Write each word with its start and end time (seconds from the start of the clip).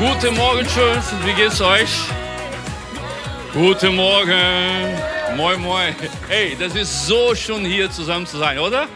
Guten 0.00 0.34
Morgen, 0.34 0.66
Schulz. 0.66 1.12
Wie 1.26 1.34
geht's 1.34 1.60
euch? 1.60 1.90
Guten 3.52 3.96
Morgen. 3.96 4.96
Moin, 5.36 5.60
moin. 5.60 5.94
Hey, 6.26 6.56
das 6.58 6.74
ist 6.74 7.06
so 7.06 7.34
schön, 7.34 7.66
hier 7.66 7.90
zusammen 7.90 8.26
zu 8.26 8.38
sein, 8.38 8.58
oder? 8.58 8.88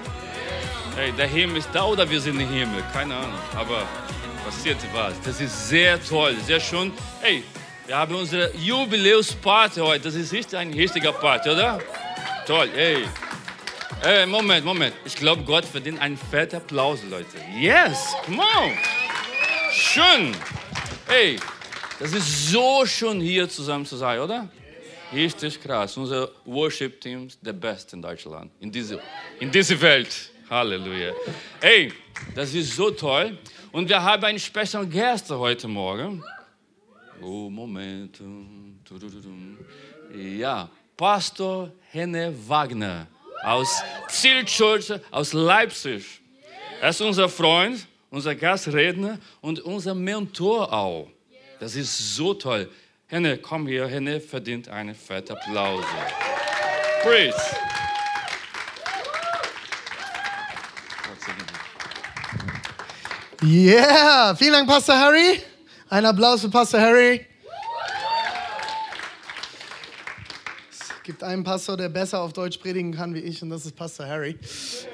Hey, 0.96 1.12
der 1.12 1.26
Himmel 1.26 1.58
ist 1.58 1.68
da 1.74 1.84
oder 1.84 2.08
wir 2.08 2.18
sind 2.18 2.40
im 2.40 2.48
Himmel? 2.48 2.82
Keine 2.90 3.16
Ahnung. 3.16 3.38
Aber 3.54 3.82
passiert 4.46 4.78
was. 4.94 5.12
Das 5.22 5.42
ist 5.42 5.68
sehr 5.68 6.02
toll, 6.02 6.36
sehr 6.46 6.58
schön. 6.58 6.90
Hey, 7.20 7.44
wir 7.86 7.98
haben 7.98 8.14
unsere 8.14 8.50
Jubiläumsparty 8.56 9.80
heute. 9.80 10.04
Das 10.04 10.14
ist 10.14 10.32
richtig 10.32 10.58
ein 10.58 10.72
richtiger 10.72 11.12
Party, 11.12 11.50
oder? 11.50 11.80
Toll, 12.46 12.70
hey. 12.74 13.04
Hey, 14.00 14.24
Moment, 14.24 14.64
Moment. 14.64 14.94
Ich 15.04 15.16
glaube, 15.16 15.42
Gott 15.42 15.66
verdient 15.66 16.00
einen 16.00 16.16
fetten 16.16 16.56
Applaus, 16.56 17.00
Leute. 17.10 17.36
Yes, 17.60 18.14
come 18.24 18.40
on. 18.40 18.72
Schön. 19.70 20.34
Hey, 21.06 21.38
das 21.98 22.12
ist 22.12 22.48
so 22.50 22.86
schön, 22.86 23.20
hier 23.20 23.48
zusammen 23.48 23.84
zu 23.84 23.96
sein, 23.96 24.20
oder? 24.20 24.48
Richtig 25.12 25.60
krass. 25.60 25.96
Unser 25.96 26.30
Worship-Team 26.44 27.26
ist 27.26 27.38
der 27.42 27.52
Beste 27.52 27.96
in 27.96 28.02
Deutschland, 28.02 28.50
in 28.58 28.72
dieser, 28.72 28.98
in 29.38 29.50
dieser 29.50 29.80
Welt. 29.80 30.30
Halleluja. 30.48 31.12
Hey, 31.60 31.92
das 32.34 32.54
ist 32.54 32.74
so 32.74 32.90
toll. 32.90 33.38
Und 33.70 33.88
wir 33.88 34.02
haben 34.02 34.24
einen 34.24 34.38
speziellen 34.38 34.90
Gast 34.90 35.30
heute 35.30 35.68
Morgen. 35.68 36.22
Oh, 37.20 37.50
Moment. 37.50 38.20
Ja, 40.38 40.70
Pastor 40.96 41.70
Henne 41.90 42.34
Wagner 42.46 43.06
aus 43.42 43.82
Zielchurch 44.08 44.92
aus 45.10 45.32
Leipzig. 45.32 46.20
Er 46.80 46.90
ist 46.90 47.00
unser 47.00 47.28
Freund, 47.28 47.86
unser 48.14 48.36
Gastredner 48.36 49.18
und 49.40 49.60
unser 49.60 49.94
Mentor 49.94 50.72
auch. 50.72 51.08
Das 51.58 51.74
ist 51.74 52.14
so 52.14 52.32
toll. 52.32 52.70
Henne, 53.08 53.38
komm 53.38 53.66
hier. 53.66 53.88
Henne 53.88 54.20
verdient 54.20 54.68
einen 54.68 54.94
fetten 54.94 55.32
Applaus. 55.32 55.84
Praise. 57.02 57.34
Yeah, 63.42 64.34
vielen 64.36 64.52
Dank, 64.52 64.68
Pastor 64.68 64.98
Harry. 64.98 65.42
Ein 65.90 66.06
Applaus 66.06 66.40
für 66.40 66.48
Pastor 66.48 66.80
Harry. 66.80 67.26
Es 70.70 71.02
gibt 71.02 71.22
einen 71.22 71.44
Pastor, 71.44 71.76
der 71.76 71.90
besser 71.90 72.20
auf 72.20 72.32
Deutsch 72.32 72.56
predigen 72.56 72.94
kann 72.94 73.12
wie 73.14 73.18
ich, 73.18 73.42
und 73.42 73.50
das 73.50 73.66
ist 73.66 73.76
Pastor 73.76 74.06
Harry. 74.06 74.38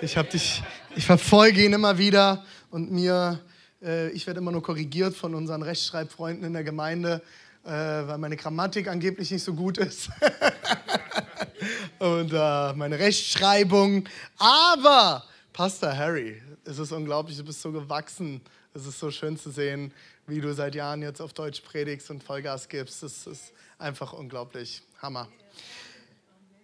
Ich 0.03 0.17
habe 0.17 0.29
dich, 0.29 0.63
ich 0.97 1.07
verfolge 1.07 1.65
ihn 1.65 1.73
immer 1.73 1.97
wieder 1.99 2.45
und 2.71 2.91
mir, 2.91 3.41
äh, 3.83 4.11
ich 4.11 4.27
werde 4.27 4.41
immer 4.41 4.53
nur 4.53 4.63
korrigiert 4.63 5.15
von 5.15 5.35
unseren 5.35 5.63
Rechtschreibfreunden 5.63 6.45
in 6.45 6.53
der 6.53 6.65
Gemeinde, 6.65 7.23
äh, 7.65 7.69
weil 7.71 8.19
meine 8.19 8.37
Grammatik 8.37 8.89
angeblich 8.89 9.31
nicht 9.31 9.43
so 9.43 9.55
gut 9.55 9.79
ist. 9.79 10.09
und 11.99 12.33
äh, 12.33 12.73
meine 12.75 12.99
Rechtschreibung. 12.99 14.09
Aber 14.39 15.25
Pastor 15.53 15.97
Harry, 15.97 16.41
es 16.65 16.79
ist 16.79 16.93
unglaublich, 16.93 17.37
du 17.37 17.45
bist 17.45 17.61
so 17.61 17.73
gewachsen. 17.73 18.41
Es 18.73 18.87
ist 18.87 19.01
so 19.01 19.11
schön 19.11 19.37
zu 19.37 19.51
sehen, 19.51 19.93
wie 20.29 20.41
du 20.41 20.55
seit 20.55 20.77
Jahren 20.77 21.03
jetzt 21.03 21.21
auf 21.21 21.33
Deutsch 21.33 21.61
predigst 21.61 22.09
und 22.11 22.23
Vollgas 22.23 22.69
gibst. 22.69 23.03
Das 23.03 23.27
ist 23.27 23.53
einfach 23.79 24.13
unglaublich. 24.13 24.83
Hammer. 25.03 25.29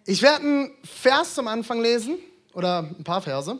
Ich 0.05 0.21
werde 0.21 0.45
einen 0.45 0.71
Vers 0.85 1.33
zum 1.33 1.49
Anfang 1.49 1.81
lesen 1.81 2.17
oder 2.53 2.79
ein 2.79 3.03
paar 3.03 3.21
Verse 3.21 3.59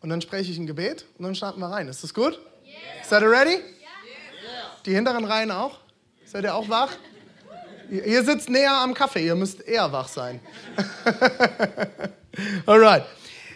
und 0.00 0.08
dann 0.08 0.20
spreche 0.20 0.50
ich 0.50 0.58
ein 0.58 0.66
Gebet 0.66 1.04
und 1.18 1.24
dann 1.24 1.34
starten 1.34 1.60
wir 1.60 1.66
rein. 1.66 1.88
Ist 1.88 2.02
das 2.04 2.14
gut? 2.14 2.38
Yeah. 2.64 3.04
Seid 3.04 3.22
ihr 3.22 3.30
ready? 3.30 3.54
Yeah. 3.54 3.62
Die 4.86 4.94
hinteren 4.94 5.24
Reihen 5.24 5.50
auch? 5.50 5.78
Seid 6.24 6.44
ihr 6.44 6.54
auch 6.54 6.68
wach? 6.68 6.92
Ihr 7.90 8.22
sitzt 8.22 8.50
näher 8.50 8.72
am 8.72 8.92
Kaffee, 8.92 9.24
ihr 9.24 9.34
müsst 9.34 9.66
eher 9.66 9.90
wach 9.90 10.08
sein. 10.08 10.40
Alright. 12.66 13.04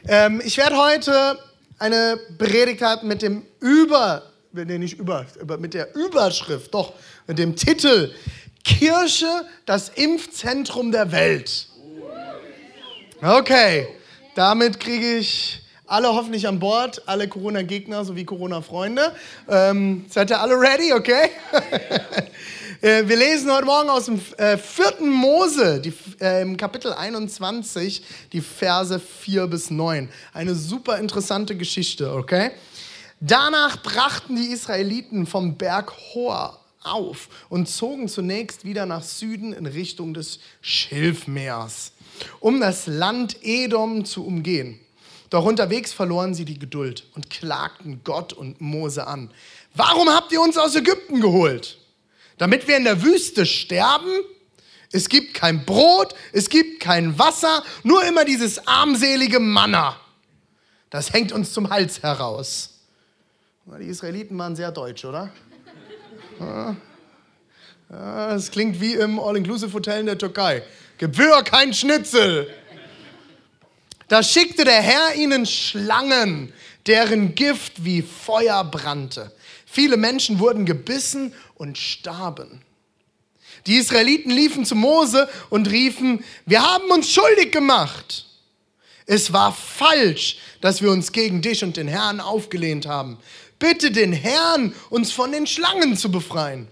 Ähm, 0.09 0.41
ich 0.43 0.57
werde 0.57 0.77
heute 0.77 1.39
eine 1.79 2.19
Predigt 2.39 2.81
halten 2.81 3.09
mit 3.09 3.21
dem 3.21 3.45
Über, 3.61 4.23
nee, 4.53 4.79
nicht 4.79 4.99
über, 4.99 5.27
mit 5.59 5.75
der 5.75 5.95
Überschrift, 5.95 6.73
doch, 6.73 6.95
mit 7.27 7.39
dem 7.39 7.57
Titel 7.57 8.13
Kirche, 8.65 9.47
das 9.67 9.91
Impfzentrum 9.91 10.93
der 10.93 11.13
Welt. 11.13 11.69
Okay, 13.21 13.89
damit 14.35 14.81
kriege 14.81 15.19
ich 15.19 15.62
alle 15.93 16.09
hoffentlich 16.09 16.49
an 16.49 16.59
Bord, 16.59 17.03
alle 17.05 17.29
Corona-Gegner 17.29 18.07
sowie 18.07 18.25
Corona-Freunde. 18.25 19.13
Ähm, 19.47 20.07
seid 20.09 20.31
ihr 20.31 20.41
alle 20.41 20.55
ready, 20.55 20.93
okay? 20.93 21.31
Äh, 22.81 23.07
wir 23.07 23.17
lesen 23.17 23.49
heute 23.53 23.67
Morgen 23.67 23.89
aus 23.91 24.07
dem 24.07 24.21
äh, 24.39 24.59
Mose, 24.99 25.81
die, 25.81 25.93
äh, 26.21 26.43
im 26.43 26.57
Kapitel 26.57 26.93
21, 26.93 28.03
die 28.33 28.41
Verse 28.41 28.99
4 28.99 29.47
bis 29.47 29.71
9. 29.71 30.09
Eine 30.35 30.57
super 30.57 30.99
interessante 30.99 31.57
Geschichte, 31.57 32.13
okay? 32.13 32.51
Danach 33.21 33.81
brachten 33.85 34.35
die 34.35 34.47
Israeliten 34.47 35.29
vom 35.29 35.57
Berg 35.57 35.93
Hor 36.13 36.59
auf 36.83 37.29
und 37.49 37.69
zogen 37.69 38.09
zunächst 38.09 38.65
wieder 38.65 38.85
nach 38.85 39.05
Süden 39.05 39.53
in 39.53 39.67
Richtung 39.67 40.13
des 40.13 40.41
Schilfmeers, 40.61 41.93
um 42.41 42.59
das 42.59 42.89
Land 42.89 43.37
Edom 43.45 44.05
zu 44.05 44.27
umgehen. 44.27 44.81
Doch 45.33 45.45
unterwegs 45.45 45.93
verloren 45.93 46.35
sie 46.35 46.45
die 46.45 46.59
Geduld 46.59 47.05
und 47.15 47.29
klagten 47.31 48.03
Gott 48.05 48.33
und 48.33 48.61
Mose 48.61 49.07
an. 49.07 49.31
Warum 49.75 50.09
habt 50.09 50.31
ihr 50.31 50.41
uns 50.41 50.57
aus 50.57 50.77
Ägypten 50.77 51.21
geholt? 51.21 51.79
damit 52.43 52.67
wir 52.67 52.77
in 52.77 52.83
der 52.83 53.01
Wüste 53.05 53.47
sterben. 53.47 54.11
Es 54.91 55.09
gibt 55.09 55.33
kein 55.33 55.65
Brot, 55.65 56.13
es 56.33 56.49
gibt 56.49 56.81
kein 56.81 57.17
Wasser, 57.17 57.63
nur 57.85 58.05
immer 58.05 58.25
dieses 58.25 58.67
armselige 58.67 59.39
Manna. 59.39 59.97
Das 60.91 61.13
hängt 61.13 61.31
uns 61.31 61.53
zum 61.53 61.71
Hals 61.71 62.03
heraus. 62.03 62.81
Die 63.79 63.87
Israeliten 63.87 64.37
waren 64.39 64.57
sehr 64.57 64.73
deutsch, 64.73 65.05
oder? 65.05 65.31
Das 67.89 68.51
klingt 68.51 68.81
wie 68.81 68.95
im 68.95 69.21
All-Inclusive-Hotel 69.21 70.01
in 70.01 70.07
der 70.07 70.19
Türkei. 70.19 70.65
Gebühr 70.99 71.45
kein 71.45 71.73
Schnitzel. 71.73 72.53
Da 74.13 74.23
schickte 74.23 74.65
der 74.65 74.83
Herr 74.83 75.15
ihnen 75.15 75.47
Schlangen, 75.47 76.53
deren 76.87 77.35
Gift 77.35 77.83
wie 77.83 78.03
Feuer 78.03 78.63
brannte. 78.63 79.33
Viele 79.65 79.97
Menschen 79.97 80.39
wurden 80.39 80.67
gebissen 80.67 81.33
und 81.55 81.79
starben. 81.79 82.61
Die 83.67 83.77
Israeliten 83.77 84.31
liefen 84.31 84.67
zu 84.67 84.75
Mose 84.75 85.31
und 85.49 85.71
riefen, 85.71 86.23
wir 86.45 86.61
haben 86.61 86.91
uns 86.91 87.11
schuldig 87.11 87.53
gemacht. 87.53 88.27
Es 89.07 89.33
war 89.33 89.51
falsch, 89.51 90.37
dass 90.61 90.83
wir 90.83 90.91
uns 90.91 91.13
gegen 91.13 91.41
dich 91.41 91.65
und 91.65 91.79
den 91.79 91.89
Herrn 91.89 92.21
aufgelehnt 92.21 92.85
haben. 92.85 93.17
Bitte 93.59 93.93
den 93.93 94.13
Herrn, 94.13 94.75
uns 94.91 95.11
von 95.11 95.33
den 95.33 95.47
Schlangen 95.47 95.97
zu 95.97 96.13
befreien. 96.13 96.69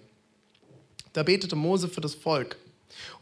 Da 1.14 1.22
betete 1.22 1.56
Mose 1.56 1.88
für 1.88 2.02
das 2.02 2.14
Volk. 2.14 2.58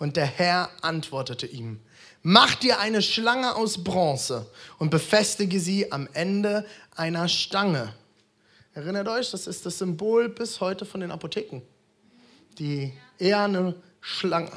Und 0.01 0.17
der 0.17 0.27
Herr 0.27 0.71
antwortete 0.83 1.47
ihm, 1.47 1.79
mach 2.23 2.55
dir 2.57 2.79
eine 2.79 3.03
Schlange 3.03 3.55
aus 3.55 3.83
Bronze 3.83 4.47
und 4.79 4.91
befestige 4.91 5.61
sie 5.61 5.91
am 5.93 6.09
Ende 6.13 6.67
einer 6.95 7.29
Stange. 7.29 7.95
Erinnert 8.75 9.09
euch, 9.09 9.31
das 9.31 9.47
ist 9.47 9.67
das 9.67 9.79
Symbol 9.79 10.29
bis 10.29 10.61
heute 10.61 10.85
von 10.85 11.01
den 11.01 11.11
Apotheken. 11.11 11.63
Die 12.59 12.93
eherne 13.19 13.75
Schlange. 14.01 14.53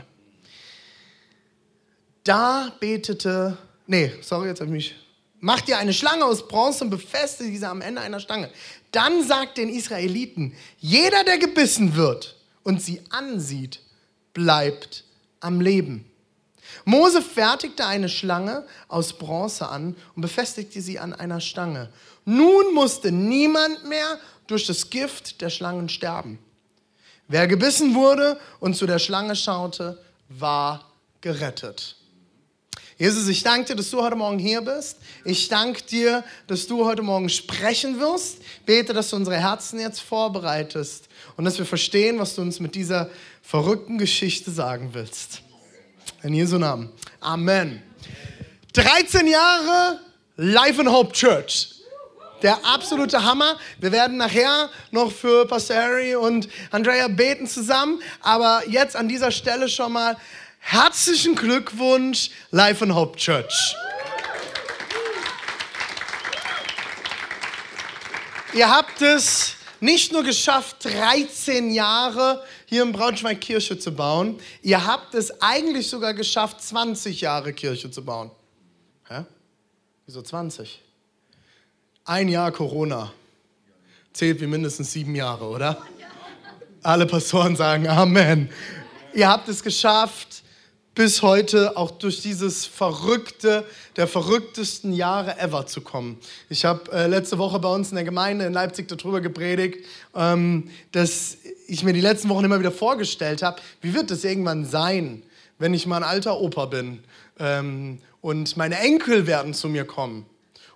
Da 2.23 2.71
betete, 2.79 3.57
nee, 3.87 4.11
sorry, 4.21 4.49
jetzt 4.49 4.61
habe 4.61 4.69
ich 4.69 4.73
mich. 4.73 4.95
Macht 5.39 5.67
ihr 5.69 5.79
eine 5.79 5.91
Schlange 5.91 6.23
aus 6.23 6.47
Bronze 6.47 6.83
und 6.83 6.91
befestigt 6.91 7.49
diese 7.51 7.67
am 7.67 7.81
Ende 7.81 8.01
einer 8.01 8.19
Stange. 8.19 8.51
Dann 8.91 9.25
sagt 9.25 9.57
den 9.57 9.69
Israeliten, 9.69 10.53
jeder, 10.77 11.23
der 11.23 11.39
gebissen 11.39 11.95
wird 11.95 12.37
und 12.61 12.79
sie 12.81 13.01
ansieht, 13.09 13.79
bleibt 14.33 15.03
am 15.39 15.61
Leben. 15.61 16.10
Mose 16.85 17.21
fertigte 17.21 17.85
eine 17.85 18.09
Schlange 18.09 18.65
aus 18.87 19.13
Bronze 19.13 19.67
an 19.67 19.95
und 20.15 20.21
befestigte 20.21 20.81
sie 20.81 20.99
an 20.99 21.13
einer 21.13 21.41
Stange. 21.41 21.89
Nun 22.25 22.73
musste 22.73 23.11
niemand 23.11 23.87
mehr 23.87 24.19
durch 24.47 24.65
das 24.67 24.89
Gift 24.89 25.41
der 25.41 25.49
Schlangen 25.49 25.89
sterben. 25.89 26.39
Wer 27.27 27.47
gebissen 27.47 27.95
wurde 27.95 28.39
und 28.59 28.75
zu 28.75 28.85
der 28.85 28.99
Schlange 28.99 29.35
schaute, 29.35 29.97
war 30.27 30.91
gerettet. 31.21 31.95
Jesus, 32.97 33.27
ich 33.29 33.41
danke 33.41 33.65
dir, 33.69 33.75
dass 33.77 33.89
du 33.89 34.01
heute 34.01 34.15
Morgen 34.15 34.37
hier 34.37 34.61
bist. 34.61 34.97
Ich 35.25 35.47
danke 35.47 35.81
dir, 35.81 36.23
dass 36.45 36.67
du 36.67 36.85
heute 36.85 37.01
Morgen 37.01 37.29
sprechen 37.29 37.99
wirst. 37.99 38.37
Bete, 38.65 38.93
dass 38.93 39.09
du 39.09 39.15
unsere 39.15 39.37
Herzen 39.37 39.79
jetzt 39.79 40.01
vorbereitest 40.01 41.07
und 41.35 41.45
dass 41.45 41.57
wir 41.57 41.65
verstehen, 41.65 42.19
was 42.19 42.35
du 42.35 42.43
uns 42.43 42.59
mit 42.59 42.75
dieser 42.75 43.09
verrückten 43.41 43.97
Geschichte 43.97 44.51
sagen 44.51 44.89
willst. 44.93 45.41
In 46.23 46.35
Jesu 46.35 46.59
Namen. 46.59 46.91
Amen. 47.19 47.81
13 48.73 49.25
Jahre 49.25 49.99
Life 50.35 50.79
in 50.79 50.87
Hope 50.87 51.13
Church. 51.13 51.69
Der 52.43 52.63
absolute 52.63 53.23
Hammer. 53.23 53.57
Wir 53.79 53.91
werden 53.91 54.17
nachher 54.17 54.69
noch 54.91 55.11
für 55.11 55.47
Pastor 55.47 55.77
Harry 55.77 56.15
und 56.15 56.47
Andrea 56.69 57.07
beten 57.07 57.47
zusammen. 57.47 58.03
Aber 58.21 58.61
jetzt 58.67 58.95
an 58.95 59.09
dieser 59.09 59.31
Stelle 59.31 59.67
schon 59.67 59.93
mal 59.93 60.15
herzlichen 60.59 61.33
Glückwunsch, 61.33 62.29
Life 62.51 62.83
and 62.83 62.93
Hope 62.93 63.17
Church. 63.17 63.75
Ihr 68.53 68.69
habt 68.69 69.01
es 69.01 69.55
nicht 69.79 70.11
nur 70.11 70.23
geschafft, 70.23 70.85
13 70.85 71.71
Jahre 71.71 72.43
hier 72.71 72.83
in 72.83 72.93
Braunschweig 72.93 73.41
Kirche 73.41 73.77
zu 73.77 73.91
bauen, 73.91 74.39
ihr 74.61 74.85
habt 74.87 75.13
es 75.13 75.41
eigentlich 75.41 75.89
sogar 75.89 76.13
geschafft, 76.13 76.61
20 76.61 77.19
Jahre 77.19 77.51
Kirche 77.51 77.91
zu 77.91 78.05
bauen. 78.05 78.31
Hä? 79.09 79.25
Wieso 80.05 80.21
20? 80.21 80.81
Ein 82.05 82.29
Jahr 82.29 82.49
Corona 82.53 83.11
zählt 84.13 84.39
wie 84.39 84.47
mindestens 84.47 84.93
sieben 84.93 85.15
Jahre, 85.15 85.49
oder? 85.49 85.85
Alle 86.81 87.05
Pastoren 87.05 87.57
sagen 87.57 87.89
Amen. 87.89 88.49
Ihr 89.13 89.27
habt 89.27 89.49
es 89.49 89.61
geschafft, 89.61 90.40
bis 90.93 91.21
heute 91.21 91.77
auch 91.77 91.91
durch 91.91 92.21
dieses 92.21 92.65
verrückte, 92.65 93.65
der 93.95 94.07
verrücktesten 94.07 94.91
Jahre 94.93 95.39
ever 95.39 95.65
zu 95.65 95.81
kommen. 95.81 96.17
Ich 96.49 96.65
habe 96.65 96.91
äh, 96.91 97.07
letzte 97.07 97.37
Woche 97.37 97.59
bei 97.59 97.73
uns 97.73 97.89
in 97.89 97.95
der 97.95 98.03
Gemeinde 98.03 98.45
in 98.45 98.53
Leipzig 98.53 98.87
darüber 98.87 99.21
gepredigt, 99.21 99.85
ähm, 100.13 100.69
dass 100.91 101.37
ich 101.67 101.83
mir 101.83 101.93
die 101.93 102.01
letzten 102.01 102.27
Wochen 102.29 102.43
immer 102.43 102.59
wieder 102.59 102.71
vorgestellt 102.71 103.41
habe, 103.41 103.61
wie 103.81 103.93
wird 103.93 104.11
es 104.11 104.25
irgendwann 104.25 104.65
sein, 104.65 105.23
wenn 105.59 105.73
ich 105.73 105.85
mal 105.85 105.97
ein 105.97 106.03
alter 106.03 106.39
Opa 106.39 106.65
bin 106.65 107.03
ähm, 107.39 107.99
und 108.19 108.57
meine 108.57 108.77
Enkel 108.79 109.27
werden 109.27 109.53
zu 109.53 109.69
mir 109.69 109.85
kommen 109.85 110.25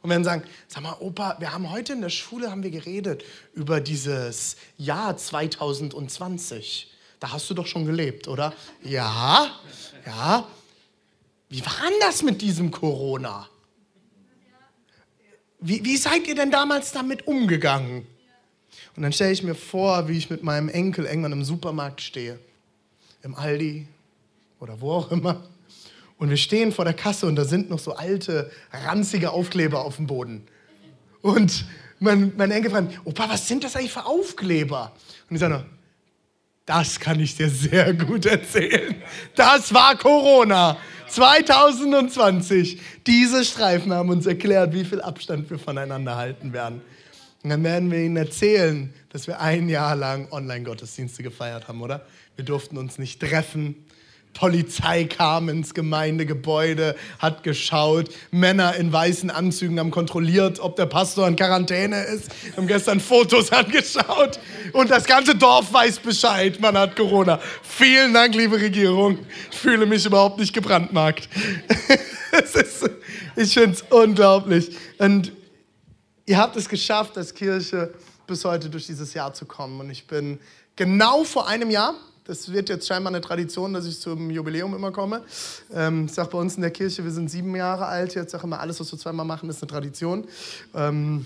und 0.01 0.09
werden 0.09 0.23
sagen, 0.23 0.43
sag 0.67 0.83
mal, 0.83 0.95
Opa, 0.99 1.35
wir 1.39 1.51
haben 1.51 1.69
heute 1.71 1.93
in 1.93 2.01
der 2.01 2.09
Schule 2.09 2.49
haben 2.49 2.63
wir 2.63 2.71
geredet 2.71 3.25
über 3.53 3.81
dieses 3.81 4.55
Jahr 4.77 5.17
2020. 5.17 6.91
Da 7.19 7.31
hast 7.31 7.49
du 7.49 7.53
doch 7.53 7.65
schon 7.65 7.85
gelebt, 7.85 8.27
oder? 8.27 8.53
Ja, 8.83 9.59
ja. 10.05 10.47
Wie 11.49 11.65
war 11.65 11.73
denn 11.87 11.99
das 12.01 12.23
mit 12.23 12.41
diesem 12.41 12.71
Corona? 12.71 13.47
Wie, 15.59 15.83
wie 15.83 15.97
seid 15.97 16.27
ihr 16.27 16.35
denn 16.35 16.51
damals 16.51 16.91
damit 16.91 17.27
umgegangen? 17.27 18.05
Und 18.95 19.03
dann 19.03 19.11
stelle 19.13 19.31
ich 19.31 19.43
mir 19.43 19.55
vor, 19.55 20.07
wie 20.07 20.17
ich 20.17 20.29
mit 20.29 20.43
meinem 20.43 20.69
Enkel 20.69 21.05
irgendwann 21.05 21.31
im 21.31 21.43
Supermarkt 21.43 22.01
stehe. 22.01 22.39
Im 23.23 23.35
Aldi 23.35 23.87
oder 24.59 24.79
wo 24.79 24.91
auch 24.91 25.11
immer. 25.11 25.43
Und 26.17 26.29
wir 26.29 26.37
stehen 26.37 26.71
vor 26.71 26.85
der 26.85 26.93
Kasse 26.93 27.25
und 27.25 27.35
da 27.35 27.43
sind 27.43 27.69
noch 27.69 27.79
so 27.79 27.93
alte, 27.93 28.51
ranzige 28.71 29.31
Aufkleber 29.31 29.83
auf 29.83 29.97
dem 29.97 30.07
Boden. 30.07 30.47
Und 31.21 31.65
mein, 31.99 32.33
mein 32.37 32.51
Enkel 32.51 32.71
fragt, 32.71 32.99
Opa, 33.03 33.27
was 33.29 33.47
sind 33.47 33.63
das 33.63 33.75
eigentlich 33.75 33.91
für 33.91 34.05
Aufkleber? 34.05 34.93
Und 35.29 35.35
ich 35.35 35.39
sage 35.39 35.65
das 36.65 36.99
kann 36.99 37.19
ich 37.19 37.35
dir 37.35 37.49
sehr 37.49 37.93
gut 37.93 38.25
erzählen. 38.25 38.95
Das 39.35 39.73
war 39.73 39.95
Corona 39.97 40.77
2020. 41.07 42.81
Diese 43.05 43.45
Streifen 43.45 43.93
haben 43.93 44.09
uns 44.09 44.25
erklärt, 44.25 44.73
wie 44.73 44.83
viel 44.83 45.01
Abstand 45.01 45.49
wir 45.49 45.59
voneinander 45.59 46.15
halten 46.15 46.53
werden. 46.53 46.81
Und 47.43 47.51
dann 47.51 47.63
werden 47.63 47.91
wir 47.91 47.99
ihnen 47.99 48.17
erzählen, 48.17 48.91
dass 49.09 49.27
wir 49.27 49.39
ein 49.39 49.69
Jahr 49.69 49.95
lang 49.95 50.31
Online-Gottesdienste 50.31 51.21
gefeiert 51.21 51.67
haben, 51.67 51.81
oder? 51.83 52.05
Wir 52.35 52.43
durften 52.43 52.77
uns 52.77 52.97
nicht 52.97 53.19
treffen. 53.19 53.85
Polizei 54.35 55.05
kam 55.05 55.49
ins 55.49 55.73
Gemeindegebäude, 55.73 56.95
hat 57.19 57.41
geschaut. 57.43 58.09
Männer 58.31 58.75
in 58.75 58.93
weißen 58.93 59.31
Anzügen 59.31 59.79
haben 59.79 59.91
kontrolliert, 59.91 60.59
ob 60.59 60.75
der 60.75 60.85
Pastor 60.85 61.27
in 61.27 61.35
Quarantäne 61.35 62.03
ist. 62.03 62.29
Haben 62.55 62.67
gestern 62.67 62.99
Fotos 62.99 63.51
angeschaut. 63.51 64.39
Und 64.73 64.91
das 64.91 65.05
ganze 65.05 65.35
Dorf 65.35 65.73
weiß 65.73 65.99
Bescheid, 65.99 66.59
man 66.59 66.77
hat 66.77 66.95
Corona. 66.95 67.39
Vielen 67.63 68.13
Dank, 68.13 68.35
liebe 68.35 68.59
Regierung. 68.59 69.19
Ich 69.51 69.57
fühle 69.57 69.85
mich 69.85 70.05
überhaupt 70.05 70.37
nicht 70.37 70.53
gebrandmarkt. 70.53 71.27
ist, 72.55 72.89
ich 73.35 73.53
finde 73.53 73.71
es 73.71 73.81
unglaublich. 73.89 74.77
Und 74.97 75.31
ihr 76.25 76.37
habt 76.37 76.55
es 76.55 76.67
geschafft, 76.69 77.17
als 77.17 77.33
Kirche 77.33 77.93
bis 78.27 78.43
heute 78.43 78.69
durch 78.69 78.87
dieses 78.87 79.13
Jahr 79.13 79.33
zu 79.33 79.45
kommen. 79.45 79.79
Und 79.79 79.89
ich 79.89 80.07
bin 80.07 80.39
genau 80.75 81.23
vor 81.23 81.47
einem 81.47 81.69
Jahr, 81.69 81.95
das 82.25 82.51
wird 82.51 82.69
jetzt 82.69 82.87
scheinbar 82.87 83.13
eine 83.13 83.21
Tradition, 83.21 83.73
dass 83.73 83.85
ich 83.85 83.99
zum 83.99 84.29
Jubiläum 84.31 84.73
immer 84.75 84.91
komme. 84.91 85.21
Ähm, 85.73 86.05
ich 86.05 86.13
sage 86.13 86.29
bei 86.31 86.37
uns 86.39 86.55
in 86.55 86.61
der 86.61 86.71
Kirche, 86.71 87.03
wir 87.03 87.11
sind 87.11 87.29
sieben 87.29 87.55
Jahre 87.55 87.85
alt. 87.85 88.15
Jetzt 88.15 88.31
sage 88.31 88.45
immer, 88.45 88.59
alles, 88.59 88.79
was 88.79 88.91
wir 88.91 88.99
zweimal 88.99 89.25
machen, 89.25 89.49
ist 89.49 89.61
eine 89.61 89.69
Tradition. 89.69 90.27
Ähm, 90.73 91.25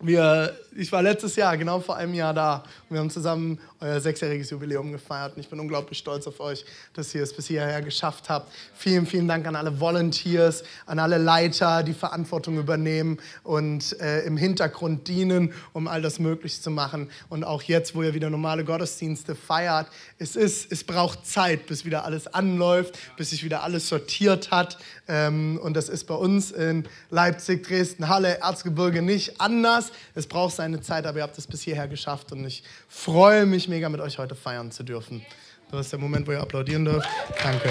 wir, 0.00 0.56
ich 0.76 0.90
war 0.90 1.02
letztes 1.02 1.36
Jahr, 1.36 1.56
genau 1.56 1.80
vor 1.80 1.96
einem 1.96 2.14
Jahr 2.14 2.34
da. 2.34 2.64
Wir 2.92 3.00
haben 3.00 3.10
zusammen 3.10 3.58
euer 3.80 4.00
sechsjähriges 4.00 4.50
Jubiläum 4.50 4.92
gefeiert. 4.92 5.34
Und 5.36 5.40
ich 5.40 5.48
bin 5.48 5.58
unglaublich 5.58 5.98
stolz 5.98 6.26
auf 6.26 6.40
euch, 6.40 6.64
dass 6.92 7.14
ihr 7.14 7.22
es 7.22 7.34
bis 7.34 7.46
hierher 7.46 7.80
geschafft 7.80 8.28
habt. 8.28 8.52
Vielen, 8.74 9.06
vielen 9.06 9.26
Dank 9.26 9.46
an 9.46 9.56
alle 9.56 9.80
Volunteers, 9.80 10.62
an 10.84 10.98
alle 10.98 11.16
Leiter, 11.16 11.82
die 11.82 11.94
Verantwortung 11.94 12.58
übernehmen 12.58 13.18
und 13.44 13.98
äh, 14.00 14.22
im 14.24 14.36
Hintergrund 14.36 15.08
dienen, 15.08 15.54
um 15.72 15.88
all 15.88 16.02
das 16.02 16.18
möglich 16.18 16.60
zu 16.60 16.70
machen. 16.70 17.10
Und 17.30 17.44
auch 17.44 17.62
jetzt, 17.62 17.94
wo 17.94 18.02
ihr 18.02 18.12
wieder 18.12 18.28
normale 18.28 18.64
Gottesdienste 18.64 19.34
feiert, 19.34 19.86
es, 20.18 20.36
ist, 20.36 20.70
es 20.70 20.84
braucht 20.84 21.26
Zeit, 21.26 21.66
bis 21.66 21.84
wieder 21.86 22.04
alles 22.04 22.26
anläuft, 22.26 22.98
bis 23.16 23.30
sich 23.30 23.42
wieder 23.42 23.62
alles 23.62 23.88
sortiert 23.88 24.50
hat. 24.50 24.78
Ähm, 25.08 25.58
und 25.62 25.74
das 25.74 25.88
ist 25.88 26.04
bei 26.04 26.14
uns 26.14 26.50
in 26.50 26.86
Leipzig, 27.10 27.66
Dresden, 27.66 28.08
Halle, 28.08 28.38
Erzgebirge 28.38 29.00
nicht 29.00 29.40
anders. 29.40 29.92
Es 30.14 30.26
braucht 30.26 30.56
seine 30.56 30.80
Zeit, 30.82 31.06
aber 31.06 31.18
ihr 31.18 31.22
habt 31.22 31.38
es 31.38 31.46
bis 31.46 31.62
hierher 31.62 31.88
geschafft 31.88 32.32
und 32.32 32.44
ich 32.44 32.62
freue 32.92 33.46
mich 33.46 33.68
mega, 33.68 33.88
mit 33.88 34.00
euch 34.00 34.18
heute 34.18 34.34
feiern 34.34 34.70
zu 34.70 34.84
dürfen. 34.84 35.24
Das 35.70 35.86
ist 35.86 35.92
der 35.92 35.98
Moment, 35.98 36.26
wo 36.26 36.32
ihr 36.32 36.40
applaudieren 36.40 36.84
dürft. 36.84 37.08
Danke. 37.42 37.70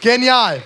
Genial. 0.00 0.62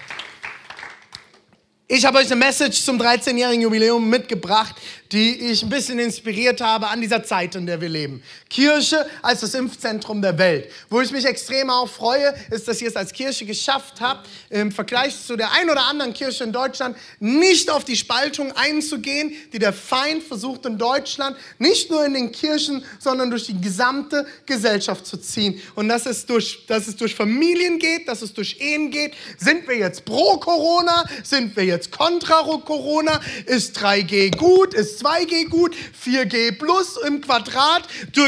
Ich 1.95 2.07
habe 2.07 2.17
euch 2.17 2.27
eine 2.29 2.37
Message 2.37 2.83
zum 2.87 2.99
13-jährigen 2.99 3.61
Jubiläum 3.61 4.09
mitgebracht, 4.09 4.77
die 5.13 5.51
ich 5.51 5.63
ein 5.63 5.69
bisschen 5.69 5.99
inspiriert 5.99 6.63
habe 6.63 6.89
an 6.89 7.03
dieser 7.03 7.23
Zeit, 7.23 7.55
in 7.55 7.67
der 7.67 7.83
wir 7.83 7.91
leben. 7.91 8.23
Kirche 8.49 9.07
als 9.21 9.41
das 9.41 9.53
Impfzentrum 9.53 10.23
der 10.23 10.39
Welt. 10.39 10.71
Wo 10.89 11.03
ich 11.03 11.11
mich 11.11 11.27
extrem 11.27 11.69
auch 11.69 11.89
freue, 11.89 12.35
ist, 12.51 12.67
dass 12.67 12.81
ihr 12.81 12.89
es 12.89 12.97
als 12.97 13.13
Kirche 13.13 13.45
geschafft 13.45 14.01
habt, 14.01 14.27
im 14.49 14.73
Vergleich 14.73 15.15
zu 15.23 15.37
der 15.37 15.53
ein 15.53 15.69
oder 15.69 15.85
anderen 15.85 16.15
Kirche 16.15 16.45
in 16.45 16.53
Deutschland 16.53 16.97
nicht 17.21 17.71
auf 17.71 17.85
die 17.85 17.97
Spaltung 17.97 18.53
einzugehen, 18.53 19.35
die 19.53 19.59
der 19.59 19.75
Feind 19.75 20.23
versucht 20.23 20.65
in 20.65 20.79
Deutschland, 20.79 21.37
nicht 21.59 21.91
nur 21.91 22.07
in 22.07 22.15
den 22.15 22.33
Kirchen, 22.33 22.83
sondern 23.01 23.29
durch 23.29 23.45
die 23.45 23.61
gesamte 23.61 24.27
Gesellschaft 24.47 25.07
zu 25.07 25.19
ziehen. 25.19 25.61
Und 25.75 25.91
dass 25.91 26.07
es 26.07 26.25
durch, 26.25 26.65
dass 26.67 26.89
es 26.89 26.97
durch 26.97 27.15
Familien 27.15 27.79
geht, 27.79 28.09
dass 28.09 28.23
es 28.23 28.33
durch 28.33 28.57
Ehen 28.61 28.91
geht. 28.91 29.13
Sind 29.37 29.69
wir 29.69 29.77
jetzt 29.77 30.07
pro 30.07 30.39
Corona? 30.39 31.05
Sind 31.23 31.55
wir 31.55 31.65
jetzt 31.65 31.82
kontra 31.91 32.43
Corona? 32.65 33.21
Ist 33.47 33.79
3G 33.79 34.37
gut? 34.37 34.75
Ist 34.75 35.05
2G 35.05 35.49
gut, 35.49 35.75
4G 36.05 36.59
plus 36.59 36.97
im 36.97 37.21
Quadrat 37.21 37.83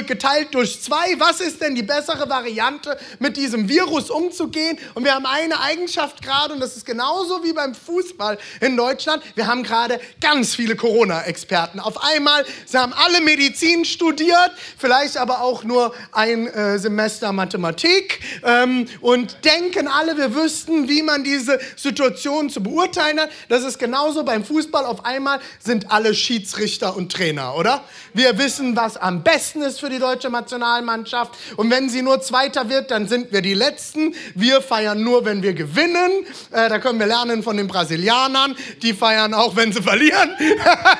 geteilt 0.06 0.48
durch 0.52 0.82
2. 0.82 1.18
Was 1.18 1.40
ist 1.40 1.60
denn 1.60 1.74
die 1.74 1.82
bessere 1.82 2.28
Variante, 2.28 2.98
mit 3.18 3.36
diesem 3.36 3.68
Virus 3.68 4.10
umzugehen? 4.10 4.78
Und 4.94 5.04
wir 5.04 5.14
haben 5.14 5.26
eine 5.26 5.60
Eigenschaft 5.60 6.22
gerade, 6.22 6.54
und 6.54 6.60
das 6.60 6.76
ist 6.76 6.86
genauso 6.86 7.44
wie 7.44 7.52
beim 7.52 7.74
Fußball 7.74 8.38
in 8.60 8.76
Deutschland. 8.76 9.22
Wir 9.34 9.46
haben 9.46 9.62
gerade 9.62 10.00
ganz 10.20 10.54
viele 10.54 10.76
Corona-Experten. 10.76 11.80
Auf 11.80 12.02
einmal, 12.02 12.44
sie 12.66 12.78
haben 12.78 12.92
alle 12.92 13.20
Medizin 13.20 13.84
studiert, 13.84 14.52
vielleicht 14.78 15.16
aber 15.16 15.40
auch 15.40 15.64
nur 15.64 15.94
ein 16.12 16.46
äh, 16.46 16.78
Semester 16.78 17.32
Mathematik 17.32 18.20
ähm, 18.44 18.86
und 19.00 19.44
denken 19.44 19.88
alle, 19.88 20.16
wir 20.16 20.34
wüssten, 20.34 20.88
wie 20.88 21.02
man 21.02 21.24
diese 21.24 21.58
Situation 21.76 22.50
zu 22.50 22.62
beurteilen 22.62 23.20
hat. 23.20 23.30
Das 23.48 23.62
ist 23.62 23.78
genauso 23.78 24.24
beim 24.24 24.44
Fußball. 24.44 24.84
Auf 24.84 25.04
einmal 25.04 25.40
sind 25.58 25.90
alle 25.90 26.14
Schiedsrichter 26.14 26.96
und 26.96 27.12
Trainer, 27.12 27.56
oder? 27.56 27.84
Wir 28.12 28.38
wissen, 28.38 28.76
was 28.76 28.96
am 28.96 29.22
besten 29.22 29.62
ist 29.62 29.80
für 29.80 29.90
die 29.90 29.98
deutsche 29.98 30.30
Nationalmannschaft. 30.30 31.32
Und 31.56 31.70
wenn 31.70 31.88
sie 31.88 32.02
nur 32.02 32.20
Zweiter 32.20 32.68
wird, 32.68 32.90
dann 32.90 33.08
sind 33.08 33.32
wir 33.32 33.42
die 33.42 33.54
Letzten. 33.54 34.14
Wir 34.34 34.60
feiern 34.60 35.02
nur, 35.02 35.24
wenn 35.24 35.42
wir 35.42 35.52
gewinnen. 35.52 36.26
Äh, 36.50 36.68
da 36.68 36.78
können 36.78 36.98
wir 36.98 37.06
lernen 37.06 37.42
von 37.42 37.56
den 37.56 37.66
Brasilianern. 37.66 38.56
Die 38.82 38.92
feiern 38.94 39.34
auch, 39.34 39.56
wenn 39.56 39.72
sie 39.72 39.82
verlieren. 39.82 40.30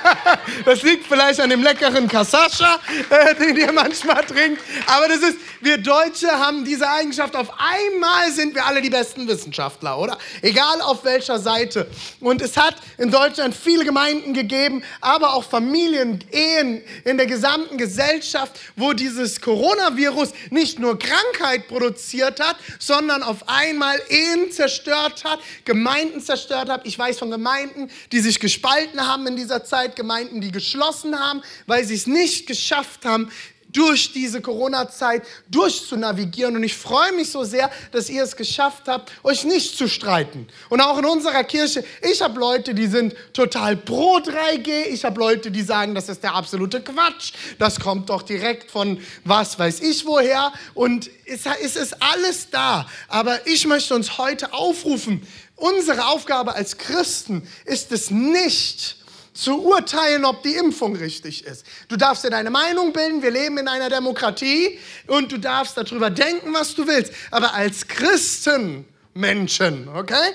das 0.65 0.83
liegt 0.83 1.07
vielleicht 1.07 1.41
an 1.41 1.51
dem 1.51 1.63
leckeren 1.63 2.09
Kasascha, 2.09 2.79
äh, 3.11 3.35
den 3.35 3.57
ihr 3.57 3.73
manchmal 3.73 4.25
trinkt. 4.25 4.61
Aber 4.87 5.09
das 5.09 5.19
ist, 5.19 5.39
wir 5.61 5.79
Deutsche 5.79 6.31
haben 6.31 6.65
diese 6.65 6.89
Eigenschaft. 6.89 7.37
Auf 7.37 7.49
einmal 7.59 8.31
sind 8.33 8.55
wir 8.55 8.67
alle 8.67 8.83
die 8.83 8.91
besten 8.91 9.27
Wissenschaftler, 9.27 9.99
oder? 9.99 10.19
Egal 10.43 10.81
auf 10.83 11.05
welcher 11.05 11.39
Seite. 11.39 11.87
Und 12.25 12.41
es 12.41 12.57
hat 12.57 12.77
in 12.97 13.11
Deutschland 13.11 13.55
viele 13.55 13.85
Gemeinden 13.85 14.33
gegeben, 14.33 14.83
aber 15.03 15.35
auch 15.35 15.45
Familien, 15.45 16.25
Ehen 16.33 16.83
in 17.05 17.19
der 17.19 17.27
gesamten 17.27 17.77
Gesellschaft, 17.77 18.59
wo 18.77 18.95
dieses 18.95 19.43
Coronavirus 19.43 20.31
nicht 20.49 20.79
nur 20.79 20.99
Krankheit 20.99 21.69
produziert 21.69 22.41
hat, 22.41 22.57
sondern 22.79 23.23
auf 23.23 23.47
einmal 23.47 24.01
Ehen 24.09 24.51
zerstört 24.51 25.23
hat, 25.25 25.39
Gemeinden 25.67 26.23
zerstört 26.23 26.71
hat. 26.71 26.87
Ich 26.87 26.99
weiß 26.99 27.19
von 27.19 27.31
Gemeinden, 27.31 27.91
die 28.11 28.21
sich 28.21 28.41
gespalten 28.41 29.07
haben 29.07 29.27
in 29.27 29.37
dieser 29.37 29.63
Zeit, 29.63 29.95
Gemeinden, 29.95 30.41
die 30.41 30.51
geschlossen 30.51 31.21
haben, 31.21 31.43
weil 31.67 31.85
sie 31.85 31.95
es 31.95 32.07
nicht 32.07 32.47
geschafft 32.47 33.05
haben, 33.05 33.31
durch 33.75 34.13
diese 34.13 34.41
Corona-Zeit 34.41 35.23
durchzunavigieren. 35.51 36.57
Und 36.57 36.63
ich 36.63 36.75
freue 36.75 37.13
mich 37.13 37.31
so 37.31 37.45
sehr, 37.45 37.71
dass 37.93 38.09
ihr 38.09 38.23
es 38.23 38.37
geschafft 38.37 38.85
habt, 38.87 39.13
euch 39.23 39.45
nicht 39.45 39.77
zu 39.77 39.89
streiten. 39.89 40.49
Und 40.71 40.81
auch 40.81 40.97
in 40.97 41.05
unserer 41.05 41.45
Kirche, 41.45 41.85
ich 42.01 42.23
habe 42.23 42.41
Leute, 42.41 42.73
die 42.73 42.87
sind 42.87 43.15
total 43.35 43.77
pro 43.77 44.19
3G. 44.19 44.87
Ich 44.87 45.05
habe 45.05 45.21
Leute, 45.21 45.51
die 45.51 45.63
sagen, 45.63 45.95
das 45.95 46.09
ist 46.09 46.23
der 46.23 46.35
absolute 46.35 46.81
Quatsch. 46.81 47.33
Das 47.59 47.79
kommt 47.81 48.09
doch 48.09 48.23
direkt 48.23 48.71
von 48.71 49.01
was 49.25 49.59
weiß 49.59 49.81
ich 49.81 50.07
woher. 50.07 50.53
Und 50.73 51.11
es 51.27 51.45
ist 51.77 52.01
alles 52.01 52.49
da. 52.51 52.87
Aber 53.09 53.47
ich 53.47 53.67
möchte 53.67 53.95
uns 53.95 54.19
heute 54.19 54.53
aufrufen, 54.53 55.27
unsere 55.57 56.07
Aufgabe 56.07 56.55
als 56.55 56.79
Christen 56.79 57.47
ist 57.65 57.91
es 57.93 58.11
nicht, 58.11 58.97
zu 59.35 59.63
urteilen, 59.63 60.25
ob 60.25 60.43
die 60.43 60.55
Impfung 60.55 60.97
richtig 60.97 61.45
ist. 61.45 61.67
Du 61.89 61.97
darfst 61.97 62.25
dir 62.25 62.31
deine 62.31 62.51
Meinung 62.51 62.93
bilden, 62.93 63.21
wir 63.21 63.33
leben 63.33 63.59
in 63.59 63.69
einer 63.69 63.91
Demokratie 63.91 64.79
und 65.09 65.33
du 65.33 65.39
darfst 65.39 65.77
darüber 65.77 66.09
denken, 66.09 66.55
was 66.55 66.75
du 66.75 66.87
willst. 66.87 67.13
Aber 67.33 67.53
als 67.53 67.89
Christenmenschen, 67.89 69.89
okay, 69.89 70.33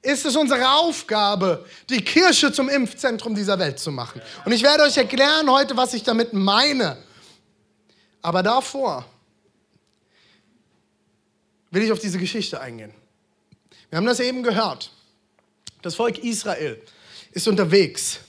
ist 0.00 0.24
es 0.24 0.36
unsere 0.36 0.70
Aufgabe, 0.70 1.66
die 1.90 2.02
Kirche 2.02 2.50
zum 2.50 2.70
Impfzentrum 2.70 3.34
dieser 3.34 3.58
Welt 3.58 3.78
zu 3.78 3.92
machen. 3.92 4.22
Und 4.44 4.52
ich 4.52 4.62
werde 4.62 4.84
euch 4.84 4.96
erklären 4.96 5.50
heute, 5.50 5.76
was 5.76 5.92
ich 5.92 6.02
damit 6.02 6.32
meine. 6.32 6.96
Aber 8.22 8.42
davor 8.42 9.04
will 11.70 11.82
ich 11.82 11.92
auf 11.92 11.98
diese 11.98 12.18
Geschichte 12.18 12.60
eingehen. 12.60 12.94
Wir 13.90 13.98
haben 13.98 14.06
das 14.06 14.20
eben 14.20 14.42
gehört. 14.42 14.92
Das 15.82 15.94
Volk 15.94 16.18
Israel 16.18 16.80
ist 17.32 17.48
unterwegs 17.48 18.20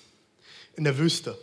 in 0.76 0.84
der 0.84 0.98
Wüste. 0.98 1.38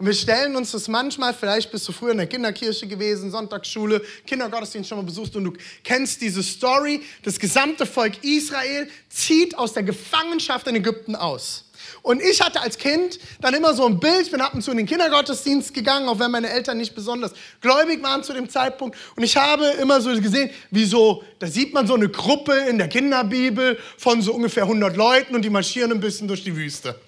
Und 0.00 0.06
wir 0.06 0.14
stellen 0.14 0.56
uns 0.56 0.72
das 0.72 0.88
manchmal, 0.88 1.34
vielleicht 1.34 1.70
bist 1.70 1.86
du 1.86 1.92
früher 1.92 2.12
in 2.12 2.16
der 2.16 2.26
Kinderkirche 2.26 2.86
gewesen, 2.86 3.30
Sonntagsschule, 3.30 4.02
Kindergottesdienst 4.26 4.88
schon 4.88 4.96
mal 4.96 5.04
besucht 5.04 5.36
und 5.36 5.44
du 5.44 5.52
kennst 5.84 6.22
diese 6.22 6.42
Story. 6.42 7.02
Das 7.22 7.38
gesamte 7.38 7.84
Volk 7.84 8.24
Israel 8.24 8.88
zieht 9.10 9.58
aus 9.58 9.74
der 9.74 9.82
Gefangenschaft 9.82 10.66
in 10.68 10.76
Ägypten 10.76 11.14
aus. 11.14 11.69
Und 12.02 12.22
ich 12.22 12.40
hatte 12.40 12.60
als 12.60 12.78
Kind 12.78 13.18
dann 13.40 13.54
immer 13.54 13.74
so 13.74 13.86
ein 13.86 14.00
Bild, 14.00 14.30
bin 14.30 14.40
ab 14.40 14.54
und 14.54 14.62
zu 14.62 14.70
in 14.70 14.78
den 14.78 14.86
Kindergottesdienst 14.86 15.74
gegangen, 15.74 16.08
auch 16.08 16.18
wenn 16.18 16.30
meine 16.30 16.48
Eltern 16.50 16.78
nicht 16.78 16.94
besonders 16.94 17.32
gläubig 17.60 18.02
waren 18.02 18.22
zu 18.22 18.32
dem 18.32 18.48
Zeitpunkt. 18.48 18.96
Und 19.16 19.22
ich 19.22 19.36
habe 19.36 19.66
immer 19.80 20.00
so 20.00 20.10
gesehen, 20.20 20.50
wie 20.70 20.84
so, 20.84 21.22
da 21.38 21.46
sieht 21.46 21.74
man 21.74 21.86
so 21.86 21.94
eine 21.94 22.08
Gruppe 22.08 22.54
in 22.68 22.78
der 22.78 22.88
Kinderbibel 22.88 23.78
von 23.98 24.22
so 24.22 24.32
ungefähr 24.32 24.64
100 24.64 24.96
Leuten 24.96 25.34
und 25.34 25.42
die 25.42 25.50
marschieren 25.50 25.92
ein 25.92 26.00
bisschen 26.00 26.28
durch 26.28 26.42
die 26.42 26.56
Wüste. 26.56 26.98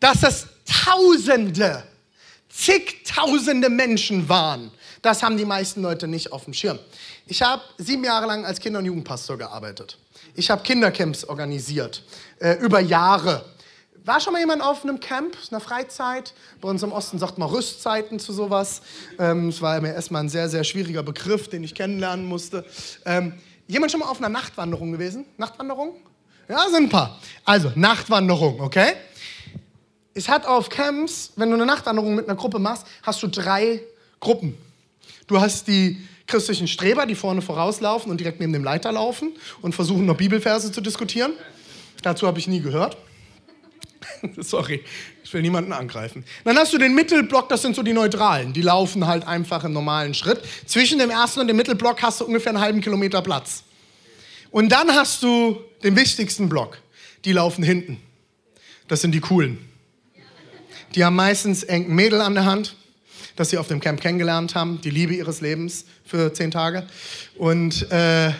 Dass 0.00 0.20
das 0.20 0.48
Tausende, 0.66 1.84
zigtausende 2.48 3.68
Menschen 3.68 4.28
waren, 4.28 4.70
das 5.02 5.22
haben 5.22 5.36
die 5.36 5.44
meisten 5.44 5.82
Leute 5.82 6.08
nicht 6.08 6.32
auf 6.32 6.44
dem 6.44 6.54
Schirm. 6.54 6.78
Ich 7.26 7.42
habe 7.42 7.62
sieben 7.78 8.04
Jahre 8.04 8.26
lang 8.26 8.44
als 8.46 8.58
Kinder- 8.58 8.78
und 8.78 8.86
Jugendpastor 8.86 9.36
gearbeitet. 9.36 9.98
Ich 10.34 10.50
habe 10.50 10.62
Kindercamps 10.62 11.24
organisiert, 11.24 12.02
äh, 12.38 12.54
über 12.54 12.80
Jahre. 12.80 13.44
War 14.06 14.20
schon 14.20 14.34
mal 14.34 14.38
jemand 14.38 14.62
auf 14.62 14.84
einem 14.84 15.00
Camp, 15.00 15.34
einer 15.50 15.60
Freizeit? 15.60 16.34
Bei 16.60 16.68
uns 16.68 16.82
im 16.82 16.92
Osten 16.92 17.18
sagt 17.18 17.38
man 17.38 17.48
Rüstzeiten 17.48 18.18
zu 18.18 18.34
sowas. 18.34 18.82
Ähm, 19.18 19.48
es 19.48 19.62
war 19.62 19.80
mir 19.80 19.94
erstmal 19.94 20.22
ein 20.22 20.28
sehr, 20.28 20.50
sehr 20.50 20.62
schwieriger 20.62 21.02
Begriff, 21.02 21.48
den 21.48 21.64
ich 21.64 21.74
kennenlernen 21.74 22.26
musste. 22.26 22.66
Ähm, 23.06 23.32
jemand 23.66 23.92
schon 23.92 24.00
mal 24.00 24.08
auf 24.08 24.18
einer 24.18 24.28
Nachtwanderung 24.28 24.92
gewesen? 24.92 25.24
Nachtwanderung? 25.38 25.96
Ja, 26.50 26.68
sind 26.68 26.84
ein 26.84 26.88
paar. 26.90 27.18
Also, 27.46 27.72
Nachtwanderung, 27.76 28.60
okay? 28.60 28.92
Es 30.12 30.28
hat 30.28 30.44
auf 30.44 30.68
Camps, 30.68 31.32
wenn 31.36 31.48
du 31.48 31.54
eine 31.54 31.64
Nachtwanderung 31.64 32.14
mit 32.14 32.28
einer 32.28 32.36
Gruppe 32.36 32.58
machst, 32.58 32.86
hast 33.02 33.22
du 33.22 33.28
drei 33.28 33.80
Gruppen. 34.20 34.54
Du 35.26 35.40
hast 35.40 35.66
die 35.66 36.06
christlichen 36.26 36.68
Streber, 36.68 37.06
die 37.06 37.14
vorne 37.14 37.40
vorauslaufen 37.40 38.10
und 38.10 38.18
direkt 38.18 38.38
neben 38.38 38.52
dem 38.52 38.64
Leiter 38.64 38.92
laufen 38.92 39.32
und 39.62 39.74
versuchen 39.74 40.04
noch 40.04 40.18
Bibelverse 40.18 40.70
zu 40.72 40.82
diskutieren. 40.82 41.32
Dazu 42.02 42.26
habe 42.26 42.38
ich 42.38 42.46
nie 42.46 42.60
gehört. 42.60 42.98
Sorry, 44.38 44.82
ich 45.22 45.32
will 45.32 45.42
niemanden 45.42 45.72
angreifen. 45.72 46.24
Dann 46.44 46.56
hast 46.56 46.72
du 46.72 46.78
den 46.78 46.94
Mittelblock, 46.94 47.48
das 47.48 47.62
sind 47.62 47.76
so 47.76 47.82
die 47.82 47.92
Neutralen. 47.92 48.52
Die 48.52 48.62
laufen 48.62 49.06
halt 49.06 49.26
einfach 49.26 49.64
im 49.64 49.72
normalen 49.72 50.14
Schritt. 50.14 50.40
Zwischen 50.66 50.98
dem 50.98 51.10
ersten 51.10 51.40
und 51.40 51.48
dem 51.48 51.56
Mittelblock 51.56 52.02
hast 52.02 52.20
du 52.20 52.24
ungefähr 52.24 52.50
einen 52.50 52.60
halben 52.60 52.80
Kilometer 52.80 53.22
Platz. 53.22 53.64
Und 54.50 54.70
dann 54.70 54.90
hast 54.90 55.22
du 55.22 55.60
den 55.82 55.96
wichtigsten 55.96 56.48
Block. 56.48 56.78
Die 57.24 57.32
laufen 57.32 57.64
hinten. 57.64 58.00
Das 58.88 59.00
sind 59.00 59.12
die 59.12 59.20
Coolen. 59.20 59.58
Die 60.94 61.04
haben 61.04 61.16
meistens 61.16 61.68
ein 61.68 61.88
Mädel 61.88 62.20
an 62.20 62.34
der 62.34 62.44
Hand, 62.44 62.76
das 63.34 63.50
sie 63.50 63.58
auf 63.58 63.66
dem 63.66 63.80
Camp 63.80 64.00
kennengelernt 64.00 64.54
haben, 64.54 64.80
die 64.80 64.90
Liebe 64.90 65.14
ihres 65.14 65.40
Lebens 65.40 65.86
für 66.04 66.32
zehn 66.32 66.50
Tage. 66.50 66.86
Und 67.36 67.90
äh, 67.90 68.32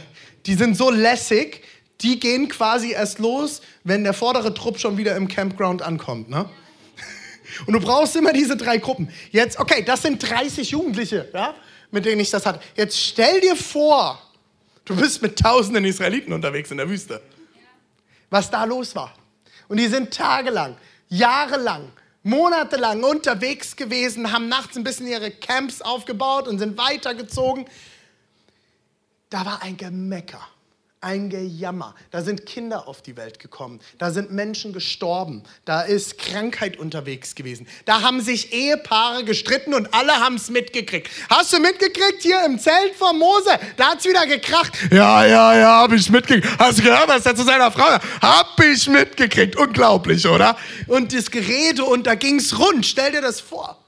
die 0.46 0.54
sind 0.54 0.76
so 0.76 0.90
lässig, 0.90 1.62
die 2.00 2.18
gehen 2.20 2.48
quasi 2.48 2.92
erst 2.92 3.18
los, 3.18 3.62
wenn 3.84 4.04
der 4.04 4.14
vordere 4.14 4.52
Trupp 4.52 4.78
schon 4.78 4.96
wieder 4.96 5.16
im 5.16 5.28
Campground 5.28 5.82
ankommt. 5.82 6.28
Ne? 6.28 6.48
Und 7.66 7.72
du 7.72 7.80
brauchst 7.80 8.16
immer 8.16 8.32
diese 8.32 8.56
drei 8.56 8.78
Gruppen. 8.78 9.10
Jetzt, 9.30 9.58
okay, 9.58 9.82
das 9.82 10.02
sind 10.02 10.18
30 10.28 10.70
Jugendliche, 10.70 11.28
ja, 11.32 11.54
mit 11.90 12.04
denen 12.04 12.20
ich 12.20 12.30
das 12.30 12.46
hatte. 12.46 12.60
Jetzt 12.76 12.98
stell 12.98 13.40
dir 13.40 13.56
vor, 13.56 14.20
du 14.84 14.96
bist 14.96 15.22
mit 15.22 15.38
tausenden 15.38 15.84
Israeliten 15.84 16.32
unterwegs 16.32 16.70
in 16.70 16.78
der 16.78 16.88
Wüste. 16.88 17.22
Was 18.30 18.50
da 18.50 18.64
los 18.64 18.94
war. 18.96 19.14
Und 19.68 19.78
die 19.78 19.86
sind 19.86 20.12
tagelang, 20.12 20.76
jahrelang, 21.08 21.90
monatelang 22.22 23.02
unterwegs 23.04 23.76
gewesen, 23.76 24.32
haben 24.32 24.48
nachts 24.48 24.76
ein 24.76 24.84
bisschen 24.84 25.06
ihre 25.06 25.30
Camps 25.30 25.80
aufgebaut 25.80 26.48
und 26.48 26.58
sind 26.58 26.76
weitergezogen. 26.76 27.66
Da 29.30 29.46
war 29.46 29.62
ein 29.62 29.76
Gemecker 29.76 30.40
ein 31.04 31.28
Gejammer. 31.28 31.94
Da 32.10 32.22
sind 32.22 32.46
Kinder 32.46 32.88
auf 32.88 33.02
die 33.02 33.16
Welt 33.16 33.38
gekommen. 33.38 33.80
Da 33.98 34.10
sind 34.10 34.32
Menschen 34.32 34.72
gestorben. 34.72 35.42
Da 35.64 35.82
ist 35.82 36.18
Krankheit 36.18 36.78
unterwegs 36.78 37.34
gewesen. 37.34 37.68
Da 37.84 38.00
haben 38.00 38.22
sich 38.22 38.52
Ehepaare 38.52 39.22
gestritten 39.24 39.74
und 39.74 39.92
alle 39.92 40.12
haben 40.12 40.36
es 40.36 40.48
mitgekriegt. 40.48 41.10
Hast 41.28 41.52
du 41.52 41.60
mitgekriegt 41.60 42.22
hier 42.22 42.44
im 42.46 42.58
Zelt 42.58 42.94
von 42.96 43.18
Mose? 43.18 43.58
Da 43.76 43.90
hat 43.90 43.98
es 43.98 44.06
wieder 44.06 44.26
gekracht. 44.26 44.72
Ja, 44.90 45.26
ja, 45.26 45.56
ja, 45.56 45.68
habe 45.82 45.96
ich 45.96 46.08
mitgekriegt. 46.08 46.58
Hast 46.58 46.78
du 46.78 46.84
gehört, 46.84 47.06
was 47.06 47.26
er 47.26 47.36
zu 47.36 47.44
seiner 47.44 47.70
Frau 47.70 47.86
sagt? 47.86 48.04
Hab 48.22 48.58
ich 48.60 48.88
mitgekriegt. 48.88 49.56
Unglaublich, 49.56 50.26
oder? 50.26 50.56
Und 50.86 51.12
das 51.12 51.30
Gerede 51.30 51.84
und 51.84 52.06
da 52.06 52.14
ging 52.14 52.36
es 52.36 52.58
rund. 52.58 52.86
Stell 52.86 53.12
dir 53.12 53.20
das 53.20 53.40
vor. 53.40 53.78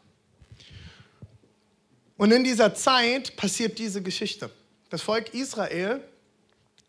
Und 2.19 2.31
in 2.31 2.45
dieser 2.45 2.75
Zeit 2.75 3.37
passiert 3.37 3.79
diese 3.79 4.03
Geschichte. 4.03 4.51
Das 4.91 5.03
Volk 5.03 5.35
Israel 5.35 6.03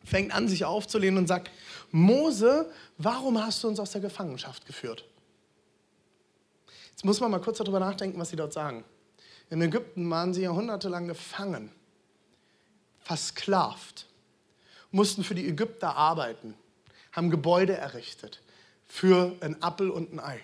fängt 0.07 0.33
an, 0.33 0.47
sich 0.47 0.65
aufzulehnen 0.65 1.19
und 1.19 1.27
sagt, 1.27 1.51
Mose, 1.91 2.71
warum 2.97 3.43
hast 3.43 3.63
du 3.63 3.67
uns 3.67 3.79
aus 3.79 3.91
der 3.91 4.01
Gefangenschaft 4.01 4.65
geführt? 4.65 5.05
Jetzt 6.91 7.05
muss 7.05 7.19
man 7.19 7.29
mal 7.29 7.41
kurz 7.41 7.57
darüber 7.59 7.79
nachdenken, 7.79 8.19
was 8.19 8.29
sie 8.29 8.35
dort 8.35 8.53
sagen. 8.53 8.83
In 9.49 9.61
Ägypten 9.61 10.09
waren 10.09 10.33
sie 10.33 10.41
jahrhundertelang 10.41 11.07
gefangen, 11.07 11.71
versklavt, 13.01 14.07
mussten 14.91 15.23
für 15.23 15.35
die 15.35 15.47
Ägypter 15.47 15.95
arbeiten, 15.95 16.55
haben 17.11 17.29
Gebäude 17.29 17.75
errichtet 17.75 18.41
für 18.87 19.35
ein 19.41 19.61
Appel 19.61 19.89
und 19.89 20.13
ein 20.13 20.19
Ei. 20.19 20.39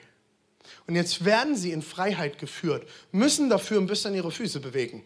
Und 0.88 0.96
jetzt 0.96 1.26
werden 1.26 1.56
sie 1.56 1.72
in 1.72 1.82
Freiheit 1.82 2.38
geführt, 2.38 2.88
müssen 3.12 3.50
dafür 3.50 3.80
ein 3.80 3.88
bisschen 3.88 4.14
ihre 4.16 4.32
Füße 4.32 4.60
bewegen, 4.60 5.04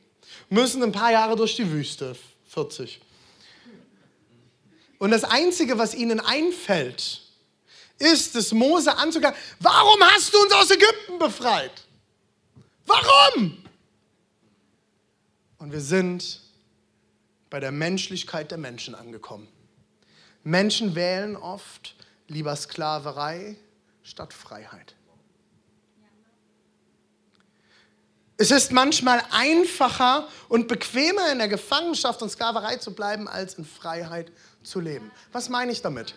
müssen 0.49 0.83
ein 0.83 0.91
paar 0.91 1.11
Jahre 1.11 1.35
durch 1.35 1.55
die 1.55 1.71
Wüste, 1.71 2.15
40, 2.47 3.01
und 4.99 5.11
das 5.11 5.23
Einzige, 5.23 5.77
was 5.77 5.93
ihnen 5.93 6.19
einfällt, 6.19 7.21
ist 7.99 8.35
es, 8.35 8.51
Mose 8.51 8.95
anzugehen. 8.97 9.33
Warum 9.59 10.01
hast 10.03 10.33
du 10.33 10.41
uns 10.41 10.53
aus 10.53 10.71
Ägypten 10.71 11.19
befreit? 11.19 11.71
Warum? 12.85 13.63
Und 15.57 15.71
wir 15.71 15.81
sind 15.81 16.41
bei 17.49 17.59
der 17.59 17.71
Menschlichkeit 17.71 18.51
der 18.51 18.57
Menschen 18.57 18.95
angekommen. 18.95 19.47
Menschen 20.43 20.95
wählen 20.95 21.35
oft 21.35 21.95
lieber 22.27 22.55
Sklaverei 22.55 23.55
statt 24.03 24.33
Freiheit. 24.33 24.95
Es 28.39 28.51
ist 28.51 28.71
manchmal 28.71 29.21
einfacher 29.31 30.27
und 30.47 30.67
bequemer 30.67 31.31
in 31.31 31.39
der 31.39 31.47
Gefangenschaft 31.47 32.21
und 32.21 32.29
Sklaverei 32.29 32.77
zu 32.77 32.93
bleiben, 32.93 33.27
als 33.27 33.55
in 33.55 33.65
Freiheit 33.65 34.31
zu 34.69 34.79
leben. 34.79 35.11
Was 35.31 35.49
meine 35.49 35.71
ich 35.71 35.81
damit? 35.81 36.13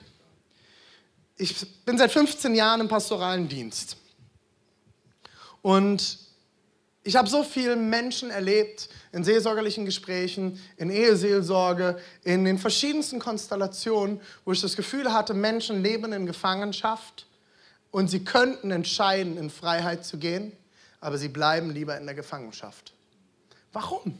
ich 1.41 1.85
bin 1.85 1.97
seit 1.97 2.13
15 2.13 2.55
Jahren 2.55 2.83
im 2.83 2.89
pastoralen 2.89 3.49
Dienst. 3.49 3.97
Und 5.63 6.19
ich 7.03 7.17
habe 7.17 7.29
so 7.29 7.43
viele 7.43 7.77
Menschen 7.77 8.31
erlebt 8.31 8.91
in 9.13 9.25
seelsorgerlichen 9.25 9.87
Gesprächen, 9.87 10.61
in 10.77 10.91
Eheseelsorge, 10.91 11.99
in 12.25 12.45
den 12.45 12.59
verschiedensten 12.59 13.19
Konstellationen, 13.19 14.21
wo 14.45 14.53
ich 14.53 14.61
das 14.61 14.77
Gefühl 14.77 15.13
hatte, 15.13 15.33
Menschen 15.33 15.83
leben 15.83 16.13
in 16.13 16.27
Gefangenschaft 16.27 17.27
und 17.91 18.11
sie 18.11 18.23
könnten 18.23 18.71
entscheiden, 18.71 19.39
in 19.39 19.49
Freiheit 19.49 20.05
zu 20.05 20.19
gehen, 20.19 20.53
aber 21.01 21.17
sie 21.17 21.29
bleiben 21.29 21.71
lieber 21.71 21.97
in 21.97 22.05
der 22.05 22.15
Gefangenschaft. 22.15 22.93
Warum? 23.73 24.19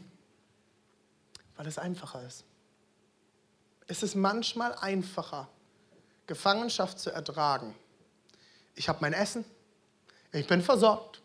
Weil 1.55 1.67
es 1.67 1.77
einfacher 1.77 2.25
ist. 2.25 2.43
Es 3.91 4.03
ist 4.03 4.15
manchmal 4.15 4.73
einfacher, 4.75 5.49
Gefangenschaft 6.25 6.97
zu 6.97 7.11
ertragen. 7.11 7.75
Ich 8.73 8.87
habe 8.87 8.99
mein 9.01 9.11
Essen, 9.11 9.43
ich 10.31 10.47
bin 10.47 10.61
versorgt, 10.61 11.21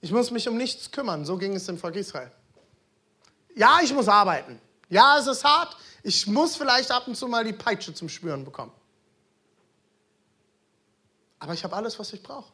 ich 0.00 0.10
muss 0.10 0.32
mich 0.32 0.48
um 0.48 0.56
nichts 0.56 0.90
kümmern. 0.90 1.24
So 1.24 1.36
ging 1.36 1.54
es 1.54 1.66
dem 1.66 1.78
Volk 1.78 1.94
Israel. 1.94 2.32
Ja, 3.54 3.78
ich 3.84 3.94
muss 3.94 4.08
arbeiten. 4.08 4.60
Ja, 4.88 5.16
es 5.16 5.28
ist 5.28 5.44
hart. 5.44 5.76
Ich 6.02 6.26
muss 6.26 6.56
vielleicht 6.56 6.90
ab 6.90 7.06
und 7.06 7.14
zu 7.14 7.28
mal 7.28 7.44
die 7.44 7.52
Peitsche 7.52 7.94
zum 7.94 8.08
Spüren 8.08 8.44
bekommen. 8.44 8.72
Aber 11.38 11.54
ich 11.54 11.62
habe 11.62 11.76
alles, 11.76 11.96
was 12.00 12.12
ich 12.12 12.20
brauche. 12.20 12.52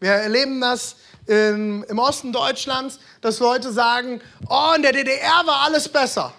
Wir 0.00 0.10
erleben 0.10 0.60
das 0.60 0.96
im, 1.24 1.82
im 1.84 1.98
Osten 1.98 2.30
Deutschlands, 2.30 3.00
dass 3.22 3.38
Leute 3.38 3.72
sagen, 3.72 4.20
oh, 4.50 4.74
in 4.76 4.82
der 4.82 4.92
DDR 4.92 5.46
war 5.46 5.62
alles 5.62 5.88
besser. 5.88 6.34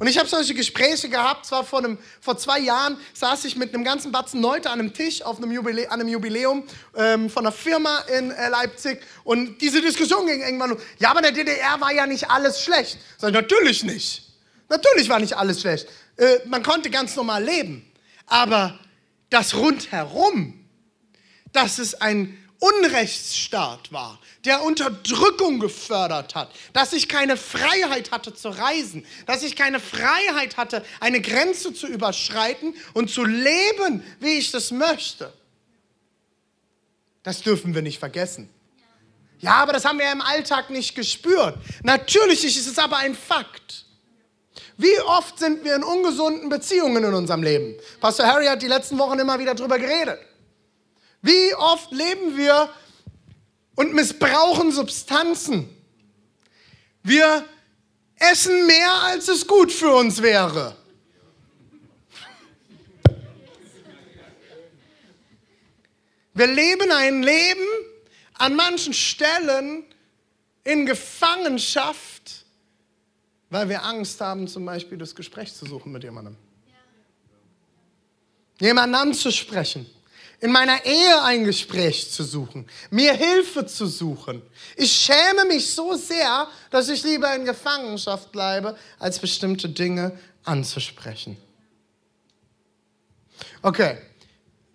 Und 0.00 0.06
ich 0.06 0.16
habe 0.16 0.26
solche 0.26 0.54
Gespräche 0.54 1.10
gehabt, 1.10 1.44
zwar 1.44 1.62
vor, 1.62 1.80
einem, 1.80 1.98
vor 2.22 2.38
zwei 2.38 2.58
Jahren 2.58 2.96
saß 3.12 3.44
ich 3.44 3.54
mit 3.54 3.74
einem 3.74 3.84
ganzen 3.84 4.10
Batzen 4.10 4.40
Leute 4.40 4.70
an 4.70 4.80
einem 4.80 4.94
Tisch 4.94 5.20
auf 5.20 5.36
einem 5.36 5.52
Jubiläum, 5.52 5.92
an 5.92 6.00
einem 6.00 6.08
Jubiläum 6.08 6.64
ähm, 6.96 7.28
von 7.28 7.44
einer 7.44 7.52
Firma 7.52 7.98
in 8.18 8.30
äh, 8.30 8.48
Leipzig 8.48 9.02
und 9.24 9.60
diese 9.60 9.82
Diskussion 9.82 10.26
ging 10.26 10.40
irgendwann 10.40 10.72
um, 10.72 10.78
ja, 10.98 11.10
aber 11.10 11.18
in 11.18 11.34
der 11.34 11.44
DDR 11.44 11.78
war 11.82 11.92
ja 11.92 12.06
nicht 12.06 12.30
alles 12.30 12.64
schlecht. 12.64 12.96
Sag 13.18 13.28
ich, 13.28 13.34
natürlich 13.34 13.84
nicht. 13.84 14.26
Natürlich 14.70 15.06
war 15.10 15.20
nicht 15.20 15.36
alles 15.36 15.60
schlecht. 15.60 15.86
Äh, 16.16 16.38
man 16.46 16.62
konnte 16.62 16.88
ganz 16.88 17.14
normal 17.14 17.44
leben. 17.44 17.84
Aber 18.24 18.80
das 19.28 19.54
rundherum, 19.54 20.66
dass 21.52 21.78
es 21.78 22.00
ein 22.00 22.39
Unrechtsstaat 22.60 23.90
war, 23.90 24.18
der 24.44 24.62
Unterdrückung 24.62 25.60
gefördert 25.60 26.34
hat, 26.34 26.50
dass 26.74 26.92
ich 26.92 27.08
keine 27.08 27.38
Freiheit 27.38 28.10
hatte 28.10 28.34
zu 28.34 28.50
reisen, 28.50 29.06
dass 29.26 29.42
ich 29.42 29.56
keine 29.56 29.80
Freiheit 29.80 30.58
hatte, 30.58 30.84
eine 31.00 31.22
Grenze 31.22 31.72
zu 31.72 31.86
überschreiten 31.86 32.74
und 32.92 33.10
zu 33.10 33.24
leben, 33.24 34.04
wie 34.20 34.38
ich 34.38 34.50
das 34.50 34.70
möchte. 34.70 35.32
Das 37.22 37.40
dürfen 37.40 37.74
wir 37.74 37.80
nicht 37.80 37.98
vergessen. 37.98 38.50
Ja, 39.38 39.54
aber 39.54 39.72
das 39.72 39.86
haben 39.86 39.98
wir 39.98 40.12
im 40.12 40.20
Alltag 40.20 40.68
nicht 40.68 40.94
gespürt. 40.94 41.56
Natürlich 41.82 42.44
ist 42.44 42.66
es 42.66 42.78
aber 42.78 42.98
ein 42.98 43.14
Fakt. 43.14 43.86
Wie 44.76 44.98
oft 45.00 45.38
sind 45.38 45.64
wir 45.64 45.76
in 45.76 45.82
ungesunden 45.82 46.50
Beziehungen 46.50 47.04
in 47.04 47.14
unserem 47.14 47.42
Leben? 47.42 47.74
Pastor 48.00 48.26
Harry 48.26 48.46
hat 48.46 48.60
die 48.60 48.66
letzten 48.66 48.98
Wochen 48.98 49.18
immer 49.18 49.38
wieder 49.38 49.54
darüber 49.54 49.78
geredet. 49.78 50.18
Wie 51.22 51.54
oft 51.54 51.90
leben 51.92 52.36
wir 52.36 52.70
und 53.74 53.94
missbrauchen 53.94 54.72
Substanzen? 54.72 55.68
Wir 57.02 57.44
essen 58.16 58.66
mehr, 58.66 58.92
als 59.04 59.28
es 59.28 59.46
gut 59.46 59.72
für 59.72 59.92
uns 59.92 60.22
wäre. 60.22 60.76
Wir 66.32 66.46
leben 66.46 66.90
ein 66.90 67.22
Leben 67.22 67.66
an 68.34 68.56
manchen 68.56 68.94
Stellen 68.94 69.84
in 70.64 70.86
Gefangenschaft, 70.86 72.46
weil 73.50 73.68
wir 73.68 73.84
Angst 73.84 74.20
haben, 74.20 74.48
zum 74.48 74.64
Beispiel 74.64 74.96
das 74.96 75.14
Gespräch 75.14 75.52
zu 75.52 75.66
suchen 75.66 75.92
mit 75.92 76.02
jemandem. 76.02 76.36
Jemanden 78.58 78.94
anzusprechen 78.94 79.86
in 80.40 80.52
meiner 80.52 80.84
Ehe 80.84 81.22
ein 81.22 81.44
Gespräch 81.44 82.10
zu 82.10 82.24
suchen, 82.24 82.66
mir 82.90 83.12
Hilfe 83.12 83.66
zu 83.66 83.86
suchen. 83.86 84.42
Ich 84.76 84.90
schäme 84.90 85.44
mich 85.46 85.74
so 85.74 85.94
sehr, 85.94 86.48
dass 86.70 86.88
ich 86.88 87.02
lieber 87.02 87.34
in 87.34 87.44
Gefangenschaft 87.44 88.32
bleibe, 88.32 88.76
als 88.98 89.18
bestimmte 89.18 89.68
Dinge 89.68 90.18
anzusprechen. 90.44 91.36
Okay, 93.62 93.98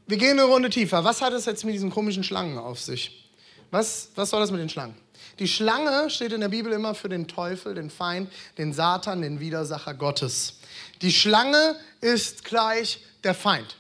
wir 0.06 0.18
gehen 0.18 0.40
eine 0.40 0.44
Runde 0.44 0.70
tiefer. 0.70 1.04
Was 1.04 1.22
hat 1.22 1.34
es 1.34 1.46
jetzt 1.46 1.66
mit 1.66 1.74
diesen 1.74 1.90
komischen 1.90 2.24
Schlangen 2.24 2.60
auf 2.60 2.80
sich? 2.80 3.32
Was, 3.72 4.10
was 4.16 4.30
soll 4.30 4.40
das 4.42 4.52
mit 4.52 4.62
den 4.62 4.70
Schlangen? 4.70 4.96
Die 5.40 5.48
Schlange 5.48 6.10
steht 6.12 6.32
in 6.32 6.42
der 6.42 6.50
Bibel 6.50 6.72
immer 6.72 6.94
für 6.94 7.10
den 7.10 7.28
Teufel, 7.28 7.74
den 7.74 7.90
Feind, 7.90 8.32
den 8.58 8.72
Satan, 8.72 9.22
den 9.22 9.40
Widersacher 9.40 9.96
Gottes. 9.96 10.60
Die 11.02 11.12
Schlange 11.12 11.76
ist 12.00 12.46
gleich 12.46 13.00
der 13.24 13.34
Feind. 13.34 13.76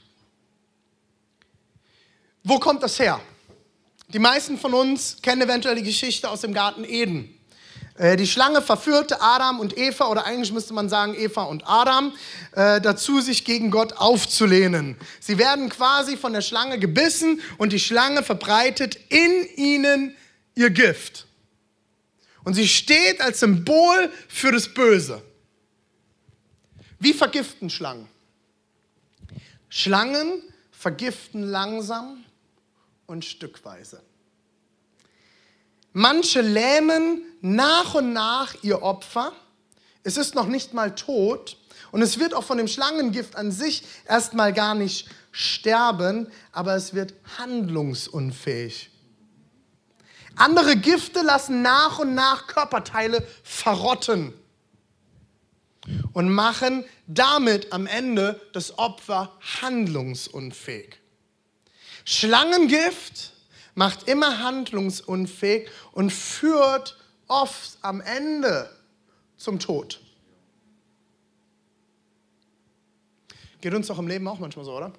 Wo 2.47 2.59
kommt 2.59 2.83
das 2.83 2.99
her? 2.99 3.19
Die 4.09 4.19
meisten 4.19 4.59
von 4.59 4.75
uns 4.75 5.17
kennen 5.23 5.41
eventuell 5.41 5.75
die 5.77 5.83
Geschichte 5.83 6.29
aus 6.29 6.41
dem 6.41 6.53
Garten 6.53 6.83
Eden. 6.83 7.35
Äh, 7.97 8.17
die 8.17 8.27
Schlange 8.27 8.61
verführte 8.61 9.19
Adam 9.19 9.59
und 9.59 9.75
Eva, 9.79 10.09
oder 10.09 10.25
eigentlich 10.25 10.53
müsste 10.53 10.75
man 10.75 10.87
sagen 10.87 11.15
Eva 11.15 11.45
und 11.45 11.63
Adam, 11.65 12.13
äh, 12.51 12.79
dazu, 12.79 13.19
sich 13.19 13.45
gegen 13.45 13.71
Gott 13.71 13.93
aufzulehnen. 13.93 14.95
Sie 15.19 15.39
werden 15.39 15.69
quasi 15.69 16.17
von 16.17 16.33
der 16.33 16.41
Schlange 16.41 16.77
gebissen 16.77 17.41
und 17.57 17.73
die 17.73 17.79
Schlange 17.79 18.21
verbreitet 18.21 18.95
in 19.09 19.47
ihnen 19.55 20.15
ihr 20.53 20.69
Gift. 20.69 21.25
Und 22.43 22.53
sie 22.53 22.67
steht 22.67 23.21
als 23.21 23.39
Symbol 23.39 24.11
für 24.27 24.51
das 24.51 24.71
Böse. 24.71 25.23
Wie 26.99 27.13
vergiften 27.13 27.71
Schlangen? 27.71 28.07
Schlangen 29.67 30.43
vergiften 30.69 31.41
langsam 31.41 32.24
und 33.07 33.25
stückweise. 33.25 34.01
Manche 35.93 36.41
lähmen 36.41 37.21
nach 37.41 37.95
und 37.95 38.11
nach 38.11 38.55
ihr 38.63 38.81
Opfer. 38.81 39.31
Es 40.03 40.17
ist 40.17 40.35
noch 40.35 40.47
nicht 40.47 40.73
mal 40.73 40.93
tot 40.93 41.57
und 41.91 42.01
es 42.01 42.19
wird 42.19 42.33
auch 42.33 42.43
von 42.43 42.57
dem 42.57 42.67
Schlangengift 42.67 43.35
an 43.35 43.51
sich 43.51 43.83
erstmal 44.05 44.51
gar 44.51 44.75
nicht 44.75 45.07
sterben, 45.31 46.27
aber 46.51 46.75
es 46.75 46.93
wird 46.93 47.13
handlungsunfähig. 47.37 48.89
Andere 50.35 50.75
Gifte 50.75 51.21
lassen 51.21 51.61
nach 51.61 51.99
und 51.99 52.13
nach 52.13 52.47
Körperteile 52.47 53.25
verrotten 53.43 54.33
und 56.13 56.29
machen 56.29 56.83
damit 57.07 57.71
am 57.71 57.87
Ende 57.87 58.41
das 58.53 58.77
Opfer 58.77 59.37
handlungsunfähig. 59.61 60.97
Schlangengift 62.05 63.33
macht 63.73 64.07
immer 64.07 64.39
handlungsunfähig 64.39 65.69
und 65.91 66.11
führt 66.11 66.97
oft 67.27 67.77
am 67.81 67.99
Ende 67.99 68.69
zum 69.37 69.59
Tod. 69.59 69.99
Geht 73.59 73.73
uns 73.73 73.87
doch 73.87 73.97
im 73.97 74.07
Leben 74.07 74.27
auch 74.27 74.39
manchmal 74.39 74.63
so, 74.63 74.77
oder? 74.77 74.93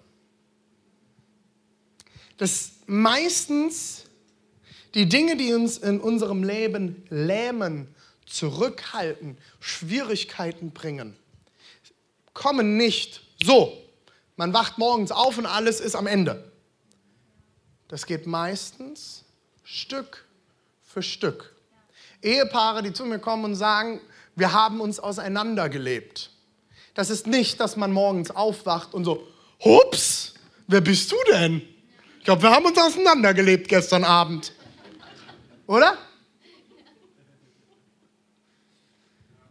Dass 2.37 2.73
meistens 2.87 4.05
die 4.95 5.09
Dinge, 5.09 5.37
die 5.37 5.55
uns 5.55 5.79
in 5.79 6.01
unserem 6.01 6.42
Leben 6.42 7.05
lähmen, 7.09 7.95
zurückhalten, 8.27 9.38
Schwierigkeiten 9.61 10.73
bringen, 10.73 11.16
kommen 12.35 12.77
nicht 12.77 13.23
so. 13.42 13.81
Man 14.37 14.53
wacht 14.53 14.79
morgens 14.79 15.12
auf 15.12 15.38
und 15.38 15.47
alles 15.47 15.81
ist 15.81 15.95
am 15.95 16.09
Ende. 16.09 16.53
Das 17.88 18.07
geht 18.07 18.27
meistens 18.27 19.25
Stück 19.62 20.25
für 20.83 21.03
Stück. 21.03 21.55
Ehepaare, 22.22 22.83
die 22.83 22.92
zu 22.92 23.05
mir 23.05 23.18
kommen 23.18 23.44
und 23.44 23.55
sagen, 23.55 24.01
wir 24.35 24.53
haben 24.53 24.81
uns 24.81 24.99
auseinandergelebt. 24.99 26.31
Das 26.94 27.11
ist 27.11 27.27
nicht, 27.27 27.61
dass 27.61 27.77
man 27.77 27.92
morgens 27.92 28.31
aufwacht 28.31 28.94
und 28.94 29.05
so, 29.05 29.27
hups, 29.64 30.35
wer 30.66 30.81
bist 30.81 31.12
du 31.12 31.16
denn? 31.31 31.62
Ich 32.18 32.25
glaube, 32.25 32.42
wir 32.42 32.51
haben 32.51 32.64
uns 32.64 32.79
auseinandergelebt 32.79 33.68
gestern 33.68 34.03
Abend. 34.03 34.53
Oder? 35.66 35.96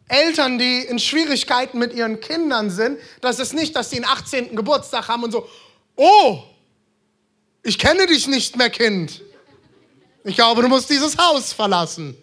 Eltern, 0.07 0.59
die 0.59 0.79
in 0.81 0.99
Schwierigkeiten 0.99 1.79
mit 1.79 1.93
ihren 1.93 2.19
Kindern 2.19 2.69
sind, 2.69 2.99
das 3.21 3.39
ist 3.39 3.53
nicht, 3.53 3.75
dass 3.75 3.89
sie 3.89 3.97
einen 3.97 4.05
18. 4.05 4.55
Geburtstag 4.55 5.07
haben 5.07 5.23
und 5.23 5.31
so, 5.31 5.47
oh, 5.95 6.43
ich 7.65 7.79
kenne 7.79 8.05
dich 8.05 8.27
nicht 8.27 8.55
mehr, 8.55 8.69
Kind. 8.69 9.21
Ich 10.23 10.35
glaube, 10.35 10.61
du 10.61 10.67
musst 10.67 10.89
dieses 10.89 11.17
Haus 11.17 11.51
verlassen. 11.51 12.15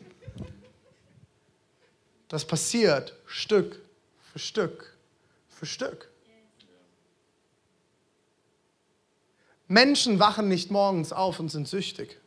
Das 2.28 2.46
passiert 2.46 3.12
Stück 3.26 3.80
für 4.32 4.38
Stück 4.38 4.96
für 5.48 5.66
Stück. 5.66 6.08
Menschen 9.66 10.20
wachen 10.20 10.48
nicht 10.48 10.70
morgens 10.70 11.12
auf 11.12 11.40
und 11.40 11.48
sind 11.48 11.66
süchtig. 11.66 12.20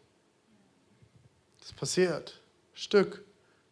Das 1.61 1.71
passiert 1.71 2.41
Stück 2.73 3.23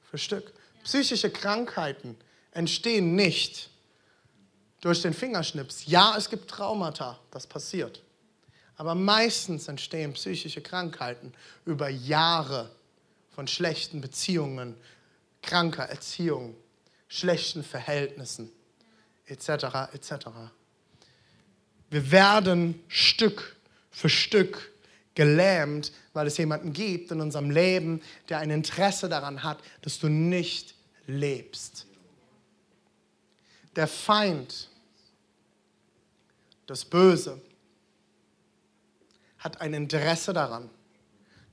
für 0.10 0.18
Stück. 0.18 0.54
Psychische 0.84 1.30
Krankheiten 1.30 2.16
entstehen 2.52 3.16
nicht 3.16 3.70
durch 4.80 5.02
den 5.02 5.14
Fingerschnips. 5.14 5.86
Ja, 5.86 6.16
es 6.18 6.30
gibt 6.30 6.50
Traumata, 6.50 7.20
das 7.32 7.46
passiert. 7.46 8.02
Aber 8.76 8.96
meistens 8.96 9.68
entstehen 9.68 10.14
psychische 10.14 10.62
Krankheiten 10.62 11.34
über 11.66 11.90
Jahre 11.90 12.72
von 13.30 13.48
schlechten 13.48 14.02
Beziehungen, 14.02 14.76
kranker 15.42 15.84
Erziehung, 15.84 16.56
schlechten 17.08 17.64
Verhältnissen 17.64 18.52
etc. 19.26 19.94
etc. 19.94 20.28
Wir 21.90 22.12
werden 22.12 22.84
Stück 22.88 23.56
für 23.92 24.10
Stück 24.10 24.72
gelähmt, 25.16 25.92
weil 26.14 26.28
es 26.28 26.38
jemanden 26.38 26.74
gibt 26.74 27.12
in 27.12 27.22
unserem 27.22 27.52
Leben, 27.52 28.02
der 28.30 28.40
ein 28.40 28.50
Interesse 28.50 29.10
daran 29.10 29.44
hat, 29.44 29.60
dass 29.82 30.00
du 30.00 30.10
nicht 30.10 30.74
lebst. 31.06 31.86
Der 33.76 33.88
Feind, 33.88 34.70
das 36.66 36.86
Böse, 36.86 37.42
hat 39.44 39.62
ein 39.62 39.74
Interesse 39.74 40.34
daran, 40.34 40.70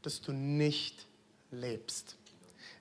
dass 0.03 0.21
du 0.21 0.33
nicht 0.33 1.07
lebst. 1.51 2.17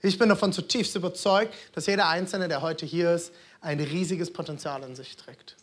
Ich 0.02 0.18
bin 0.18 0.30
davon 0.30 0.54
zutiefst 0.54 0.96
überzeugt, 0.96 1.54
dass 1.74 1.88
jeder 1.88 2.08
Einzelne, 2.08 2.48
der 2.48 2.62
heute 2.62 2.86
hier 2.86 3.14
ist, 3.14 3.34
ein 3.60 3.80
riesiges 3.80 4.32
Potenzial 4.32 4.84
in 4.84 4.96
sich 4.96 5.18
trägt. 5.18 5.58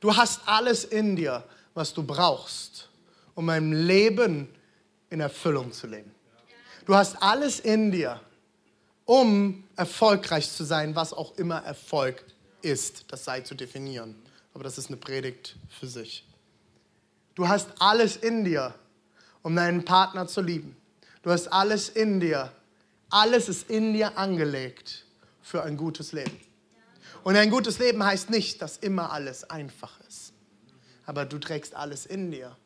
Du 0.00 0.14
hast 0.14 0.42
alles 0.46 0.84
in 0.84 1.16
dir, 1.16 1.42
was 1.74 1.92
du 1.94 2.04
brauchst, 2.04 2.88
um 3.34 3.48
ein 3.48 3.72
Leben 3.72 4.48
in 5.10 5.20
Erfüllung 5.20 5.72
zu 5.72 5.86
leben. 5.86 6.14
Du 6.84 6.94
hast 6.94 7.20
alles 7.20 7.58
in 7.60 7.90
dir, 7.90 8.20
um 9.04 9.64
erfolgreich 9.74 10.50
zu 10.50 10.64
sein, 10.64 10.94
was 10.94 11.12
auch 11.12 11.36
immer 11.36 11.64
Erfolg 11.64 12.24
ist. 12.62 13.10
Das 13.10 13.24
sei 13.24 13.40
zu 13.40 13.54
definieren. 13.54 14.14
Aber 14.54 14.64
das 14.64 14.78
ist 14.78 14.88
eine 14.88 14.96
Predigt 14.96 15.56
für 15.68 15.86
sich. 15.86 16.27
Du 17.38 17.46
hast 17.46 17.68
alles 17.78 18.16
in 18.16 18.44
dir, 18.44 18.74
um 19.42 19.54
deinen 19.54 19.84
Partner 19.84 20.26
zu 20.26 20.40
lieben. 20.40 20.76
Du 21.22 21.30
hast 21.30 21.46
alles 21.46 21.88
in 21.88 22.18
dir. 22.18 22.52
Alles 23.10 23.48
ist 23.48 23.70
in 23.70 23.92
dir 23.92 24.18
angelegt 24.18 25.04
für 25.40 25.62
ein 25.62 25.76
gutes 25.76 26.10
Leben. 26.10 26.36
Und 27.22 27.36
ein 27.36 27.48
gutes 27.48 27.78
Leben 27.78 28.02
heißt 28.02 28.28
nicht, 28.28 28.60
dass 28.60 28.76
immer 28.78 29.12
alles 29.12 29.48
einfach 29.48 30.00
ist. 30.08 30.32
Aber 31.06 31.24
du 31.26 31.38
trägst 31.38 31.76
alles 31.76 32.06
in 32.06 32.32
dir, 32.32 32.56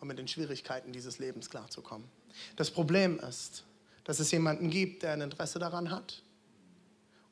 um 0.00 0.08
mit 0.08 0.18
den 0.18 0.26
Schwierigkeiten 0.26 0.90
dieses 0.90 1.18
Lebens 1.18 1.50
klarzukommen. 1.50 2.08
Das 2.56 2.70
Problem 2.70 3.20
ist, 3.20 3.64
dass 4.04 4.20
es 4.20 4.30
jemanden 4.30 4.70
gibt, 4.70 5.02
der 5.02 5.12
ein 5.12 5.20
Interesse 5.20 5.58
daran 5.58 5.90
hat 5.90 6.22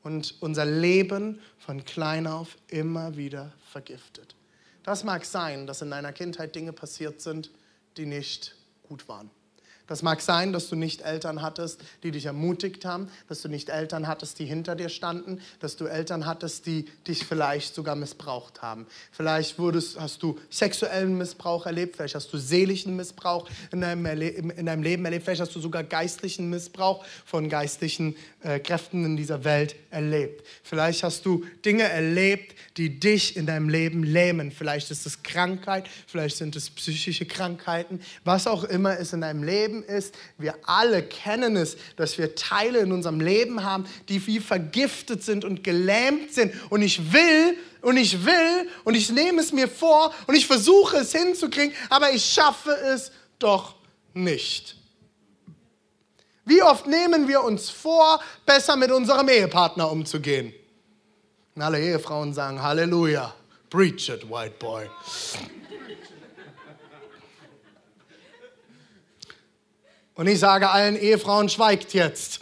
und 0.03 0.35
unser 0.41 0.65
Leben 0.65 1.41
von 1.57 1.83
klein 1.85 2.27
auf 2.27 2.55
immer 2.67 3.17
wieder 3.17 3.51
vergiftet. 3.71 4.36
Das 4.87 5.03
mag 5.03 5.25
sein, 5.25 5.67
dass 5.67 5.81
in 5.81 5.91
deiner 5.91 6.13
Kindheit 6.13 6.55
Dinge 6.55 6.71
passiert 6.71 7.19
sind, 7.19 7.51
die 7.97 8.05
nicht 8.05 8.55
gut 8.83 9.09
waren. 9.09 9.29
Das 9.87 10.03
mag 10.03 10.21
sein, 10.21 10.51
dass 10.51 10.67
du 10.67 10.75
nicht 10.75 11.01
Eltern 11.01 11.41
hattest, 11.41 11.81
die 12.03 12.11
dich 12.11 12.25
ermutigt 12.25 12.83
haben, 12.83 13.09
dass 13.29 13.41
du 13.41 13.47
nicht 13.47 13.69
Eltern 13.69 14.07
hattest, 14.07 14.37
die 14.39 14.45
hinter 14.45 14.75
dir 14.75 14.89
standen, 14.89 15.39
dass 15.59 15.77
du 15.77 15.85
Eltern 15.85 16.25
hattest, 16.25 16.65
die 16.65 16.85
dich 17.07 17.25
vielleicht 17.25 17.73
sogar 17.73 17.95
missbraucht 17.95 18.61
haben. 18.61 18.85
Vielleicht 19.11 19.57
wurdest, 19.57 19.99
hast 19.99 20.21
du 20.21 20.37
sexuellen 20.49 21.17
Missbrauch 21.17 21.65
erlebt, 21.65 21.95
vielleicht 21.95 22.15
hast 22.15 22.31
du 22.33 22.37
seelischen 22.37 22.95
Missbrauch 22.97 23.49
in 23.71 23.81
deinem, 23.81 24.05
in 24.05 24.65
deinem 24.65 24.83
Leben 24.83 25.05
erlebt, 25.05 25.23
vielleicht 25.23 25.41
hast 25.41 25.55
du 25.55 25.61
sogar 25.61 25.83
geistlichen 25.83 26.49
Missbrauch 26.49 27.05
von 27.25 27.47
geistlichen 27.47 28.15
äh, 28.41 28.59
Kräften 28.59 29.05
in 29.05 29.15
dieser 29.15 29.45
Welt 29.45 29.75
erlebt. 29.89 30.45
Vielleicht 30.63 31.03
hast 31.03 31.25
du 31.25 31.45
Dinge 31.63 31.83
erlebt, 31.83 32.55
die 32.75 32.99
dich 32.99 33.37
in 33.37 33.45
deinem 33.45 33.69
Leben 33.69 34.03
lähmen. 34.03 34.51
Vielleicht 34.51 34.91
ist 34.91 35.05
es 35.05 35.23
Krankheit, 35.23 35.87
vielleicht 36.07 36.35
sind 36.35 36.55
es 36.57 36.69
psychische 36.69 37.25
Krankheiten, 37.25 38.01
was 38.25 38.47
auch 38.47 38.65
immer 38.65 38.99
es 38.99 39.13
in 39.13 39.21
deinem 39.21 39.43
Leben 39.43 39.76
Leben 39.77 39.83
ist. 39.83 40.15
Wir 40.37 40.55
alle 40.63 41.03
kennen 41.03 41.55
es, 41.55 41.77
dass 41.95 42.17
wir 42.17 42.35
Teile 42.35 42.79
in 42.79 42.91
unserem 42.91 43.19
Leben 43.19 43.63
haben, 43.63 43.85
die 44.09 44.25
wie 44.27 44.39
vergiftet 44.39 45.23
sind 45.23 45.45
und 45.45 45.63
gelähmt 45.63 46.33
sind. 46.33 46.53
Und 46.69 46.81
ich 46.81 47.13
will 47.13 47.57
und 47.81 47.97
ich 47.97 48.25
will 48.25 48.69
und 48.83 48.95
ich 48.95 49.09
nehme 49.09 49.41
es 49.41 49.51
mir 49.51 49.67
vor 49.67 50.13
und 50.27 50.35
ich 50.35 50.47
versuche 50.47 50.97
es 50.97 51.11
hinzukriegen, 51.11 51.75
aber 51.89 52.11
ich 52.11 52.25
schaffe 52.25 52.71
es 52.71 53.11
doch 53.39 53.75
nicht. 54.13 54.75
Wie 56.45 56.63
oft 56.63 56.87
nehmen 56.87 57.27
wir 57.27 57.43
uns 57.43 57.69
vor, 57.69 58.21
besser 58.45 58.77
mit 58.77 58.89
unserem 58.89 59.27
Ehepartner 59.27 59.91
umzugehen? 59.91 60.53
Und 61.55 61.61
alle 61.61 61.79
Ehefrauen 61.79 62.33
sagen 62.33 62.61
Halleluja. 62.61 63.33
Preach 63.69 64.07
it, 64.07 64.29
white 64.29 64.57
boy. 64.59 64.89
Und 70.17 70.25
ich 70.27 70.39
sage 70.39 70.69
allen 70.69 70.95
Ehefrauen, 70.97 71.47
schweigt 71.47 71.93
jetzt. 71.93 72.39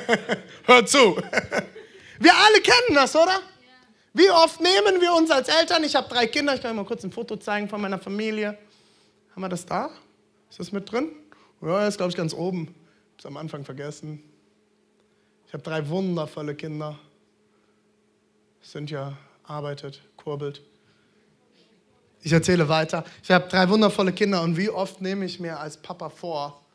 Hört 0.64 0.88
zu. 0.88 1.16
wir 2.18 2.32
alle 2.34 2.60
kennen 2.60 2.94
das, 2.94 3.16
oder? 3.16 3.40
Wie 4.12 4.30
oft 4.30 4.60
nehmen 4.60 5.00
wir 5.00 5.14
uns 5.14 5.30
als 5.30 5.48
Eltern, 5.48 5.82
ich 5.84 5.94
habe 5.96 6.08
drei 6.08 6.26
Kinder, 6.26 6.54
ich 6.54 6.62
kann 6.62 6.70
euch 6.70 6.76
mal 6.76 6.84
kurz 6.84 7.04
ein 7.04 7.12
Foto 7.12 7.36
zeigen 7.36 7.68
von 7.68 7.80
meiner 7.80 7.98
Familie. 7.98 8.56
Haben 9.32 9.42
wir 9.42 9.48
das 9.48 9.66
da? 9.66 9.90
Ist 10.50 10.60
das 10.60 10.72
mit 10.72 10.90
drin? 10.90 11.10
Ja, 11.62 11.80
das 11.80 11.94
ist, 11.94 11.96
glaube 11.96 12.10
ich, 12.10 12.16
ganz 12.16 12.32
oben. 12.34 12.62
Ich 12.62 12.68
habe 12.68 13.18
es 13.18 13.26
am 13.26 13.36
Anfang 13.38 13.64
vergessen. 13.64 14.22
Ich 15.46 15.54
habe 15.54 15.62
drei 15.62 15.88
wundervolle 15.88 16.54
Kinder. 16.54 16.98
Cynthia 18.62 19.16
arbeitet, 19.44 20.02
kurbelt. 20.16 20.62
Ich 22.22 22.32
erzähle 22.32 22.68
weiter. 22.68 23.04
Ich 23.22 23.30
habe 23.30 23.48
drei 23.48 23.68
wundervolle 23.68 24.12
Kinder 24.12 24.42
und 24.42 24.56
wie 24.56 24.68
oft 24.68 25.00
nehme 25.00 25.24
ich 25.24 25.40
mir 25.40 25.60
als 25.60 25.76
Papa 25.76 26.10
vor, 26.10 26.65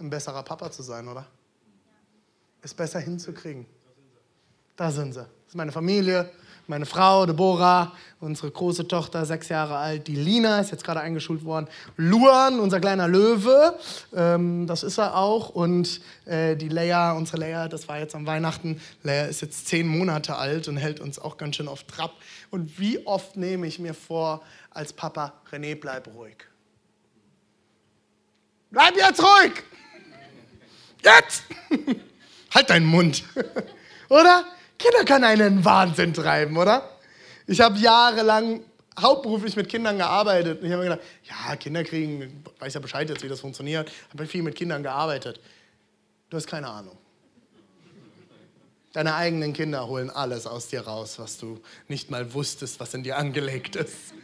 ein 0.00 0.10
besserer 0.10 0.42
Papa 0.42 0.70
zu 0.70 0.82
sein, 0.82 1.08
oder? 1.08 1.26
Es 2.62 2.74
besser 2.74 3.00
hinzukriegen. 3.00 3.66
Da 4.76 4.90
sind 4.90 5.12
sie. 5.12 5.20
Das 5.20 5.48
ist 5.48 5.56
meine 5.56 5.72
Familie, 5.72 6.30
meine 6.70 6.86
Frau, 6.86 7.26
Deborah, 7.26 7.92
unsere 8.20 8.50
große 8.50 8.86
Tochter, 8.86 9.26
sechs 9.26 9.48
Jahre 9.48 9.76
alt, 9.76 10.06
die 10.06 10.14
Lina 10.14 10.60
ist 10.60 10.70
jetzt 10.70 10.84
gerade 10.84 11.00
eingeschult 11.00 11.44
worden, 11.44 11.66
Luan, 11.96 12.60
unser 12.60 12.80
kleiner 12.80 13.08
Löwe, 13.08 13.76
ähm, 14.14 14.66
das 14.66 14.84
ist 14.84 14.98
er 14.98 15.16
auch, 15.16 15.50
und 15.50 16.00
äh, 16.26 16.56
die 16.56 16.68
Leia, 16.68 17.12
unsere 17.12 17.38
Leia, 17.38 17.68
das 17.68 17.88
war 17.88 17.98
jetzt 17.98 18.14
am 18.14 18.24
Weihnachten, 18.24 18.80
Leia 19.02 19.24
ist 19.24 19.42
jetzt 19.42 19.66
zehn 19.66 19.88
Monate 19.88 20.36
alt 20.36 20.68
und 20.68 20.76
hält 20.76 21.00
uns 21.00 21.18
auch 21.18 21.36
ganz 21.36 21.56
schön 21.56 21.68
auf 21.68 21.82
Trab. 21.84 22.12
Und 22.50 22.78
wie 22.78 23.04
oft 23.04 23.36
nehme 23.36 23.66
ich 23.66 23.80
mir 23.80 23.94
vor, 23.94 24.42
als 24.70 24.92
Papa, 24.92 25.34
René, 25.50 25.74
bleib 25.74 26.06
ruhig. 26.14 26.36
Bleib 28.70 28.96
jetzt 28.96 29.20
ruhig! 29.20 29.64
Jetzt! 31.02 31.44
halt 32.54 32.70
deinen 32.70 32.86
Mund. 32.86 33.24
oder? 34.08 34.44
Kinder 34.78 35.04
können 35.04 35.24
einen 35.24 35.64
Wahnsinn 35.64 36.14
treiben, 36.14 36.56
oder? 36.56 36.88
Ich 37.46 37.60
habe 37.60 37.78
jahrelang 37.78 38.62
hauptberuflich 38.98 39.56
mit 39.56 39.68
Kindern 39.68 39.98
gearbeitet. 39.98 40.62
Ich 40.62 40.70
habe 40.70 40.82
mir 40.84 40.90
gedacht, 40.90 41.06
ja, 41.24 41.56
Kinder 41.56 41.84
kriegen, 41.84 42.44
weiß 42.58 42.74
ja 42.74 42.80
Bescheid 42.80 43.08
jetzt, 43.08 43.22
wie 43.22 43.28
das 43.28 43.40
funktioniert. 43.40 43.90
Habe 44.12 44.26
viel 44.26 44.42
mit 44.42 44.54
Kindern 44.54 44.82
gearbeitet. 44.82 45.40
Du 46.28 46.36
hast 46.36 46.46
keine 46.46 46.68
Ahnung. 46.68 46.96
Deine 48.92 49.14
eigenen 49.14 49.52
Kinder 49.52 49.86
holen 49.86 50.10
alles 50.10 50.46
aus 50.46 50.68
dir 50.68 50.80
raus, 50.80 51.18
was 51.18 51.38
du 51.38 51.60
nicht 51.86 52.10
mal 52.10 52.34
wusstest, 52.34 52.80
was 52.80 52.92
in 52.94 53.04
dir 53.04 53.18
angelegt 53.18 53.76
ist. 53.76 54.14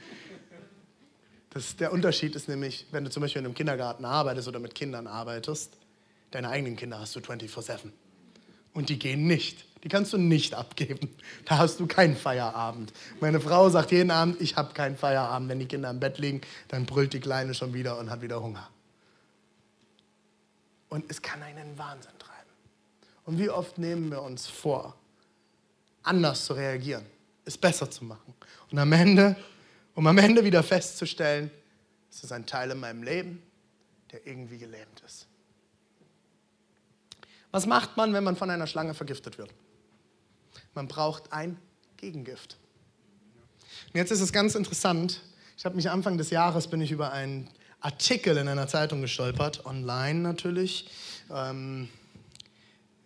Das, 1.50 1.76
der 1.76 1.92
Unterschied 1.92 2.34
ist 2.34 2.48
nämlich, 2.48 2.86
wenn 2.90 3.04
du 3.04 3.10
zum 3.10 3.22
Beispiel 3.22 3.40
in 3.40 3.46
einem 3.46 3.54
Kindergarten 3.54 4.04
arbeitest 4.04 4.48
oder 4.48 4.58
mit 4.58 4.74
Kindern 4.74 5.06
arbeitest, 5.06 5.78
Deine 6.36 6.50
eigenen 6.50 6.76
Kinder 6.76 7.00
hast 7.00 7.16
du 7.16 7.20
24-7. 7.20 7.90
Und 8.74 8.90
die 8.90 8.98
gehen 8.98 9.26
nicht. 9.26 9.64
Die 9.82 9.88
kannst 9.88 10.12
du 10.12 10.18
nicht 10.18 10.52
abgeben. 10.52 11.16
Da 11.46 11.56
hast 11.56 11.80
du 11.80 11.86
keinen 11.86 12.14
Feierabend. 12.14 12.92
Meine 13.20 13.40
Frau 13.40 13.70
sagt 13.70 13.90
jeden 13.90 14.10
Abend, 14.10 14.38
ich 14.42 14.54
habe 14.54 14.74
keinen 14.74 14.98
Feierabend. 14.98 15.48
Wenn 15.48 15.60
die 15.60 15.66
Kinder 15.66 15.88
im 15.88 15.98
Bett 15.98 16.18
liegen, 16.18 16.42
dann 16.68 16.84
brüllt 16.84 17.14
die 17.14 17.20
Kleine 17.20 17.54
schon 17.54 17.72
wieder 17.72 17.98
und 17.98 18.10
hat 18.10 18.20
wieder 18.20 18.42
Hunger. 18.42 18.68
Und 20.90 21.10
es 21.10 21.22
kann 21.22 21.42
einen 21.42 21.78
Wahnsinn 21.78 22.12
treiben. 22.18 22.50
Und 23.24 23.38
wie 23.38 23.48
oft 23.48 23.78
nehmen 23.78 24.10
wir 24.10 24.20
uns 24.20 24.46
vor, 24.46 24.94
anders 26.02 26.44
zu 26.44 26.52
reagieren, 26.52 27.06
es 27.46 27.56
besser 27.56 27.90
zu 27.90 28.04
machen. 28.04 28.34
Und 28.70 28.78
am 28.78 28.92
Ende, 28.92 29.36
um 29.94 30.06
am 30.06 30.18
Ende 30.18 30.44
wieder 30.44 30.62
festzustellen, 30.62 31.50
es 32.10 32.24
ist 32.24 32.32
ein 32.32 32.44
Teil 32.44 32.72
in 32.72 32.80
meinem 32.80 33.02
Leben, 33.02 33.42
der 34.12 34.26
irgendwie 34.26 34.58
gelähmt 34.58 35.02
ist. 35.06 35.28
Was 37.56 37.64
macht 37.64 37.96
man, 37.96 38.12
wenn 38.12 38.22
man 38.22 38.36
von 38.36 38.50
einer 38.50 38.66
Schlange 38.66 38.92
vergiftet 38.92 39.38
wird? 39.38 39.48
Man 40.74 40.88
braucht 40.88 41.32
ein 41.32 41.56
Gegengift. 41.96 42.58
Und 43.86 43.94
jetzt 43.94 44.10
ist 44.10 44.20
es 44.20 44.30
ganz 44.30 44.54
interessant. 44.54 45.22
Ich 45.56 45.64
habe 45.64 45.74
mich 45.74 45.88
Anfang 45.88 46.18
des 46.18 46.28
Jahres 46.28 46.68
bin 46.68 46.82
ich 46.82 46.90
über 46.90 47.12
einen 47.12 47.48
Artikel 47.80 48.36
in 48.36 48.48
einer 48.48 48.68
Zeitung 48.68 49.00
gestolpert, 49.00 49.64
online 49.64 50.20
natürlich, 50.20 50.90
ähm, 51.30 51.88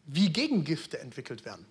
wie 0.06 0.32
Gegengifte 0.32 0.98
entwickelt 0.98 1.44
werden. 1.44 1.64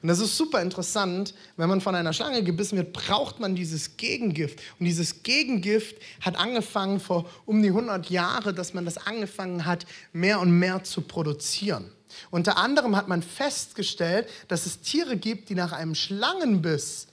Und 0.00 0.08
das 0.08 0.20
ist 0.20 0.36
super 0.36 0.62
interessant, 0.62 1.34
wenn 1.56 1.68
man 1.68 1.80
von 1.80 1.94
einer 1.94 2.12
Schlange 2.12 2.44
gebissen 2.44 2.76
wird, 2.76 2.92
braucht 2.92 3.40
man 3.40 3.56
dieses 3.56 3.96
Gegengift. 3.96 4.60
Und 4.78 4.86
dieses 4.86 5.22
Gegengift 5.24 5.96
hat 6.20 6.38
angefangen 6.38 7.00
vor 7.00 7.28
um 7.46 7.62
die 7.62 7.68
100 7.68 8.08
Jahre, 8.08 8.54
dass 8.54 8.74
man 8.74 8.84
das 8.84 8.96
angefangen 8.96 9.66
hat, 9.66 9.86
mehr 10.12 10.38
und 10.40 10.52
mehr 10.52 10.84
zu 10.84 11.00
produzieren. 11.00 11.90
Unter 12.30 12.56
anderem 12.56 12.96
hat 12.96 13.08
man 13.08 13.22
festgestellt, 13.22 14.28
dass 14.46 14.66
es 14.66 14.80
Tiere 14.80 15.16
gibt, 15.16 15.48
die 15.48 15.54
nach 15.54 15.72
einem 15.72 15.94
Schlangenbiss 15.94 17.08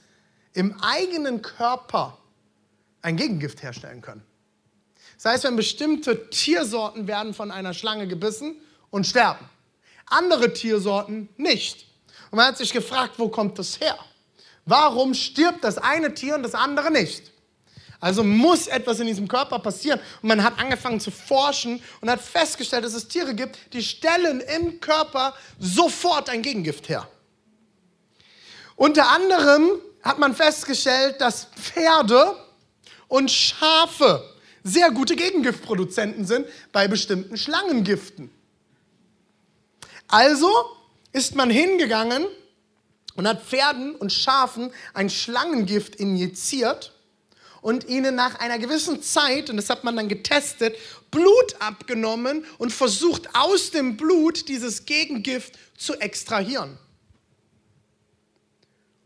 im 0.52 0.80
eigenen 0.80 1.42
Körper 1.42 2.18
ein 3.02 3.16
Gegengift 3.16 3.62
herstellen 3.62 4.00
können. 4.00 4.22
Das 5.16 5.32
heißt, 5.32 5.44
wenn 5.44 5.56
bestimmte 5.56 6.30
Tiersorten 6.30 7.06
werden 7.06 7.34
von 7.34 7.50
einer 7.50 7.74
Schlange 7.74 8.06
gebissen 8.06 8.56
und 8.90 9.06
sterben, 9.06 9.44
andere 10.06 10.52
Tiersorten 10.52 11.28
nicht. 11.36 11.85
Und 12.30 12.36
man 12.36 12.46
hat 12.46 12.58
sich 12.58 12.72
gefragt, 12.72 13.14
wo 13.18 13.28
kommt 13.28 13.58
das 13.58 13.80
her? 13.80 13.98
Warum 14.64 15.14
stirbt 15.14 15.62
das 15.62 15.78
eine 15.78 16.12
Tier 16.14 16.34
und 16.34 16.42
das 16.42 16.54
andere 16.54 16.90
nicht? 16.90 17.32
Also 18.00 18.22
muss 18.22 18.66
etwas 18.66 19.00
in 19.00 19.06
diesem 19.06 19.26
Körper 19.28 19.58
passieren. 19.58 20.00
Und 20.20 20.28
man 20.28 20.42
hat 20.42 20.58
angefangen 20.58 21.00
zu 21.00 21.10
forschen 21.10 21.82
und 22.00 22.10
hat 22.10 22.20
festgestellt, 22.20 22.84
dass 22.84 22.94
es 22.94 23.08
Tiere 23.08 23.34
gibt, 23.34 23.58
die 23.72 23.82
stellen 23.82 24.40
im 24.40 24.80
Körper 24.80 25.34
sofort 25.58 26.28
ein 26.28 26.42
Gegengift 26.42 26.88
her. 26.88 27.08
Unter 28.74 29.08
anderem 29.10 29.70
hat 30.02 30.18
man 30.18 30.34
festgestellt, 30.34 31.20
dass 31.20 31.46
Pferde 31.56 32.36
und 33.08 33.30
Schafe 33.30 34.22
sehr 34.62 34.90
gute 34.90 35.16
Gegengiftproduzenten 35.16 36.26
sind 36.26 36.46
bei 36.72 36.88
bestimmten 36.88 37.36
Schlangengiften. 37.36 38.30
Also 40.08 40.48
ist 41.12 41.34
man 41.34 41.50
hingegangen 41.50 42.26
und 43.14 43.26
hat 43.26 43.42
Pferden 43.44 43.94
und 43.94 44.12
Schafen 44.12 44.72
ein 44.94 45.10
Schlangengift 45.10 45.96
injiziert 45.96 46.92
und 47.62 47.88
ihnen 47.88 48.14
nach 48.14 48.38
einer 48.38 48.58
gewissen 48.58 49.02
Zeit, 49.02 49.50
und 49.50 49.56
das 49.56 49.70
hat 49.70 49.82
man 49.82 49.96
dann 49.96 50.08
getestet, 50.08 50.76
Blut 51.10 51.56
abgenommen 51.58 52.44
und 52.58 52.72
versucht 52.72 53.34
aus 53.34 53.70
dem 53.70 53.96
Blut 53.96 54.48
dieses 54.48 54.84
Gegengift 54.84 55.58
zu 55.76 55.94
extrahieren. 55.94 56.78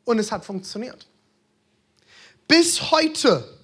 Und 0.04 0.18
es 0.18 0.32
hat 0.32 0.44
funktioniert. 0.44 1.06
Bis 2.48 2.90
heute 2.90 3.58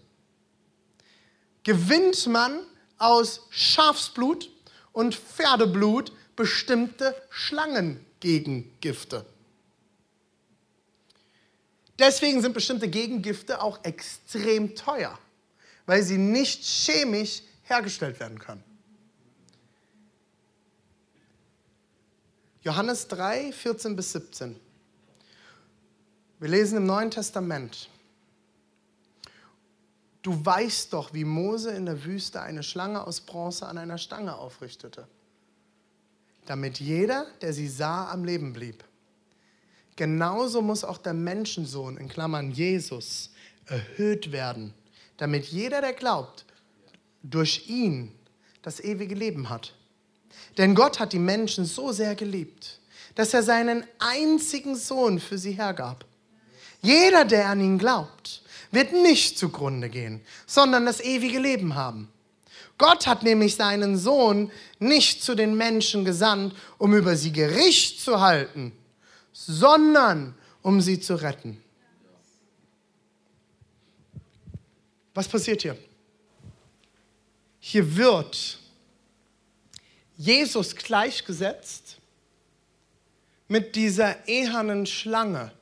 gewinnt 1.64 2.26
man 2.28 2.60
aus 2.98 3.40
Schafsblut 3.50 4.48
und 4.92 5.16
Pferdeblut 5.16 6.12
bestimmte 6.36 7.14
Schlangengegengifte. 8.22 9.24
Deswegen 11.98 12.42
sind 12.42 12.52
bestimmte 12.52 12.88
Gegengifte 12.88 13.62
auch 13.62 13.82
extrem 13.84 14.74
teuer, 14.74 15.18
weil 15.86 16.02
sie 16.02 16.18
nicht 16.18 16.62
chemisch 16.62 17.42
hergestellt 17.62 18.20
werden 18.20 18.38
können. 18.38 18.62
Johannes 22.62 23.08
3, 23.08 23.52
14 23.52 23.96
bis 23.96 24.12
17. 24.12 24.60
Wir 26.38 26.48
lesen 26.48 26.78
im 26.78 26.86
Neuen 26.86 27.10
Testament. 27.10 27.88
Du 30.20 30.44
weißt 30.44 30.92
doch, 30.92 31.14
wie 31.14 31.24
Mose 31.24 31.70
in 31.70 31.86
der 31.86 32.04
Wüste 32.04 32.42
eine 32.42 32.64
Schlange 32.64 33.06
aus 33.06 33.20
Bronze 33.20 33.66
an 33.66 33.78
einer 33.78 33.96
Stange 33.96 34.36
aufrichtete, 34.36 35.06
damit 36.46 36.78
jeder, 36.78 37.26
der 37.42 37.52
sie 37.52 37.68
sah, 37.68 38.10
am 38.10 38.24
Leben 38.24 38.52
blieb. 38.52 38.84
Genauso 39.96 40.62
muss 40.62 40.84
auch 40.84 40.98
der 40.98 41.14
Menschensohn, 41.14 41.96
in 41.96 42.08
Klammern 42.08 42.50
Jesus, 42.50 43.30
erhöht 43.66 44.32
werden, 44.32 44.74
damit 45.16 45.46
jeder, 45.46 45.80
der 45.80 45.92
glaubt, 45.92 46.44
durch 47.22 47.68
ihn 47.68 48.12
das 48.62 48.80
ewige 48.80 49.14
Leben 49.14 49.48
hat. 49.48 49.74
Denn 50.58 50.74
Gott 50.74 51.00
hat 51.00 51.12
die 51.12 51.18
Menschen 51.18 51.64
so 51.64 51.92
sehr 51.92 52.14
geliebt, 52.14 52.80
dass 53.14 53.34
er 53.34 53.42
seinen 53.42 53.84
einzigen 53.98 54.76
Sohn 54.76 55.18
für 55.18 55.38
sie 55.38 55.52
hergab. 55.52 56.04
Jeder, 56.82 57.24
der 57.24 57.48
an 57.48 57.60
ihn 57.60 57.78
glaubt, 57.78 58.42
wird 58.70 58.92
nicht 58.92 59.38
zugrunde 59.38 59.88
gehen, 59.88 60.20
sondern 60.46 60.86
das 60.86 61.00
ewige 61.00 61.38
Leben 61.38 61.74
haben. 61.74 62.08
Gott 62.78 63.06
hat 63.06 63.22
nämlich 63.22 63.54
seinen 63.54 63.96
Sohn 63.96 64.50
nicht 64.78 65.22
zu 65.22 65.34
den 65.34 65.56
Menschen 65.56 66.04
gesandt, 66.04 66.54
um 66.78 66.94
über 66.94 67.16
sie 67.16 67.32
Gericht 67.32 68.00
zu 68.00 68.20
halten, 68.20 68.72
sondern 69.32 70.34
um 70.62 70.80
sie 70.80 71.00
zu 71.00 71.14
retten. 71.14 71.62
Was 75.14 75.26
passiert 75.28 75.62
hier? 75.62 75.78
Hier 77.58 77.96
wird 77.96 78.58
Jesus 80.16 80.76
gleichgesetzt 80.76 81.96
mit 83.48 83.74
dieser 83.74 84.28
ehernen 84.28 84.86
Schlange 84.86 85.52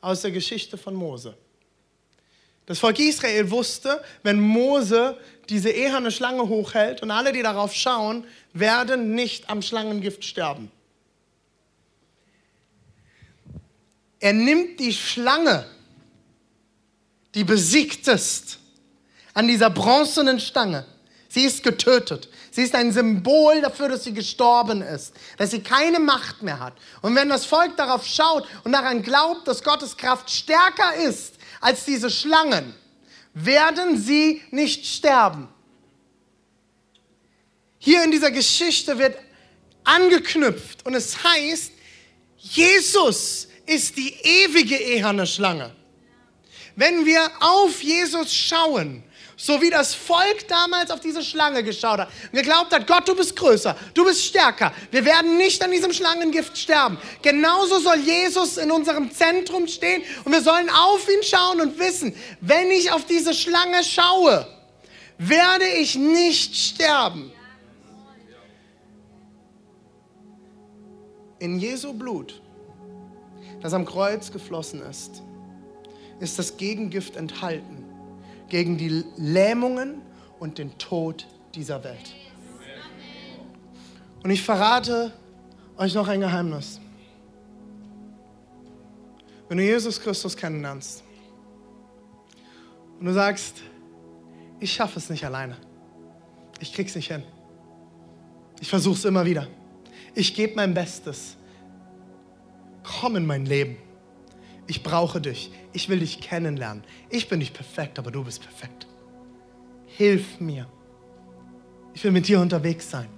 aus 0.00 0.22
der 0.22 0.30
Geschichte 0.30 0.78
von 0.78 0.94
Mose. 0.94 1.36
Das 2.70 2.78
Volk 2.78 3.00
Israel 3.00 3.50
wusste, 3.50 4.00
wenn 4.22 4.38
Mose 4.38 5.18
diese 5.48 5.70
eherne 5.70 6.12
Schlange 6.12 6.46
hochhält 6.46 7.02
und 7.02 7.10
alle, 7.10 7.32
die 7.32 7.42
darauf 7.42 7.74
schauen, 7.74 8.24
werden 8.52 9.16
nicht 9.16 9.50
am 9.50 9.60
Schlangengift 9.60 10.24
sterben. 10.24 10.70
Er 14.20 14.34
nimmt 14.34 14.78
die 14.78 14.92
Schlange, 14.92 15.66
die 17.34 17.42
besiegt 17.42 18.06
ist, 18.06 18.60
an 19.34 19.48
dieser 19.48 19.70
bronzenen 19.70 20.38
Stange. 20.38 20.86
Sie 21.28 21.42
ist 21.42 21.64
getötet. 21.64 22.28
Sie 22.52 22.62
ist 22.62 22.76
ein 22.76 22.92
Symbol 22.92 23.60
dafür, 23.62 23.88
dass 23.88 24.04
sie 24.04 24.14
gestorben 24.14 24.82
ist, 24.82 25.12
dass 25.38 25.50
sie 25.50 25.60
keine 25.60 25.98
Macht 25.98 26.42
mehr 26.42 26.60
hat. 26.60 26.74
Und 27.02 27.16
wenn 27.16 27.30
das 27.30 27.46
Volk 27.46 27.76
darauf 27.76 28.06
schaut 28.06 28.46
und 28.62 28.70
daran 28.70 29.02
glaubt, 29.02 29.48
dass 29.48 29.64
Gottes 29.64 29.96
Kraft 29.96 30.30
stärker 30.30 30.94
ist 30.94 31.39
als 31.60 31.84
diese 31.84 32.10
Schlangen, 32.10 32.74
werden 33.34 34.00
sie 34.00 34.42
nicht 34.50 34.86
sterben. 34.86 35.48
Hier 37.78 38.02
in 38.04 38.10
dieser 38.10 38.30
Geschichte 38.30 38.98
wird 38.98 39.16
angeknüpft 39.84 40.84
und 40.84 40.94
es 40.94 41.22
heißt, 41.22 41.72
Jesus 42.36 43.48
ist 43.66 43.96
die 43.96 44.14
ewige 44.22 44.76
eherne 44.76 45.26
Schlange. 45.26 45.74
Wenn 46.76 47.04
wir 47.04 47.30
auf 47.40 47.82
Jesus 47.82 48.34
schauen, 48.34 49.02
so 49.40 49.62
wie 49.62 49.70
das 49.70 49.94
Volk 49.94 50.46
damals 50.48 50.90
auf 50.90 51.00
diese 51.00 51.24
Schlange 51.24 51.62
geschaut 51.62 52.00
hat 52.00 52.10
und 52.30 52.38
geglaubt 52.38 52.74
hat, 52.74 52.86
Gott, 52.86 53.08
du 53.08 53.16
bist 53.16 53.34
größer, 53.34 53.74
du 53.94 54.04
bist 54.04 54.22
stärker, 54.22 54.70
wir 54.90 55.02
werden 55.06 55.38
nicht 55.38 55.64
an 55.64 55.70
diesem 55.70 55.94
Schlangengift 55.94 56.58
sterben. 56.58 56.98
Genauso 57.22 57.78
soll 57.78 58.00
Jesus 58.00 58.58
in 58.58 58.70
unserem 58.70 59.10
Zentrum 59.10 59.66
stehen 59.66 60.02
und 60.24 60.32
wir 60.32 60.42
sollen 60.42 60.68
auf 60.68 61.08
ihn 61.08 61.22
schauen 61.22 61.62
und 61.62 61.78
wissen, 61.78 62.14
wenn 62.42 62.70
ich 62.70 62.92
auf 62.92 63.06
diese 63.06 63.32
Schlange 63.32 63.82
schaue, 63.82 64.46
werde 65.16 65.66
ich 65.78 65.94
nicht 65.94 66.54
sterben. 66.54 67.32
In 71.38 71.58
Jesu 71.58 71.94
Blut 71.94 72.42
das 73.62 73.72
am 73.72 73.86
Kreuz 73.86 74.32
geflossen 74.32 74.82
ist, 74.82 75.22
ist 76.18 76.38
das 76.38 76.58
Gegengift 76.58 77.16
enthalten 77.16 77.79
gegen 78.50 78.76
die 78.76 79.04
Lähmungen 79.16 80.02
und 80.38 80.58
den 80.58 80.76
Tod 80.76 81.26
dieser 81.54 81.82
Welt. 81.82 82.14
Und 84.22 84.30
ich 84.30 84.42
verrate 84.42 85.12
euch 85.76 85.94
noch 85.94 86.08
ein 86.08 86.20
Geheimnis. 86.20 86.80
Wenn 89.48 89.56
du 89.56 89.64
Jesus 89.64 90.00
Christus 90.00 90.36
kennenlernst 90.36 91.02
und 92.98 93.06
du 93.06 93.12
sagst, 93.12 93.62
ich 94.60 94.72
schaffe 94.72 94.98
es 94.98 95.08
nicht 95.08 95.24
alleine, 95.24 95.56
ich 96.60 96.72
krieg's 96.72 96.94
nicht 96.94 97.10
hin, 97.10 97.22
ich 98.60 98.68
versuche 98.68 98.96
es 98.96 99.04
immer 99.06 99.24
wieder, 99.24 99.48
ich 100.14 100.34
gebe 100.34 100.54
mein 100.54 100.74
Bestes, 100.74 101.36
komm 102.82 103.16
in 103.16 103.26
mein 103.26 103.46
Leben. 103.46 103.78
Ich 104.70 104.84
brauche 104.84 105.20
dich. 105.20 105.50
Ich 105.72 105.88
will 105.88 105.98
dich 105.98 106.20
kennenlernen. 106.20 106.84
Ich 107.08 107.28
bin 107.28 107.40
nicht 107.40 107.54
perfekt, 107.54 107.98
aber 107.98 108.12
du 108.12 108.22
bist 108.22 108.40
perfekt. 108.40 108.86
Hilf 109.86 110.38
mir. 110.38 110.68
Ich 111.92 112.04
will 112.04 112.12
mit 112.12 112.28
dir 112.28 112.38
unterwegs 112.38 112.88
sein. 112.88 113.08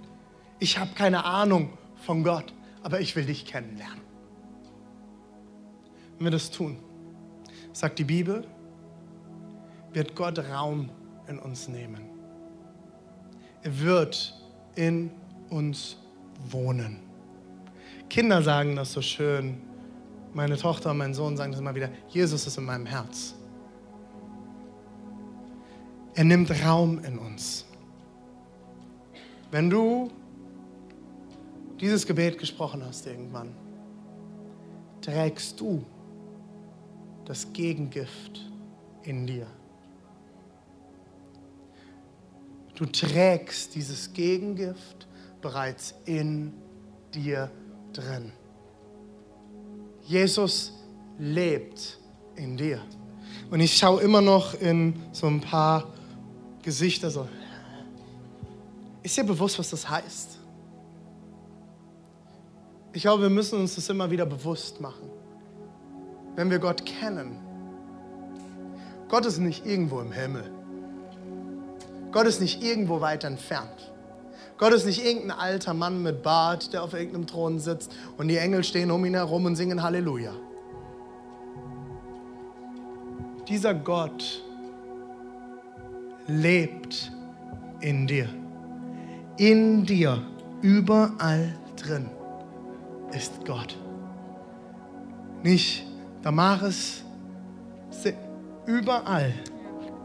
Ich 0.61 0.79
habe 0.79 0.95
keine 0.95 1.27
Ahnung 1.27 1.77
von 2.07 2.25
Gott, 2.25 2.55
aber 2.83 3.01
ich 3.01 3.15
will 3.17 3.27
dich 3.27 3.45
kennenlernen. 3.45 4.01
Wenn 6.17 6.25
wir 6.25 6.31
das 6.31 6.51
tun, 6.51 6.79
sagt 7.75 7.99
die 7.99 8.05
Bibel, 8.05 8.47
wird 9.93 10.17
Gott 10.17 10.39
Raum 10.39 10.89
in 11.29 11.39
uns 11.39 11.69
nehmen. 11.69 12.09
Er 13.63 13.79
wird 13.79 14.35
in 14.75 15.11
uns 15.51 15.99
wohnen. 16.49 17.01
Kinder 18.09 18.41
sagen 18.41 18.75
das 18.75 18.95
so 18.95 19.03
schön. 19.03 19.61
Meine 20.35 20.57
Tochter 20.57 20.91
und 20.91 20.99
mein 20.99 21.13
Sohn 21.13 21.37
sagen 21.37 21.53
das 21.53 21.61
immer 21.61 21.75
wieder. 21.75 21.91
Jesus 22.09 22.47
ist 22.47 22.57
in 22.57 22.65
meinem 22.65 22.87
Herz. 22.87 23.35
Er 26.15 26.25
nimmt 26.25 26.51
Raum 26.65 26.99
in 27.05 27.19
uns. 27.19 27.67
Wenn 29.51 29.69
du 29.69 30.11
dieses 31.81 32.07
Gebet 32.07 32.39
gesprochen 32.39 32.83
hast 32.85 33.07
irgendwann, 33.07 33.55
trägst 35.03 35.61
du 35.61 35.85
das 37.27 37.53
Gegengift 37.53 38.51
in 39.03 39.27
dir. 39.27 39.47
Du 42.75 42.87
trägst 42.87 43.75
dieses 43.75 44.13
Gegengift 44.13 45.07
bereits 45.41 45.95
in 46.07 46.55
dir 47.13 47.51
drin. 47.93 48.33
Jesus 50.05 50.73
lebt 51.19 51.99
in 52.37 52.57
dir. 52.57 52.81
Und 53.51 53.61
ich 53.61 53.77
schaue 53.77 54.01
immer 54.03 54.21
noch 54.21 54.55
in 54.55 54.95
so 55.13 55.27
ein 55.27 55.41
paar 55.41 55.93
Gesichter 56.63 57.11
so. 57.11 57.29
Ist 59.03 59.17
dir 59.17 59.25
bewusst, 59.25 59.59
was 59.59 59.71
das 59.71 59.89
heißt? 59.89 60.39
Ich 62.95 63.03
glaube, 63.03 63.23
wir 63.23 63.31
müssen 63.31 63.59
uns 63.59 63.75
das 63.75 63.89
immer 63.89 64.11
wieder 64.11 64.27
bewusst 64.27 64.81
machen. 64.81 65.11
Wenn 66.37 66.51
wir 66.51 66.59
Gott 66.59 66.85
kennen. 66.85 67.39
Gott 69.09 69.27
ist 69.27 69.39
nicht 69.39 69.67
irgendwo 69.67 70.01
im 70.01 70.13
Himmel. 70.13 70.51
Gott 72.11 72.27
ist 72.27 72.41
nicht 72.41 72.63
irgendwo 72.63 73.01
weit 73.01 73.25
entfernt. 73.25 73.92
Gott 74.63 74.75
ist 74.75 74.87
nicht 74.87 75.05
irgendein 75.05 75.37
alter 75.37 75.75
Mann 75.75 76.05
mit 76.05 76.23
Bart, 76.23 76.73
der 76.73 76.85
auf 76.85 76.93
irgendeinem 76.93 77.27
Thron 77.27 77.59
sitzt 77.59 77.91
und 78.17 78.29
die 78.29 78.37
Engel 78.37 78.63
stehen 78.63 78.93
um 78.93 79.05
ihn 79.05 79.15
herum 79.15 79.45
und 79.45 79.57
singen 79.57 79.83
Halleluja. 79.83 80.31
Dieser 83.49 83.75
Gott 83.75 84.41
lebt 86.29 87.11
in 87.81 88.07
dir. 88.07 88.29
In 89.37 89.85
dir, 89.85 90.23
überall 90.61 91.59
drin 91.75 92.09
ist 93.11 93.45
Gott. 93.45 93.77
Nicht 95.43 95.85
Damaris, 96.23 97.03
überall 98.67 99.35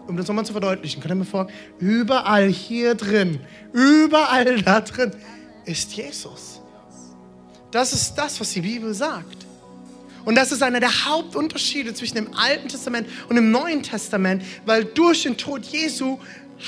um 0.08 0.18
das 0.18 0.28
nochmal 0.28 0.46
zu 0.46 0.54
verdeutlichen, 0.54 1.02
könnt 1.02 1.12
ihr 1.12 1.16
mir 1.16 1.26
vor, 1.26 1.48
überall 1.80 2.48
hier 2.48 2.96
drin, 2.96 3.40
überall 3.74 4.62
da 4.62 4.82
drin 4.82 5.12
ist 5.66 5.94
Jesus. 5.94 6.62
Das 7.72 7.94
ist 7.94 8.16
das, 8.16 8.40
was 8.40 8.52
die 8.52 8.62
Bibel 8.62 8.94
sagt. 8.94 9.46
Und 10.26 10.36
das 10.36 10.52
ist 10.52 10.62
einer 10.62 10.80
der 10.80 11.06
Hauptunterschiede 11.06 11.94
zwischen 11.94 12.16
dem 12.16 12.34
Alten 12.34 12.68
Testament 12.68 13.08
und 13.30 13.36
dem 13.36 13.52
Neuen 13.52 13.82
Testament, 13.82 14.44
weil 14.66 14.84
durch 14.84 15.24
den 15.24 15.38
Tod 15.38 15.66
Jesu 15.66 16.20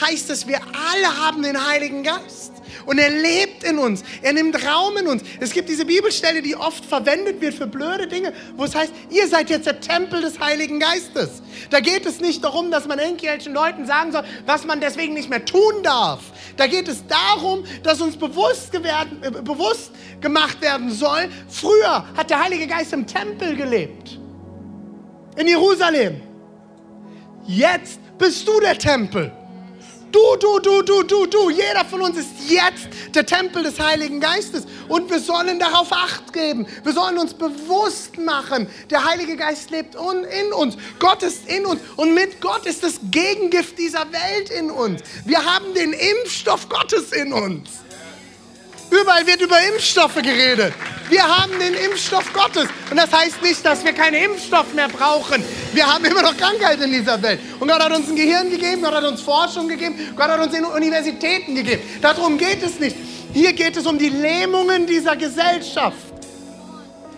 heißt 0.02 0.30
es, 0.30 0.47
wir 0.47 0.60
alle 0.60 1.17
haben 1.17 1.43
den 1.43 1.67
Heiligen 1.67 2.04
Geist. 2.04 2.54
Und 2.86 2.97
er 2.97 3.10
lebt 3.10 3.63
in 3.63 3.78
uns. 3.78 4.04
Er 4.21 4.34
nimmt 4.34 4.56
Raum 4.65 4.97
in 4.97 5.08
uns. 5.08 5.23
Es 5.39 5.52
gibt 5.52 5.69
diese 5.69 5.86
Bibelstelle, 5.86 6.41
die 6.41 6.56
oft 6.56 6.84
verwendet 6.86 7.41
wird 7.41 7.54
für 7.54 7.67
blöde 7.67 8.08
Dinge, 8.08 8.34
wo 8.56 8.63
es 8.63 8.73
heißt, 8.73 8.91
ihr 9.10 9.28
seid 9.28 9.49
jetzt 9.49 9.65
der 9.65 9.80
Tempel 9.80 10.21
des 10.21 10.39
Heiligen 10.39 10.80
Geistes. 10.80 11.41
Da 11.69 11.82
geht 11.82 12.06
es 12.06 12.19
nicht 12.19 12.43
darum, 12.43 12.71
dass 12.71 12.88
man 12.88 12.99
irgendwelchen 12.99 13.54
Leuten 13.54 13.86
sagen 13.86 14.12
soll, 14.12 14.23
was 14.45 14.65
man 14.65 14.82
deswegen 14.82 15.13
nicht 15.13 15.30
mehr 15.30 15.43
tun 15.45 15.84
darf. 15.84 16.21
Da 16.58 16.67
geht 16.67 16.88
es 16.88 17.06
darum, 17.08 17.63
dass 17.84 18.02
uns 18.02 18.17
bewusst, 18.17 18.73
werden, 18.73 19.21
äh, 19.23 19.30
bewusst 19.30 19.91
gemacht 20.21 20.62
werden 20.62 20.91
soll, 20.91 21.30
früher 21.47 22.06
hat 22.15 22.30
der 22.30 22.43
Heilige 22.43 22.67
Geist 22.67 22.93
im 22.93 23.06
Tempel 23.06 23.56
gelebt. 23.56 24.19
In 25.36 25.47
Jerusalem. 25.47 26.21
Jetzt 27.45 27.99
bist 28.17 28.47
du 28.47 28.60
der 28.60 28.78
Tempel. 28.78 29.32
Du, 30.12 30.36
du, 30.39 30.60
du, 30.60 30.82
du, 30.82 31.04
du, 31.04 31.26
du. 31.28 31.50
Jeder 31.50 31.86
von 31.86 32.02
uns 32.02 32.17
ist 32.17 32.30
jetzt 32.48 32.88
der 33.13 33.26
Tempel 33.26 33.63
des 33.63 33.80
Heiligen 33.80 34.19
Geistes. 34.19 34.65
Und 34.88 35.10
wir 35.10 35.19
sollen 35.19 35.60
darauf 35.60 35.91
Acht 35.91 36.34
geben. 36.34 36.65
Wir 36.84 36.93
sollen 36.93 37.17
uns 37.19 37.34
bewusst 37.34 38.17
machen, 38.17 38.67
der 38.89 39.06
Heilige 39.06 39.36
Geist 39.36 39.69
lebt 39.69 39.95
in 39.95 40.54
uns. 40.54 40.78
Gott 40.98 41.22
ist 41.22 41.48
in 41.48 41.65
uns. 41.65 41.82
Und 41.95 42.13
mit 42.13 42.41
Gott 42.41 42.65
ist 42.65 42.84
das 42.84 43.00
Gegengift 43.12 43.78
dieser 43.78 44.12
Welt 44.12 44.50
in 44.50 44.72
uns. 44.72 45.02
Wir 45.26 45.43
haben 45.43 45.74
den 45.76 45.93
Impfstoff 45.93 46.67
Gottes 46.69 47.12
in 47.12 47.34
uns. 47.34 47.69
Überall 48.89 49.25
wird 49.25 49.41
über 49.41 49.58
Impfstoffe 49.71 50.15
geredet. 50.15 50.73
Wir 51.10 51.23
haben 51.23 51.54
den 51.60 51.73
Impfstoff 51.73 52.32
Gottes. 52.34 52.67
Und 52.89 52.97
das 52.97 53.12
heißt 53.12 53.41
nicht, 53.41 53.65
dass 53.65 53.84
wir 53.84 53.93
keinen 53.93 54.32
Impfstoff 54.32 54.73
mehr 54.73 54.88
brauchen. 54.88 55.43
Wir 55.73 55.91
haben 55.91 56.06
immer 56.06 56.21
noch 56.21 56.38
Krankheit 56.38 56.80
in 56.82 56.91
dieser 56.91 57.21
Welt. 57.21 57.39
Und 57.60 57.67
Gott 57.67 57.84
hat 57.84 57.91
uns 57.91 58.10
ein 58.10 58.15
Gehirn 58.15 58.49
gegeben, 58.49 58.82
Gott 58.82 58.93
hat 58.93 59.04
uns 59.04 59.21
Forschung 59.21 59.67
gegeben, 59.67 59.95
Gott 60.15 60.28
hat 60.28 60.39
uns 60.39 60.54
Universitäten 60.75 61.56
gegeben. 61.56 61.82
Darum 62.02 62.38
geht 62.38 62.63
es 62.63 62.80
nicht. 62.80 62.95
Hier 63.34 63.54
geht 63.54 63.78
es 63.78 63.86
um 63.86 63.97
die 63.97 64.10
Lähmungen 64.10 64.86
dieser 64.86 65.15
Gesellschaft. 65.15 65.97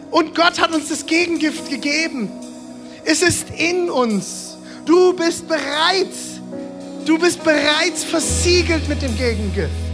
Und 0.09 0.35
Gott 0.35 0.59
hat 0.59 0.73
uns 0.73 0.89
das 0.89 1.05
Gegengift 1.05 1.69
gegeben. 1.69 2.29
Es 3.05 3.21
ist 3.21 3.49
in 3.49 3.89
uns. 3.89 4.57
Du 4.85 5.13
bist 5.13 5.47
bereit. 5.47 6.07
Du 7.05 7.17
bist 7.17 7.43
bereits 7.43 8.03
versiegelt 8.03 8.87
mit 8.87 9.01
dem 9.01 9.17
Gegengift. 9.17 9.90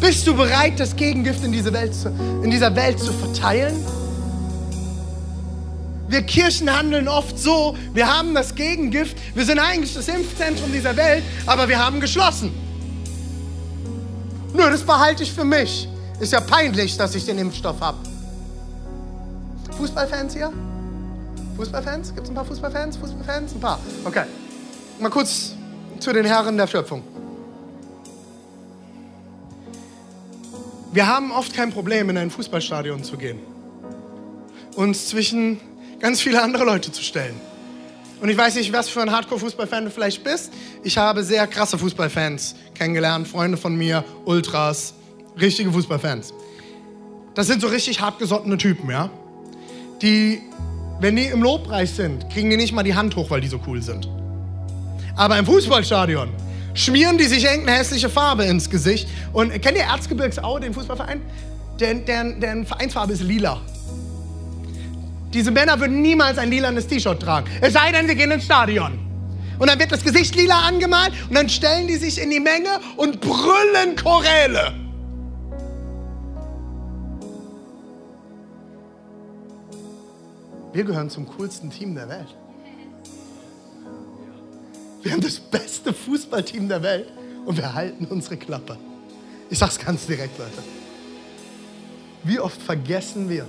Bist 0.00 0.26
du 0.26 0.34
bereit, 0.34 0.78
das 0.78 0.94
Gegengift 0.94 1.44
in, 1.44 1.52
diese 1.52 1.72
Welt 1.72 1.94
zu, 1.94 2.08
in 2.42 2.50
dieser 2.50 2.74
Welt 2.76 3.00
zu 3.00 3.12
verteilen? 3.12 3.74
Wir 6.08 6.22
Kirchen 6.22 6.74
handeln 6.74 7.08
oft 7.08 7.38
so, 7.38 7.76
wir 7.92 8.06
haben 8.06 8.34
das 8.34 8.54
Gegengift, 8.54 9.16
wir 9.34 9.44
sind 9.44 9.58
eigentlich 9.58 9.92
das 9.94 10.08
Impfzentrum 10.08 10.72
dieser 10.72 10.96
Welt, 10.96 11.22
aber 11.46 11.68
wir 11.68 11.84
haben 11.84 12.00
geschlossen. 12.00 12.52
Nur 14.54 14.70
das 14.70 14.82
behalte 14.82 15.22
ich 15.22 15.32
für 15.32 15.44
mich. 15.44 15.88
Ist 16.18 16.32
ja 16.32 16.40
peinlich, 16.40 16.96
dass 16.96 17.14
ich 17.14 17.26
den 17.26 17.38
Impfstoff 17.38 17.80
habe. 17.80 17.98
Fußballfans 19.76 20.34
hier? 20.34 20.52
Fußballfans? 21.56 22.14
Gibt 22.14 22.24
es 22.24 22.30
ein 22.30 22.34
paar 22.34 22.44
Fußballfans? 22.44 22.96
Fußballfans? 22.96 23.54
Ein 23.54 23.60
paar. 23.60 23.78
Okay. 24.04 24.24
Mal 24.98 25.10
kurz 25.10 25.52
zu 26.00 26.12
den 26.12 26.24
Herren 26.24 26.56
der 26.56 26.66
Schöpfung. 26.66 27.02
Wir 30.90 31.06
haben 31.06 31.30
oft 31.30 31.54
kein 31.54 31.70
Problem, 31.70 32.08
in 32.08 32.16
ein 32.16 32.30
Fußballstadion 32.30 33.04
zu 33.04 33.18
gehen. 33.18 33.38
Uns 34.74 35.08
zwischen 35.08 35.60
ganz 36.00 36.20
viele 36.20 36.42
andere 36.42 36.64
Leute 36.64 36.90
zu 36.90 37.02
stellen. 37.02 37.38
Und 38.20 38.30
ich 38.30 38.36
weiß 38.36 38.54
nicht, 38.54 38.72
was 38.72 38.88
für 38.88 39.02
ein 39.02 39.12
Hardcore-Fußballfan 39.12 39.84
du 39.84 39.90
vielleicht 39.90 40.24
bist. 40.24 40.52
Ich 40.82 40.96
habe 40.96 41.22
sehr 41.22 41.46
krasse 41.46 41.78
Fußballfans 41.78 42.56
kennengelernt, 42.74 43.28
Freunde 43.28 43.58
von 43.58 43.76
mir, 43.76 44.02
Ultras, 44.24 44.94
richtige 45.38 45.70
Fußballfans. 45.70 46.32
Das 47.34 47.46
sind 47.46 47.60
so 47.60 47.68
richtig 47.68 48.00
hartgesottene 48.00 48.56
Typen, 48.56 48.90
ja? 48.90 49.10
Die, 50.00 50.40
wenn 51.00 51.16
die 51.16 51.26
im 51.26 51.42
Lobpreis 51.42 51.96
sind, 51.96 52.28
kriegen 52.30 52.48
die 52.50 52.56
nicht 52.56 52.72
mal 52.72 52.82
die 52.82 52.94
Hand 52.94 53.14
hoch, 53.14 53.30
weil 53.30 53.40
die 53.40 53.48
so 53.48 53.60
cool 53.66 53.82
sind. 53.82 54.08
Aber 55.16 55.38
im 55.38 55.46
Fußballstadion, 55.46 56.30
schmieren 56.74 57.18
die 57.18 57.24
sich 57.24 57.44
irgendeine 57.44 57.78
hässliche 57.78 58.08
Farbe 58.08 58.44
ins 58.44 58.70
Gesicht. 58.70 59.08
Und 59.32 59.50
kennt 59.62 59.76
ihr 59.76 59.84
Erzgebirgsau, 59.84 60.58
den 60.58 60.74
Fußballverein? 60.74 61.20
Deren, 61.80 62.04
deren, 62.04 62.40
deren 62.40 62.66
Vereinsfarbe 62.66 63.12
ist 63.12 63.22
lila. 63.22 63.60
Diese 65.32 65.50
Männer 65.50 65.78
würden 65.78 66.00
niemals 66.00 66.38
ein 66.38 66.50
lilanes 66.50 66.86
T-Shirt 66.86 67.20
tragen. 67.20 67.48
Es 67.60 67.74
sei 67.74 67.92
denn, 67.92 68.08
sie 68.08 68.14
gehen 68.14 68.30
ins 68.30 68.44
Stadion. 68.44 68.98
Und 69.58 69.68
dann 69.68 69.78
wird 69.78 69.92
das 69.92 70.04
Gesicht 70.04 70.34
lila 70.36 70.60
angemalt 70.60 71.12
und 71.28 71.34
dann 71.34 71.48
stellen 71.48 71.88
die 71.88 71.96
sich 71.96 72.20
in 72.20 72.30
die 72.30 72.40
Menge 72.40 72.80
und 72.96 73.20
brüllen 73.20 73.96
Choräle. 73.96 74.72
Wir 80.72 80.84
gehören 80.84 81.10
zum 81.10 81.26
coolsten 81.26 81.70
Team 81.70 81.94
der 81.94 82.08
Welt. 82.08 82.36
Wir 85.02 85.12
haben 85.12 85.20
das 85.20 85.38
beste 85.38 85.92
Fußballteam 85.92 86.68
der 86.68 86.82
Welt 86.82 87.08
und 87.46 87.56
wir 87.56 87.72
halten 87.72 88.06
unsere 88.06 88.36
Klappe. 88.36 88.76
Ich 89.50 89.58
sag's 89.58 89.78
ganz 89.78 90.06
direkt, 90.06 90.38
Leute. 90.38 90.62
Wie 92.24 92.40
oft 92.40 92.60
vergessen 92.60 93.28
wir, 93.28 93.46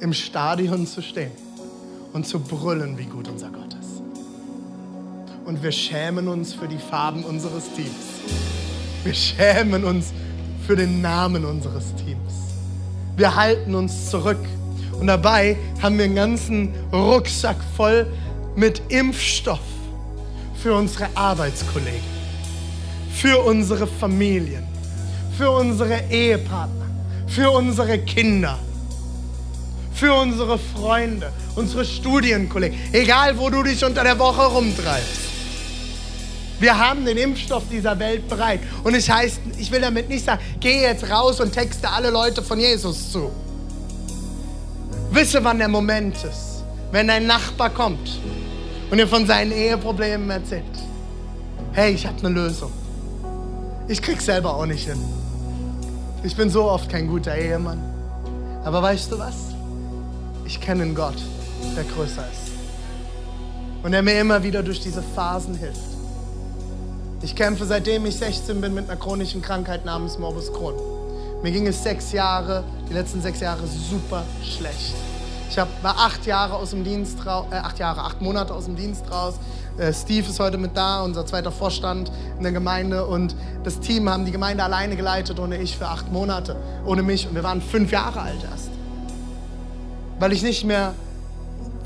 im 0.00 0.12
Stadion 0.12 0.86
zu 0.86 1.02
stehen 1.02 1.32
und 2.12 2.26
zu 2.26 2.40
brüllen, 2.40 2.98
wie 2.98 3.04
gut 3.04 3.28
unser 3.28 3.48
Gott 3.48 3.74
ist. 3.74 4.02
Und 5.44 5.62
wir 5.62 5.72
schämen 5.72 6.28
uns 6.28 6.52
für 6.54 6.68
die 6.68 6.78
Farben 6.78 7.24
unseres 7.24 7.64
Teams. 7.74 7.88
Wir 9.04 9.14
schämen 9.14 9.84
uns 9.84 10.12
für 10.66 10.76
den 10.76 11.00
Namen 11.00 11.44
unseres 11.44 11.94
Teams. 11.96 12.32
Wir 13.16 13.34
halten 13.34 13.74
uns 13.74 14.10
zurück. 14.10 14.44
Und 15.00 15.06
dabei 15.06 15.56
haben 15.80 15.96
wir 15.96 16.04
einen 16.04 16.16
ganzen 16.16 16.74
Rucksack 16.92 17.56
voll 17.76 18.06
mit 18.58 18.82
Impfstoff 18.88 19.60
für 20.60 20.74
unsere 20.74 21.08
Arbeitskollegen, 21.14 22.02
für 23.14 23.38
unsere 23.38 23.86
Familien, 23.86 24.66
für 25.36 25.48
unsere 25.48 26.02
Ehepartner, 26.10 26.86
für 27.28 27.52
unsere 27.52 28.00
Kinder, 28.00 28.58
für 29.94 30.12
unsere 30.12 30.58
Freunde, 30.58 31.32
unsere 31.54 31.84
Studienkollegen, 31.84 32.76
egal 32.92 33.38
wo 33.38 33.48
du 33.48 33.62
dich 33.62 33.84
unter 33.84 34.02
der 34.02 34.18
Woche 34.18 34.42
rumtreibst. 34.42 35.28
Wir 36.58 36.76
haben 36.76 37.04
den 37.04 37.16
Impfstoff 37.16 37.62
dieser 37.70 37.96
Welt 38.00 38.28
bereit. 38.28 38.58
Und 38.82 38.96
es 38.96 39.08
heißt, 39.08 39.40
ich 39.58 39.70
will 39.70 39.80
damit 39.80 40.08
nicht 40.08 40.24
sagen, 40.24 40.42
geh 40.58 40.82
jetzt 40.82 41.08
raus 41.08 41.38
und 41.38 41.52
texte 41.52 41.88
alle 41.88 42.10
Leute 42.10 42.42
von 42.42 42.58
Jesus 42.58 43.12
zu. 43.12 43.30
Wisse, 45.12 45.44
wann 45.44 45.58
der 45.58 45.68
Moment 45.68 46.16
ist, 46.16 46.64
wenn 46.90 47.06
dein 47.06 47.28
Nachbar 47.28 47.70
kommt 47.70 48.18
und 48.90 48.98
dir 48.98 49.06
von 49.06 49.26
seinen 49.26 49.52
Eheproblemen 49.52 50.30
erzählt. 50.30 50.64
Hey, 51.72 51.92
ich 51.92 52.06
habe 52.06 52.18
eine 52.18 52.30
Lösung. 52.30 52.72
Ich 53.86 54.02
krieg's 54.02 54.26
selber 54.26 54.54
auch 54.54 54.66
nicht 54.66 54.88
hin. 54.88 54.98
Ich 56.22 56.36
bin 56.36 56.50
so 56.50 56.64
oft 56.64 56.90
kein 56.90 57.06
guter 57.06 57.36
Ehemann. 57.36 57.82
Aber 58.64 58.82
weißt 58.82 59.12
du 59.12 59.18
was? 59.18 59.34
Ich 60.44 60.60
kenne 60.60 60.82
einen 60.82 60.94
Gott, 60.94 61.16
der 61.76 61.84
größer 61.84 62.24
ist. 62.30 62.52
Und 63.82 63.92
der 63.92 64.02
mir 64.02 64.20
immer 64.20 64.42
wieder 64.42 64.62
durch 64.62 64.80
diese 64.80 65.02
Phasen 65.14 65.54
hilft. 65.54 65.78
Ich 67.22 67.34
kämpfe 67.34 67.64
seitdem 67.64 68.06
ich 68.06 68.16
16 68.16 68.60
bin 68.60 68.74
mit 68.74 68.88
einer 68.88 68.98
chronischen 68.98 69.42
Krankheit 69.42 69.84
namens 69.84 70.18
Morbus 70.18 70.52
Crohn. 70.52 70.74
Mir 71.42 71.52
ging 71.52 71.66
es 71.66 71.82
sechs 71.82 72.12
Jahre, 72.12 72.64
die 72.88 72.94
letzten 72.94 73.22
sechs 73.22 73.40
Jahre 73.40 73.62
super 73.66 74.24
schlecht. 74.42 74.94
Ich 75.50 75.58
hab, 75.58 75.82
war 75.82 75.96
acht 75.96 76.26
Jahre 76.26 76.54
aus 76.54 76.70
dem 76.70 76.84
Dienst 76.84 77.24
raus, 77.24 77.46
äh, 77.50 77.56
acht 77.56 77.78
Jahre, 77.78 78.02
acht 78.02 78.20
Monate 78.20 78.54
aus 78.54 78.66
dem 78.66 78.76
Dienst 78.76 79.10
raus. 79.10 79.34
Äh, 79.78 79.92
Steve 79.94 80.28
ist 80.28 80.38
heute 80.40 80.58
mit 80.58 80.76
da, 80.76 81.02
unser 81.02 81.24
zweiter 81.24 81.50
Vorstand 81.50 82.12
in 82.36 82.42
der 82.42 82.52
Gemeinde. 82.52 83.06
Und 83.06 83.34
das 83.64 83.80
Team 83.80 84.10
haben 84.10 84.26
die 84.26 84.30
Gemeinde 84.30 84.62
alleine 84.62 84.94
geleitet, 84.94 85.40
ohne 85.40 85.56
ich 85.56 85.78
für 85.78 85.88
acht 85.88 86.12
Monate, 86.12 86.56
ohne 86.84 87.02
mich. 87.02 87.26
Und 87.26 87.34
wir 87.34 87.44
waren 87.44 87.62
fünf 87.62 87.90
Jahre 87.90 88.20
alt 88.20 88.44
erst. 88.50 88.70
Weil 90.18 90.32
ich 90.32 90.42
nicht 90.42 90.64
mehr 90.64 90.94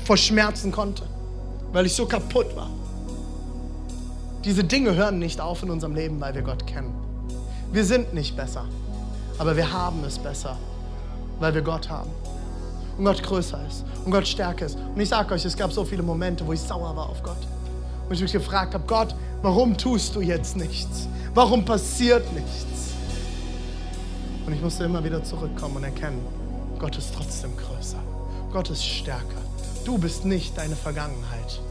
vor 0.03 0.17
Schmerzen 0.17 0.71
konnte. 0.71 1.03
Weil 1.71 1.85
ich 1.85 1.95
so 1.95 2.05
kaputt 2.05 2.55
war. 2.55 2.69
Diese 4.43 4.65
Dinge 4.65 4.93
hören 4.95 5.19
nicht 5.19 5.39
auf 5.39 5.63
in 5.63 5.69
unserem 5.69 5.95
Leben, 5.95 6.19
weil 6.19 6.35
wir 6.35 6.41
Gott 6.41 6.67
kennen. 6.67 6.93
Wir 7.71 7.85
sind 7.85 8.13
nicht 8.13 8.35
besser, 8.35 8.65
aber 9.37 9.55
wir 9.55 9.71
haben 9.71 10.03
es 10.03 10.19
besser, 10.19 10.57
weil 11.39 11.55
wir 11.55 11.61
Gott 11.61 11.89
haben. 11.89 12.11
Und 12.97 13.05
Gott 13.05 13.23
größer 13.23 13.59
ist 13.67 13.83
und 14.05 14.11
Gott 14.11 14.27
stärker 14.27 14.65
ist. 14.65 14.77
Und 14.77 14.99
ich 14.99 15.09
sage 15.09 15.33
euch, 15.33 15.45
es 15.45 15.55
gab 15.55 15.71
so 15.71 15.83
viele 15.83 16.03
Momente, 16.03 16.45
wo 16.45 16.53
ich 16.53 16.59
sauer 16.59 16.95
war 16.95 17.09
auf 17.09 17.23
Gott. 17.23 17.37
Und 18.07 18.15
ich 18.15 18.21
mich 18.21 18.31
gefragt 18.31 18.73
habe, 18.73 18.83
Gott, 18.85 19.15
warum 19.41 19.77
tust 19.77 20.15
du 20.15 20.21
jetzt 20.21 20.55
nichts? 20.55 21.07
Warum 21.33 21.65
passiert 21.65 22.31
nichts? 22.33 22.93
Und 24.45 24.53
ich 24.53 24.61
musste 24.61 24.83
immer 24.83 25.03
wieder 25.03 25.23
zurückkommen 25.23 25.77
und 25.77 25.83
erkennen, 25.85 26.21
Gott 26.77 26.97
ist 26.97 27.13
trotzdem 27.15 27.51
größer. 27.55 27.97
Gott 28.51 28.69
ist 28.69 28.83
stärker. 28.83 29.41
Du 29.85 29.97
bist 29.97 30.25
nicht 30.25 30.57
deine 30.57 30.75
Vergangenheit. 30.75 31.61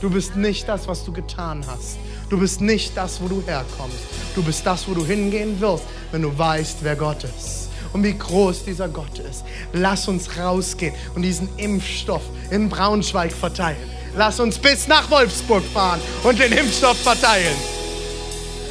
Du 0.00 0.10
bist 0.10 0.36
nicht 0.36 0.68
das, 0.68 0.88
was 0.88 1.04
du 1.04 1.12
getan 1.12 1.64
hast. 1.66 1.98
Du 2.30 2.38
bist 2.38 2.60
nicht 2.60 2.96
das, 2.96 3.20
wo 3.20 3.28
du 3.28 3.42
herkommst. 3.42 3.98
Du 4.34 4.42
bist 4.42 4.64
das, 4.64 4.88
wo 4.88 4.94
du 4.94 5.04
hingehen 5.04 5.60
wirst, 5.60 5.84
wenn 6.12 6.22
du 6.22 6.36
weißt, 6.36 6.78
wer 6.82 6.96
Gott 6.96 7.24
ist 7.24 7.64
und 7.94 8.04
wie 8.04 8.12
groß 8.18 8.64
dieser 8.64 8.88
Gott 8.88 9.18
ist. 9.18 9.44
Lass 9.72 10.06
uns 10.08 10.36
rausgehen 10.36 10.92
und 11.14 11.22
diesen 11.22 11.48
Impfstoff 11.56 12.22
in 12.50 12.68
Braunschweig 12.68 13.32
verteilen. 13.32 13.78
Lass 14.16 14.38
uns 14.38 14.58
bis 14.58 14.86
nach 14.86 15.10
Wolfsburg 15.10 15.64
fahren 15.72 16.00
und 16.22 16.38
den 16.38 16.52
Impfstoff 16.52 16.98
verteilen. 16.98 17.56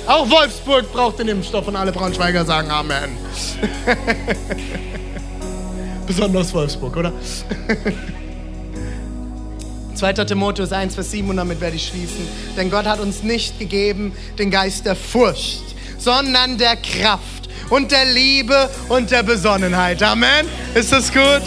Auch 0.05 0.29
Wolfsburg 0.29 0.91
braucht 0.91 1.17
den 1.19 1.29
Impfstoff 1.29 1.67
und 1.67 1.75
alle 1.75 1.91
Braunschweiger 1.91 2.45
sagen 2.45 2.69
Amen. 2.69 3.17
Besonders 6.05 6.53
Wolfsburg, 6.53 6.95
oder? 6.97 7.13
2. 9.95 10.13
Timotheus 10.25 10.73
1, 10.73 10.95
Vers 10.95 11.11
7 11.11 11.29
und 11.29 11.37
damit 11.37 11.61
werde 11.61 11.77
ich 11.77 11.87
schließen. 11.87 12.27
Denn 12.57 12.69
Gott 12.69 12.85
hat 12.85 12.99
uns 12.99 13.23
nicht 13.23 13.57
gegeben 13.57 14.11
den 14.37 14.51
Geist 14.51 14.85
der 14.85 14.97
Furcht, 14.97 15.63
sondern 15.97 16.57
der 16.57 16.75
Kraft 16.75 17.32
und 17.69 17.91
der 17.91 18.05
Liebe 18.05 18.69
und 18.89 19.11
der 19.11 19.23
Besonnenheit. 19.23 20.01
Amen. 20.03 20.47
Ist 20.73 20.91
das 20.91 21.11
gut? 21.11 21.41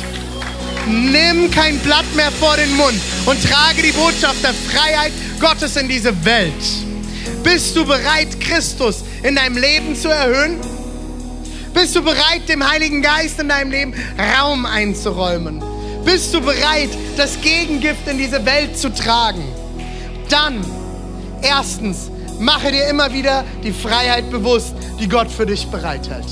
Nimm 0.87 1.51
kein 1.51 1.79
Blatt 1.81 2.05
mehr 2.15 2.31
vor 2.31 2.57
den 2.57 2.75
Mund 2.77 3.01
und 3.27 3.43
trage 3.43 3.83
die 3.83 3.93
Botschaft 3.93 4.43
der 4.43 4.55
Freiheit 4.55 5.13
Gottes 5.41 5.77
in 5.77 5.89
diese 5.89 6.25
Welt. 6.25 6.53
Bist 7.43 7.77
du 7.77 7.85
bereit, 7.85 8.41
Christus 8.41 9.05
in 9.23 9.35
deinem 9.35 9.57
Leben 9.57 9.97
zu 9.97 10.09
erhöhen? 10.09 10.59
Bist 11.75 11.95
du 11.95 12.03
bereit, 12.03 12.49
dem 12.49 12.69
Heiligen 12.69 13.03
Geist 13.03 13.39
in 13.39 13.49
deinem 13.49 13.71
Leben 13.71 13.95
Raum 14.39 14.65
einzuräumen? 14.65 15.63
Bist 16.05 16.33
du 16.33 16.41
bereit, 16.41 16.91
das 17.17 17.41
Gegengift 17.41 18.07
in 18.09 18.19
diese 18.19 18.47
Welt 18.47 18.79
zu 18.79 18.95
tragen? 18.95 19.45
Dann, 20.29 20.65
erstens, 21.43 22.11
mache 22.39 22.73
dir 22.73 22.89
immer 22.89 23.13
wieder 23.13 23.45
die 23.63 23.73
Freiheit 23.73 24.31
bewusst, 24.31 24.75
die 25.01 25.09
Gott 25.09 25.31
für 25.31 25.47
dich 25.47 25.67
bereithält. 25.67 26.27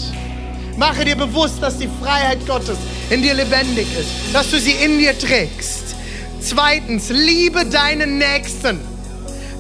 Mache 0.77 1.05
dir 1.05 1.17
bewusst, 1.17 1.63
dass 1.63 1.79
die 1.79 1.89
Freiheit 2.03 2.47
Gottes 2.47 2.79
in 3.11 3.23
dir 3.23 3.35
lebendig 3.35 3.87
ist, 3.99 4.11
dass 4.33 4.51
du 4.51 4.59
sie 4.59 4.73
in 4.73 4.99
dir 4.99 5.17
trägst. 5.19 5.95
Zweitens, 6.41 7.11
liebe 7.11 7.65
deinen 7.65 8.19
Nächsten. 8.19 8.94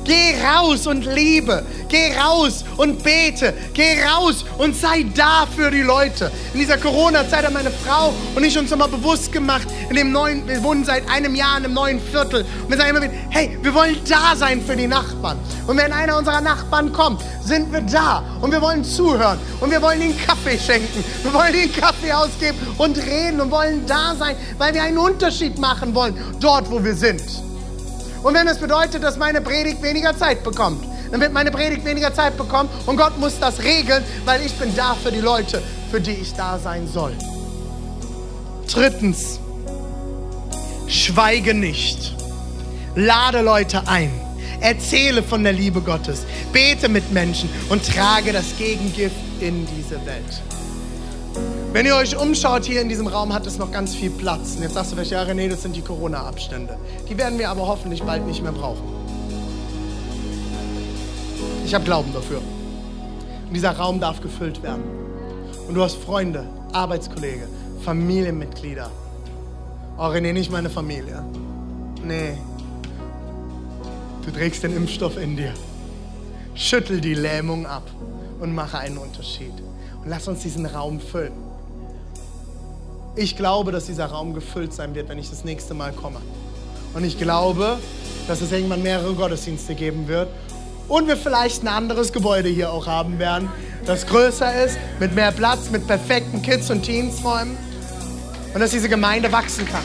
Geh 0.05 0.35
raus 0.45 0.87
und 0.87 1.07
liebe. 1.07 1.65
Geh 1.89 2.15
raus 2.15 2.65
und 2.77 3.03
bete. 3.03 3.55
Geh 3.73 4.03
raus 4.05 4.45
und 4.59 4.77
sei 4.77 5.07
da 5.15 5.47
für 5.47 5.71
die 5.71 5.81
Leute. 5.81 6.31
In 6.53 6.61
dieser 6.61 6.77
Corona-Zeit 6.77 7.47
haben 7.47 7.55
meine 7.55 7.71
Frau 7.71 8.13
und 8.35 8.45
ich 8.45 8.57
uns 8.59 8.71
nochmal 8.71 8.89
bewusst 8.89 9.33
gemacht, 9.33 9.67
in 9.89 9.97
dem 9.97 10.13
neuen, 10.13 10.47
wir 10.47 10.63
wohnen 10.63 10.85
seit 10.85 11.09
einem 11.09 11.35
Jahr 11.35 11.57
in 11.57 11.65
einem 11.65 11.75
neuen 11.75 12.01
Viertel. 12.01 12.43
Und 12.43 12.69
wir 12.69 12.77
sagen 12.77 12.91
immer 12.91 13.03
wieder, 13.03 13.15
hey, 13.31 13.59
wir 13.63 13.73
wollen 13.73 13.97
da 14.07 14.37
sein 14.37 14.61
für 14.61 14.77
die 14.77 14.87
Nachbarn. 14.87 15.39
Und 15.67 15.79
wenn 15.79 15.93
einer 15.93 16.19
unserer 16.19 16.43
Nachbarn 16.43 16.93
kommt, 16.93 17.23
sind 17.43 17.73
wir 17.73 17.81
da. 17.81 18.23
Und 18.43 18.53
wir 18.53 18.61
wollen 18.61 18.85
zuhören. 18.85 19.39
Und 19.61 19.71
wir 19.71 19.81
wollen 19.81 20.03
ihnen 20.03 20.19
Kaffee 20.27 20.59
schenken. 20.59 21.03
Wir 21.23 21.33
wollen 21.33 21.55
ihnen 21.55 21.73
Kaffee 21.73 22.13
ausgeben 22.13 22.59
und 22.77 22.99
reden 22.99 23.41
und 23.41 23.51
wollen 23.51 23.87
da 23.87 24.15
sein, 24.19 24.37
weil 24.59 24.75
wir 24.75 24.83
einen 24.83 24.99
Unterschied 24.99 25.59
machen 25.59 25.95
wollen, 25.95 26.15
dort, 26.41 26.71
wo 26.71 26.83
wir 26.85 26.95
sind. 26.95 27.23
Und 28.25 28.33
wenn 28.33 28.49
es 28.49 28.59
bedeutet, 28.59 29.03
dass 29.03 29.19
meine 29.19 29.43
Predigt 29.43 29.83
weniger 29.83 30.17
Zeit 30.17 30.43
bekommt, 30.43 30.83
dann 31.13 31.21
wird 31.21 31.35
meine 31.35 31.51
Predigt 31.51 31.85
weniger 31.85 32.13
Zeit 32.15 32.39
bekommen 32.39 32.71
und 32.87 32.97
Gott 32.97 33.19
muss 33.19 33.39
das 33.39 33.63
regeln, 33.63 34.03
weil 34.25 34.41
ich 34.45 34.53
bin 34.55 34.75
da 34.75 34.95
für 34.95 35.13
die 35.13 35.21
Leute, 35.21 35.63
für 35.91 36.01
die 36.01 36.13
ich 36.13 36.33
da 36.33 36.59
sein 36.59 36.89
soll. 36.89 37.13
Drittens, 38.73 39.39
schweige 40.89 41.53
nicht. 41.53 42.17
Lade 42.97 43.43
Leute 43.43 43.87
ein. 43.87 44.11
Erzähle 44.61 45.23
von 45.23 45.45
der 45.45 45.53
Liebe 45.53 45.83
Gottes. 45.83 46.25
Bete 46.51 46.89
mit 46.89 47.13
Menschen 47.13 47.51
und 47.69 47.87
trage 47.87 48.33
das 48.33 48.57
Gegengift 48.57 49.17
in 49.41 49.67
diese 49.67 50.05
Welt. 50.07 50.43
Wenn 51.75 51.87
ihr 51.87 51.97
euch 51.97 52.17
umschaut, 52.17 52.65
hier 52.65 52.81
in 52.81 52.89
diesem 52.89 53.09
Raum 53.09 53.35
hat 53.35 53.49
es 53.49 53.59
noch 53.59 53.73
ganz 53.73 53.97
viel 53.97 54.11
Platz. 54.11 54.55
Und 54.55 54.63
jetzt 54.63 54.75
sagst 54.75 54.93
du 54.93 54.95
vielleicht, 54.95 55.11
ja 55.11 55.25
René, 55.25 55.49
das 55.49 55.63
sind 55.63 55.75
die 55.75 55.83
Corona-Abstände. 55.83 56.79
Die 57.09 57.19
werden 57.19 57.37
wir 57.37 57.51
aber 57.51 57.67
hoffentlich 57.67 58.01
bald 58.05 58.25
nicht 58.29 58.45
mehr 58.45 58.53
brauchen. 58.53 58.85
Ich 61.67 61.75
habe 61.75 61.85
Glauben 61.85 62.13
dafür. 62.13 62.39
Und 63.49 63.55
dieser 63.55 63.73
Raum 63.73 63.99
darf 63.99 64.21
gefüllt 64.21 64.63
werden. 64.63 64.85
Und 65.67 65.75
du 65.75 65.83
hast 65.83 65.97
Freunde, 65.97 66.47
Arbeitskollege, 66.73 67.49
Familienmitglieder. 67.85 68.89
Oh 69.99 70.03
René, 70.03 70.33
nicht 70.33 70.53
meine 70.53 70.71
Familie. 70.71 71.25
Nee. 72.05 72.39
Du 74.25 74.31
trägst 74.31 74.63
den 74.63 74.77
Impfstoff 74.77 75.17
in 75.17 75.37
dir. 75.37 75.53
Schüttel 76.55 77.01
die 77.01 77.15
Lähmung 77.15 77.67
ab 77.67 77.91
und 78.39 78.55
mache 78.55 78.79
einen 78.79 78.97
Unterschied. 78.97 79.55
Und 80.05 80.09
lass 80.09 80.29
uns 80.29 80.39
diesen 80.43 80.67
Raum 80.67 81.01
füllen. 81.01 81.44
Ich 83.17 83.37
glaube, 83.37 83.71
dass 83.71 83.87
dieser 83.87 84.07
Raum 84.07 84.35
gefüllt 84.35 84.73
sein 84.73 84.95
wird, 84.97 85.09
wenn 85.09 85.19
ich 85.19 85.31
das 85.31 85.45
nächste 85.45 85.73
Mal 85.73 85.93
komme. 85.93 86.21
Und 86.95 87.05
ich 87.05 87.17
glaube, 87.17 87.79
dass 88.27 88.41
es 88.41 88.51
irgendwann 88.51 88.83
mehrere 88.83 89.15
Gottesdienste 89.15 89.77
geben 89.77 90.09
wird. 90.09 90.29
Und 90.89 91.07
wir 91.07 91.17
vielleicht 91.17 91.63
ein 91.63 91.69
anderes 91.69 92.13
Gebäude 92.13 92.49
hier 92.49 92.73
auch 92.73 92.87
haben 92.87 93.21
werden, 93.21 93.49
das 93.87 94.07
größer 94.07 94.65
ist, 94.65 94.79
mit 94.99 95.15
mehr 95.15 95.31
Platz, 95.31 95.71
mit 95.71 95.87
perfekten 95.87 96.43
Kids- 96.43 96.71
und 96.71 96.83
Teensräumen. 96.83 97.57
Und 98.53 98.61
dass 98.61 98.73
diese 98.73 98.89
Gemeinde 98.89 99.31
wachsen 99.31 99.67
kann. 99.67 99.85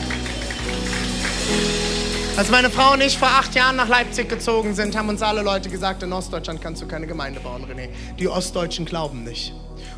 Als 2.40 2.50
meine 2.50 2.70
Frau 2.70 2.94
und 2.94 3.02
ich 3.02 3.18
vor 3.18 3.28
acht 3.28 3.54
Jahren 3.54 3.76
nach 3.76 3.88
Leipzig 3.88 4.30
gezogen 4.30 4.74
sind, 4.74 4.96
haben 4.96 5.10
uns 5.10 5.20
alle 5.20 5.42
Leute 5.42 5.68
gesagt, 5.68 6.02
in 6.02 6.10
Ostdeutschland 6.10 6.62
kannst 6.62 6.80
du 6.80 6.88
keine 6.88 7.06
Gemeinde 7.06 7.38
bauen, 7.38 7.66
René. 7.66 7.90
Die 8.18 8.28
Ostdeutschen 8.28 8.86
glauben 8.86 9.24
nicht. 9.24 9.52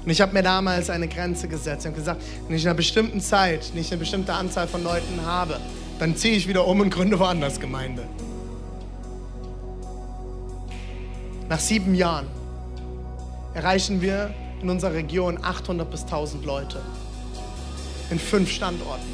Und 0.05 0.11
ich 0.11 0.21
habe 0.21 0.33
mir 0.33 0.43
damals 0.43 0.91
eine 0.91 1.07
Grenze 1.07 1.47
gesetzt 1.47 1.87
und 1.87 1.95
gesagt, 1.95 2.21
wenn 2.49 2.57
ich 2.57 2.65
in 2.65 2.69
einer 2.69 2.77
bestimmten 2.77 3.21
Zeit 3.21 3.71
nicht 3.77 3.93
eine 3.93 4.01
bestimmte 4.01 4.33
Anzahl 4.33 4.67
von 4.67 4.83
Leuten 4.83 5.25
habe, 5.25 5.61
dann 6.01 6.17
ziehe 6.17 6.35
ich 6.35 6.49
wieder 6.49 6.67
um 6.67 6.81
und 6.81 6.91
gründe 6.91 7.17
woanders 7.21 7.61
Gemeinde. 7.61 8.09
Nach 11.49 11.61
sieben 11.61 11.95
Jahren 11.95 12.27
erreichen 13.55 14.03
wir 14.03 14.35
in 14.61 14.69
unserer 14.69 14.95
Region 14.95 15.39
800 15.41 15.89
bis 15.89 16.03
1000 16.03 16.45
Leute. 16.45 16.81
In 18.11 18.19
fünf 18.19 18.51
Standorten. 18.51 19.07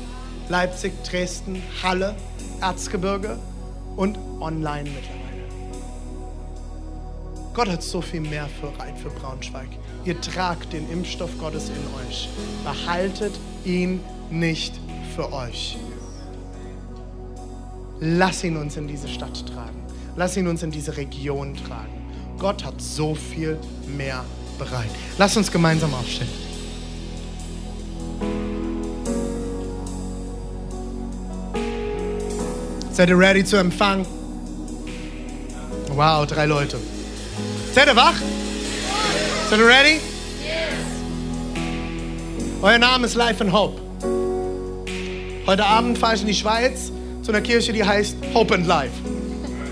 Leipzig, 0.48 0.94
Dresden, 1.04 1.62
Halle, 1.82 2.16
Erzgebirge 2.61 3.38
und 3.96 4.18
online 4.40 4.90
mittlerweile. 4.90 5.28
Gott 7.54 7.68
hat 7.68 7.82
so 7.82 8.00
viel 8.00 8.20
mehr 8.20 8.48
bereit 8.61 8.96
für 8.98 9.11
Braunschweig. 9.11 9.68
Ihr 10.04 10.20
tragt 10.20 10.72
den 10.72 10.88
Impfstoff 10.90 11.36
Gottes 11.38 11.70
in 11.70 12.06
euch. 12.06 12.28
Behaltet 12.64 13.32
ihn 13.64 14.00
nicht 14.30 14.74
für 15.16 15.32
euch. 15.32 15.76
Lass 18.00 18.44
ihn 18.44 18.56
uns 18.56 18.76
in 18.76 18.86
diese 18.86 19.09
Stadt 19.09 19.44
tragen. 19.46 19.82
Lass 20.14 20.36
ihn 20.36 20.46
uns 20.46 20.62
in 20.62 20.70
diese 20.70 20.96
Region 20.96 21.56
tragen. 21.56 22.06
Gott 22.38 22.64
hat 22.64 22.80
so 22.80 23.14
viel 23.16 23.59
mehr 23.96 24.24
bereit. 24.56 24.90
Lass 25.18 25.36
uns 25.36 25.50
gemeinsam 25.50 25.92
aufstehen. 25.94 26.47
Seid 32.99 33.11
ihr 33.11 33.16
ready 33.16 33.44
zu 33.44 33.57
empfangen? 33.57 34.05
Wow, 35.94 36.26
drei 36.26 36.46
Leute. 36.46 36.78
Seid 37.72 37.86
ihr 37.86 37.94
wach? 37.94 38.16
Seid 39.49 39.61
ihr 39.61 39.66
ready? 39.68 40.01
Euer 42.61 42.78
Name 42.78 43.07
ist 43.07 43.14
Life 43.14 43.40
and 43.40 43.53
Hope. 43.53 43.80
Heute 45.46 45.64
Abend 45.64 45.96
fahre 45.96 46.16
ich 46.16 46.22
in 46.22 46.26
die 46.26 46.34
Schweiz 46.34 46.90
zu 47.22 47.30
einer 47.30 47.40
Kirche, 47.40 47.72
die 47.72 47.84
heißt 47.84 48.16
Hope 48.34 48.53
and 48.53 48.66
Life. 48.66 48.94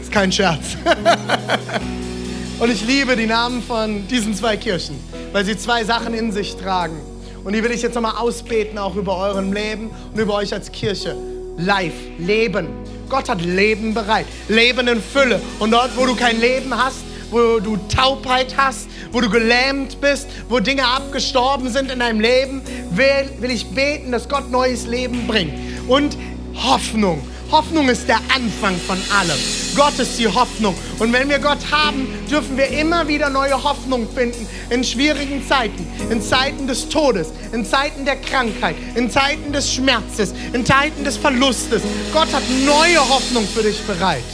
Ist 0.01 0.13
kein 0.13 0.31
Scherz. 0.31 0.77
Und 2.61 2.71
ich 2.71 2.87
liebe 2.87 3.17
die 3.17 3.27
Namen 3.27 3.61
von 3.61 4.07
diesen 4.07 4.37
zwei 4.37 4.57
Kirchen, 4.57 5.01
weil 5.33 5.45
sie 5.45 5.59
zwei 5.59 5.83
Sachen 5.83 6.15
in 6.15 6.31
sich 6.31 6.55
tragen. 6.55 7.01
Und 7.43 7.55
die 7.55 7.65
will 7.65 7.73
ich 7.73 7.83
jetzt 7.83 7.97
nochmal 7.97 8.19
ausbeten, 8.19 8.79
auch 8.79 8.95
über 8.95 9.17
euren 9.17 9.53
Leben 9.53 9.91
und 10.13 10.21
über 10.21 10.35
euch 10.35 10.55
als 10.55 10.71
Kirche. 10.71 11.17
Life, 11.59 11.97
Leben. 12.19 12.69
Gott 13.09 13.29
hat 13.29 13.43
Leben 13.43 13.95
bereit. 13.95 14.27
Leben 14.49 14.89
in 14.89 15.01
Fülle. 15.01 15.41
Und 15.59 15.71
dort, 15.71 15.97
wo 15.97 16.07
du 16.07 16.15
kein 16.15 16.41
Leben 16.41 16.77
hast, 16.77 16.99
wo 17.31 17.59
du 17.61 17.77
Taubheit 17.95 18.57
hast, 18.57 18.89
wo 19.13 19.21
du 19.21 19.29
gelähmt 19.29 20.01
bist, 20.01 20.29
wo 20.49 20.61
Dinge 20.61 20.87
abgestorben 20.87 21.71
sind 21.71 21.91
in 21.91 22.01
deinem 22.01 22.21
Leben, 22.21 22.63
will, 22.91 23.31
will 23.41 23.51
ich 23.51 23.67
beten, 23.67 24.13
dass 24.13 24.29
Gott 24.29 24.51
neues 24.51 24.87
Leben 24.87 25.27
bringt. 25.27 25.53
Und 25.89 26.17
Hoffnung. 26.55 27.23
Hoffnung 27.51 27.89
ist 27.89 28.09
der 28.09 28.19
Anfang 28.35 28.77
von 28.87 28.99
allem. 29.17 29.39
Gott 29.77 29.99
ist 29.99 30.19
die 30.19 30.29
Hoffnung. 30.29 30.75
Und 30.99 31.13
wenn 31.13 31.29
wir 31.29 31.39
Gott 31.39 31.59
haben, 31.71 32.09
dürfen 32.31 32.57
wir 32.57 32.69
immer 32.69 33.09
wieder 33.09 33.31
neue 33.31 33.63
Hoffnung 33.63 34.09
finden 34.13 34.47
in 34.71 34.83
schwierigen 34.83 35.47
Zeiten, 35.47 35.87
in 36.11 36.21
Zeiten 36.21 36.67
des 36.67 36.89
Todes, 36.89 37.29
in 37.53 37.65
Zeiten 37.65 38.05
der 38.05 38.17
Krankheit, 38.17 38.77
in 38.95 39.11
Zeiten 39.11 39.53
des 39.53 39.73
Schmerzes, 39.73 40.35
in 40.53 40.65
Zeiten 40.65 41.05
des 41.05 41.17
Verlustes. 41.17 41.83
Gott 42.13 42.33
hat 42.33 42.43
neue 42.65 43.01
Hoffnung 43.09 43.47
für 43.47 43.63
dich 43.63 43.81
bereit. 43.83 44.25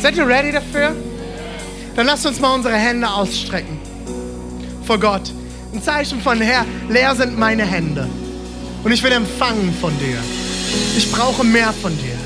Seid 0.00 0.16
ihr 0.16 0.26
ready 0.26 0.52
dafür? 0.52 0.94
Dann 1.96 2.06
lasst 2.06 2.26
uns 2.26 2.38
mal 2.40 2.54
unsere 2.54 2.76
Hände 2.76 3.10
ausstrecken 3.10 3.80
vor 4.90 4.98
Gott. 4.98 5.32
Ein 5.72 5.80
Zeichen 5.80 6.20
von 6.20 6.40
Herr, 6.40 6.66
leer 6.88 7.14
sind 7.14 7.38
meine 7.38 7.64
Hände. 7.64 8.08
Und 8.82 8.90
ich 8.90 9.00
will 9.04 9.12
empfangen 9.12 9.72
von 9.80 9.96
dir. 10.00 10.18
Ich 10.96 11.10
brauche 11.10 11.44
mehr 11.44 11.72
von 11.72 11.96
dir. 11.98 12.16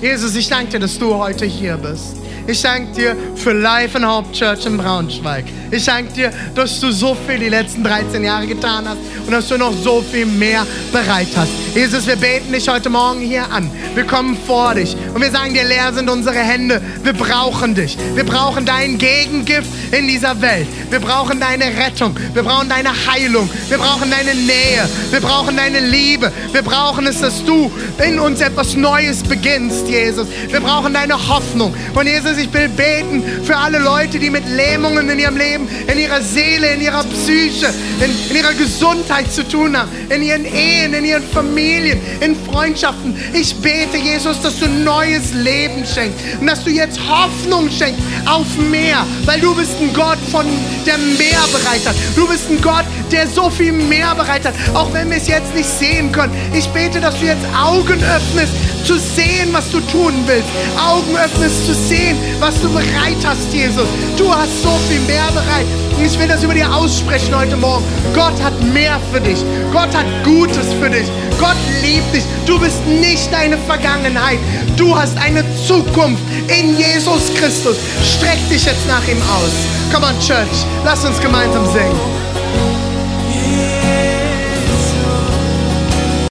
Jesus, 0.00 0.34
ich 0.34 0.48
danke 0.48 0.72
dir, 0.72 0.80
dass 0.80 0.98
du 0.98 1.14
heute 1.14 1.46
hier 1.46 1.76
bist. 1.76 2.16
Ich 2.46 2.62
danke 2.62 2.92
dir 2.92 3.16
für 3.34 3.52
Life 3.52 3.96
and 3.96 4.06
Hope 4.06 4.30
Church 4.32 4.66
in 4.66 4.76
Braunschweig. 4.76 5.44
Ich 5.70 5.84
danke 5.84 6.12
dir, 6.12 6.30
dass 6.54 6.78
du 6.80 6.92
so 6.92 7.16
viel 7.26 7.38
die 7.38 7.48
letzten 7.48 7.82
13 7.82 8.22
Jahre 8.22 8.46
getan 8.46 8.88
hast 8.88 8.98
und 9.26 9.32
dass 9.32 9.48
du 9.48 9.58
noch 9.58 9.72
so 9.72 10.00
viel 10.02 10.26
mehr 10.26 10.64
bereit 10.92 11.28
hast. 11.34 11.65
Jesus, 11.76 12.06
wir 12.06 12.16
beten 12.16 12.54
dich 12.54 12.70
heute 12.70 12.88
Morgen 12.88 13.20
hier 13.20 13.52
an. 13.52 13.70
Wir 13.94 14.04
kommen 14.04 14.34
vor 14.46 14.74
dich 14.74 14.96
und 15.12 15.20
wir 15.20 15.30
sagen 15.30 15.52
dir, 15.52 15.62
leer 15.62 15.92
sind 15.92 16.08
unsere 16.08 16.38
Hände. 16.38 16.80
Wir 17.02 17.12
brauchen 17.12 17.74
dich. 17.74 17.98
Wir 18.14 18.24
brauchen 18.24 18.64
dein 18.64 18.96
Gegengift 18.96 19.68
in 19.92 20.08
dieser 20.08 20.40
Welt. 20.40 20.66
Wir 20.88 21.00
brauchen 21.00 21.38
deine 21.38 21.66
Rettung. 21.66 22.16
Wir 22.32 22.42
brauchen 22.42 22.70
deine 22.70 22.88
Heilung. 22.88 23.50
Wir 23.68 23.76
brauchen 23.76 24.10
deine 24.10 24.34
Nähe. 24.34 24.88
Wir 25.10 25.20
brauchen 25.20 25.54
deine 25.54 25.80
Liebe. 25.80 26.32
Wir 26.52 26.62
brauchen 26.62 27.06
es, 27.06 27.20
dass 27.20 27.44
du 27.44 27.70
in 28.02 28.18
uns 28.20 28.40
etwas 28.40 28.74
Neues 28.74 29.22
beginnst, 29.22 29.86
Jesus. 29.86 30.28
Wir 30.48 30.60
brauchen 30.60 30.94
deine 30.94 31.28
Hoffnung. 31.28 31.74
Und 31.94 32.06
Jesus, 32.06 32.38
ich 32.38 32.50
will 32.54 32.70
beten 32.70 33.22
für 33.44 33.56
alle 33.56 33.80
Leute, 33.80 34.18
die 34.18 34.30
mit 34.30 34.48
Lähmungen 34.48 35.10
in 35.10 35.18
ihrem 35.18 35.36
Leben, 35.36 35.68
in 35.92 35.98
ihrer 35.98 36.22
Seele, 36.22 36.72
in 36.72 36.80
ihrer 36.80 37.04
Psyche, 37.04 37.66
in, 38.00 38.30
in 38.30 38.36
ihrer 38.36 38.54
Gesundheit 38.54 39.30
zu 39.30 39.46
tun 39.46 39.76
haben, 39.76 39.90
in 40.08 40.22
ihren 40.22 40.46
Ehen, 40.46 40.94
in 40.94 41.04
ihren 41.04 41.22
Familien, 41.66 42.00
in 42.20 42.36
Freundschaften. 42.36 43.16
Ich 43.32 43.56
bete, 43.56 43.96
Jesus, 43.96 44.40
dass 44.40 44.60
du 44.60 44.68
neues 44.68 45.32
Leben 45.34 45.84
schenkst 45.84 46.16
und 46.40 46.46
dass 46.46 46.62
du 46.62 46.70
jetzt 46.70 47.00
Hoffnung 47.08 47.68
schenkst 47.68 48.00
auf 48.24 48.46
mehr, 48.70 49.04
weil 49.24 49.40
du 49.40 49.52
bist 49.54 49.72
ein 49.80 49.92
Gott 49.92 50.18
von 50.30 50.46
der 50.86 50.96
mehr 50.96 51.42
bereit 51.52 51.84
hat. 51.84 51.96
Du 52.14 52.28
bist 52.28 52.48
ein 52.50 52.62
Gott, 52.62 52.84
der 53.10 53.26
so 53.26 53.50
viel 53.50 53.72
mehr 53.72 54.14
bereit 54.14 54.44
hat, 54.44 54.54
auch 54.74 54.92
wenn 54.92 55.10
wir 55.10 55.16
es 55.16 55.26
jetzt 55.26 55.54
nicht 55.56 55.68
sehen 55.68 56.12
können. 56.12 56.32
Ich 56.54 56.68
bete, 56.68 57.00
dass 57.00 57.18
du 57.18 57.26
jetzt 57.26 57.44
Augen 57.60 58.00
öffnest, 58.00 58.52
zu 58.84 58.96
sehen, 58.98 59.48
was 59.50 59.68
du 59.72 59.80
tun 59.80 60.14
willst. 60.26 60.48
Augen 60.78 61.16
öffnest, 61.16 61.66
zu 61.66 61.74
sehen, 61.74 62.16
was 62.38 62.60
du 62.62 62.68
bereit 62.68 63.16
hast, 63.24 63.52
Jesus. 63.52 63.88
Du 64.16 64.32
hast 64.32 64.62
so 64.62 64.70
viel 64.88 65.00
mehr 65.00 65.26
bereit. 65.32 65.66
Und 65.96 66.04
ich 66.04 66.18
will 66.18 66.28
das 66.28 66.42
über 66.44 66.54
dir 66.54 66.72
aussprechen 66.72 67.34
heute 67.34 67.56
Morgen. 67.56 67.84
Gott 68.14 68.40
hat 68.42 68.52
mehr 68.62 69.00
für 69.12 69.20
dich. 69.20 69.38
Gott 69.72 69.94
hat 69.96 70.06
Gutes 70.24 70.72
für 70.80 70.90
dich. 70.90 71.06
Gott 71.38 71.56
liebt 71.82 72.14
dich. 72.14 72.24
Du 72.46 72.58
bist 72.58 72.84
nicht 72.86 73.32
deine 73.32 73.58
Vergangenheit. 73.58 74.38
Du 74.76 74.96
hast 74.96 75.16
eine 75.18 75.44
Zukunft 75.66 76.22
in 76.48 76.76
Jesus 76.76 77.32
Christus. 77.34 77.76
Streck 78.04 78.38
dich 78.48 78.64
jetzt 78.64 78.86
nach 78.86 79.06
ihm 79.08 79.20
aus. 79.22 79.52
Come 79.92 80.06
on, 80.06 80.18
Church. 80.20 80.64
Lass 80.84 81.04
uns 81.04 81.20
gemeinsam 81.20 81.66
singen. 81.66 82.00